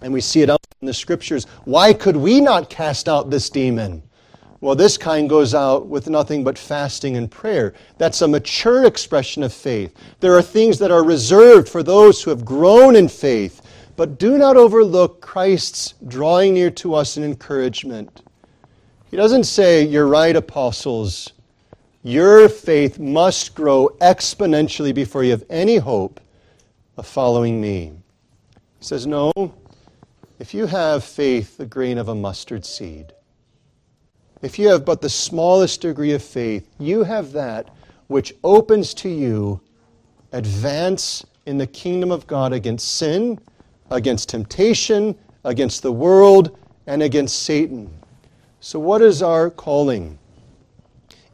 and 0.00 0.10
we 0.10 0.22
see 0.22 0.40
it 0.40 0.48
out 0.48 0.64
in 0.80 0.86
the 0.86 0.94
scriptures. 0.94 1.44
Why 1.66 1.92
could 1.92 2.16
we 2.16 2.40
not 2.40 2.70
cast 2.70 3.10
out 3.10 3.28
this 3.28 3.50
demon? 3.50 4.07
Well, 4.60 4.74
this 4.74 4.98
kind 4.98 5.28
goes 5.28 5.54
out 5.54 5.86
with 5.86 6.08
nothing 6.08 6.42
but 6.42 6.58
fasting 6.58 7.16
and 7.16 7.30
prayer. 7.30 7.74
That's 7.96 8.22
a 8.22 8.28
mature 8.28 8.86
expression 8.86 9.44
of 9.44 9.52
faith. 9.52 9.94
There 10.18 10.34
are 10.34 10.42
things 10.42 10.78
that 10.80 10.90
are 10.90 11.04
reserved 11.04 11.68
for 11.68 11.84
those 11.84 12.22
who 12.22 12.30
have 12.30 12.44
grown 12.44 12.96
in 12.96 13.08
faith. 13.08 13.62
But 13.94 14.18
do 14.18 14.36
not 14.36 14.56
overlook 14.56 15.20
Christ's 15.20 15.94
drawing 16.06 16.54
near 16.54 16.70
to 16.72 16.94
us 16.94 17.16
in 17.16 17.24
encouragement. 17.24 18.22
He 19.10 19.16
doesn't 19.16 19.44
say, 19.44 19.84
You're 19.84 20.06
right, 20.06 20.34
apostles. 20.34 21.32
Your 22.02 22.48
faith 22.48 22.98
must 22.98 23.54
grow 23.54 23.90
exponentially 24.00 24.94
before 24.94 25.24
you 25.24 25.30
have 25.32 25.44
any 25.50 25.76
hope 25.76 26.20
of 26.96 27.06
following 27.06 27.60
me. 27.60 27.92
He 28.78 28.84
says, 28.84 29.06
No, 29.06 29.32
if 30.38 30.54
you 30.54 30.66
have 30.66 31.02
faith 31.02 31.56
the 31.56 31.66
grain 31.66 31.98
of 31.98 32.08
a 32.08 32.14
mustard 32.14 32.64
seed, 32.64 33.12
if 34.42 34.58
you 34.58 34.68
have 34.68 34.84
but 34.84 35.00
the 35.00 35.08
smallest 35.08 35.80
degree 35.80 36.12
of 36.12 36.22
faith, 36.22 36.68
you 36.78 37.04
have 37.04 37.32
that 37.32 37.68
which 38.06 38.34
opens 38.42 38.94
to 38.94 39.08
you 39.08 39.60
advance 40.32 41.24
in 41.46 41.58
the 41.58 41.66
kingdom 41.66 42.10
of 42.10 42.26
God 42.26 42.52
against 42.52 42.96
sin, 42.96 43.38
against 43.90 44.28
temptation, 44.28 45.16
against 45.44 45.82
the 45.82 45.92
world, 45.92 46.58
and 46.86 47.02
against 47.02 47.42
Satan. 47.42 47.90
So, 48.60 48.78
what 48.78 49.02
is 49.02 49.22
our 49.22 49.50
calling? 49.50 50.18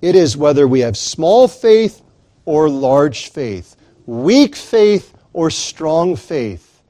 It 0.02 0.14
is 0.14 0.36
whether 0.36 0.68
we 0.68 0.80
have 0.80 0.96
small 0.96 1.48
faith 1.48 2.02
or 2.44 2.68
large 2.68 3.30
faith, 3.30 3.76
weak 4.07 4.55
faith 4.55 5.14
or 5.32 5.50
strong 5.50 6.14
faith. 6.16 6.82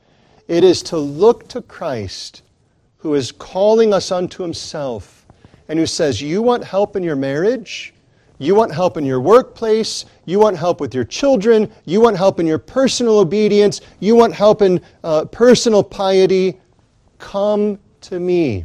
It 0.48 0.64
is 0.64 0.82
to 0.84 0.98
look 0.98 1.48
to 1.48 1.62
Christ, 1.62 2.42
who 2.98 3.14
is 3.14 3.32
calling 3.32 3.94
us 3.94 4.10
unto 4.10 4.42
himself, 4.42 5.23
and 5.68 5.78
who 5.78 5.86
says, 5.86 6.20
You 6.20 6.42
want 6.42 6.64
help 6.64 6.96
in 6.96 7.02
your 7.02 7.16
marriage? 7.16 7.94
You 8.38 8.54
want 8.54 8.74
help 8.74 8.96
in 8.96 9.04
your 9.04 9.20
workplace? 9.20 10.04
You 10.24 10.40
want 10.40 10.56
help 10.56 10.80
with 10.80 10.94
your 10.94 11.04
children? 11.04 11.70
You 11.84 12.00
want 12.00 12.16
help 12.16 12.40
in 12.40 12.46
your 12.46 12.58
personal 12.58 13.18
obedience? 13.18 13.80
You 14.00 14.16
want 14.16 14.34
help 14.34 14.60
in 14.60 14.80
uh, 15.04 15.26
personal 15.26 15.82
piety? 15.82 16.60
Come 17.18 17.78
to 18.02 18.18
me. 18.18 18.64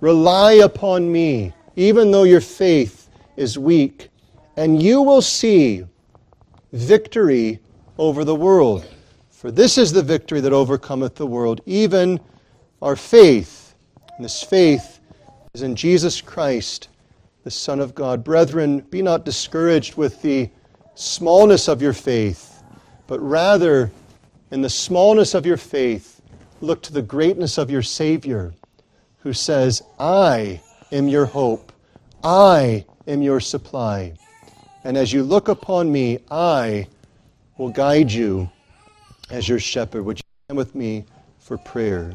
Rely 0.00 0.52
upon 0.52 1.10
me, 1.10 1.52
even 1.76 2.10
though 2.10 2.22
your 2.24 2.40
faith 2.40 3.08
is 3.36 3.58
weak, 3.58 4.10
and 4.56 4.82
you 4.82 5.02
will 5.02 5.22
see 5.22 5.84
victory 6.72 7.58
over 7.96 8.24
the 8.24 8.34
world. 8.34 8.86
For 9.30 9.50
this 9.50 9.78
is 9.78 9.92
the 9.92 10.02
victory 10.02 10.40
that 10.40 10.52
overcometh 10.52 11.14
the 11.14 11.26
world, 11.26 11.62
even 11.64 12.20
our 12.82 12.96
faith. 12.96 13.74
And 14.16 14.24
this 14.24 14.42
faith 14.42 14.97
is 15.54 15.62
in 15.62 15.74
Jesus 15.74 16.20
Christ, 16.20 16.88
the 17.44 17.50
Son 17.50 17.80
of 17.80 17.94
God. 17.94 18.22
Brethren, 18.22 18.80
be 18.90 19.02
not 19.02 19.24
discouraged 19.24 19.96
with 19.96 20.20
the 20.22 20.50
smallness 20.94 21.68
of 21.68 21.80
your 21.80 21.92
faith, 21.92 22.62
but 23.06 23.20
rather 23.20 23.90
in 24.50 24.62
the 24.62 24.70
smallness 24.70 25.34
of 25.34 25.46
your 25.46 25.56
faith, 25.56 26.20
look 26.60 26.82
to 26.82 26.92
the 26.92 27.02
greatness 27.02 27.58
of 27.58 27.70
your 27.70 27.82
Savior, 27.82 28.52
who 29.20 29.32
says, 29.32 29.82
I 29.98 30.60
am 30.92 31.08
your 31.08 31.26
hope, 31.26 31.72
I 32.22 32.84
am 33.06 33.22
your 33.22 33.40
supply. 33.40 34.14
And 34.84 34.96
as 34.96 35.12
you 35.12 35.22
look 35.22 35.48
upon 35.48 35.90
me, 35.90 36.18
I 36.30 36.88
will 37.56 37.70
guide 37.70 38.10
you 38.10 38.50
as 39.30 39.48
your 39.48 39.58
shepherd. 39.58 40.04
Would 40.04 40.18
you 40.18 40.22
stand 40.46 40.58
with 40.58 40.74
me 40.74 41.04
for 41.38 41.58
prayer? 41.58 42.12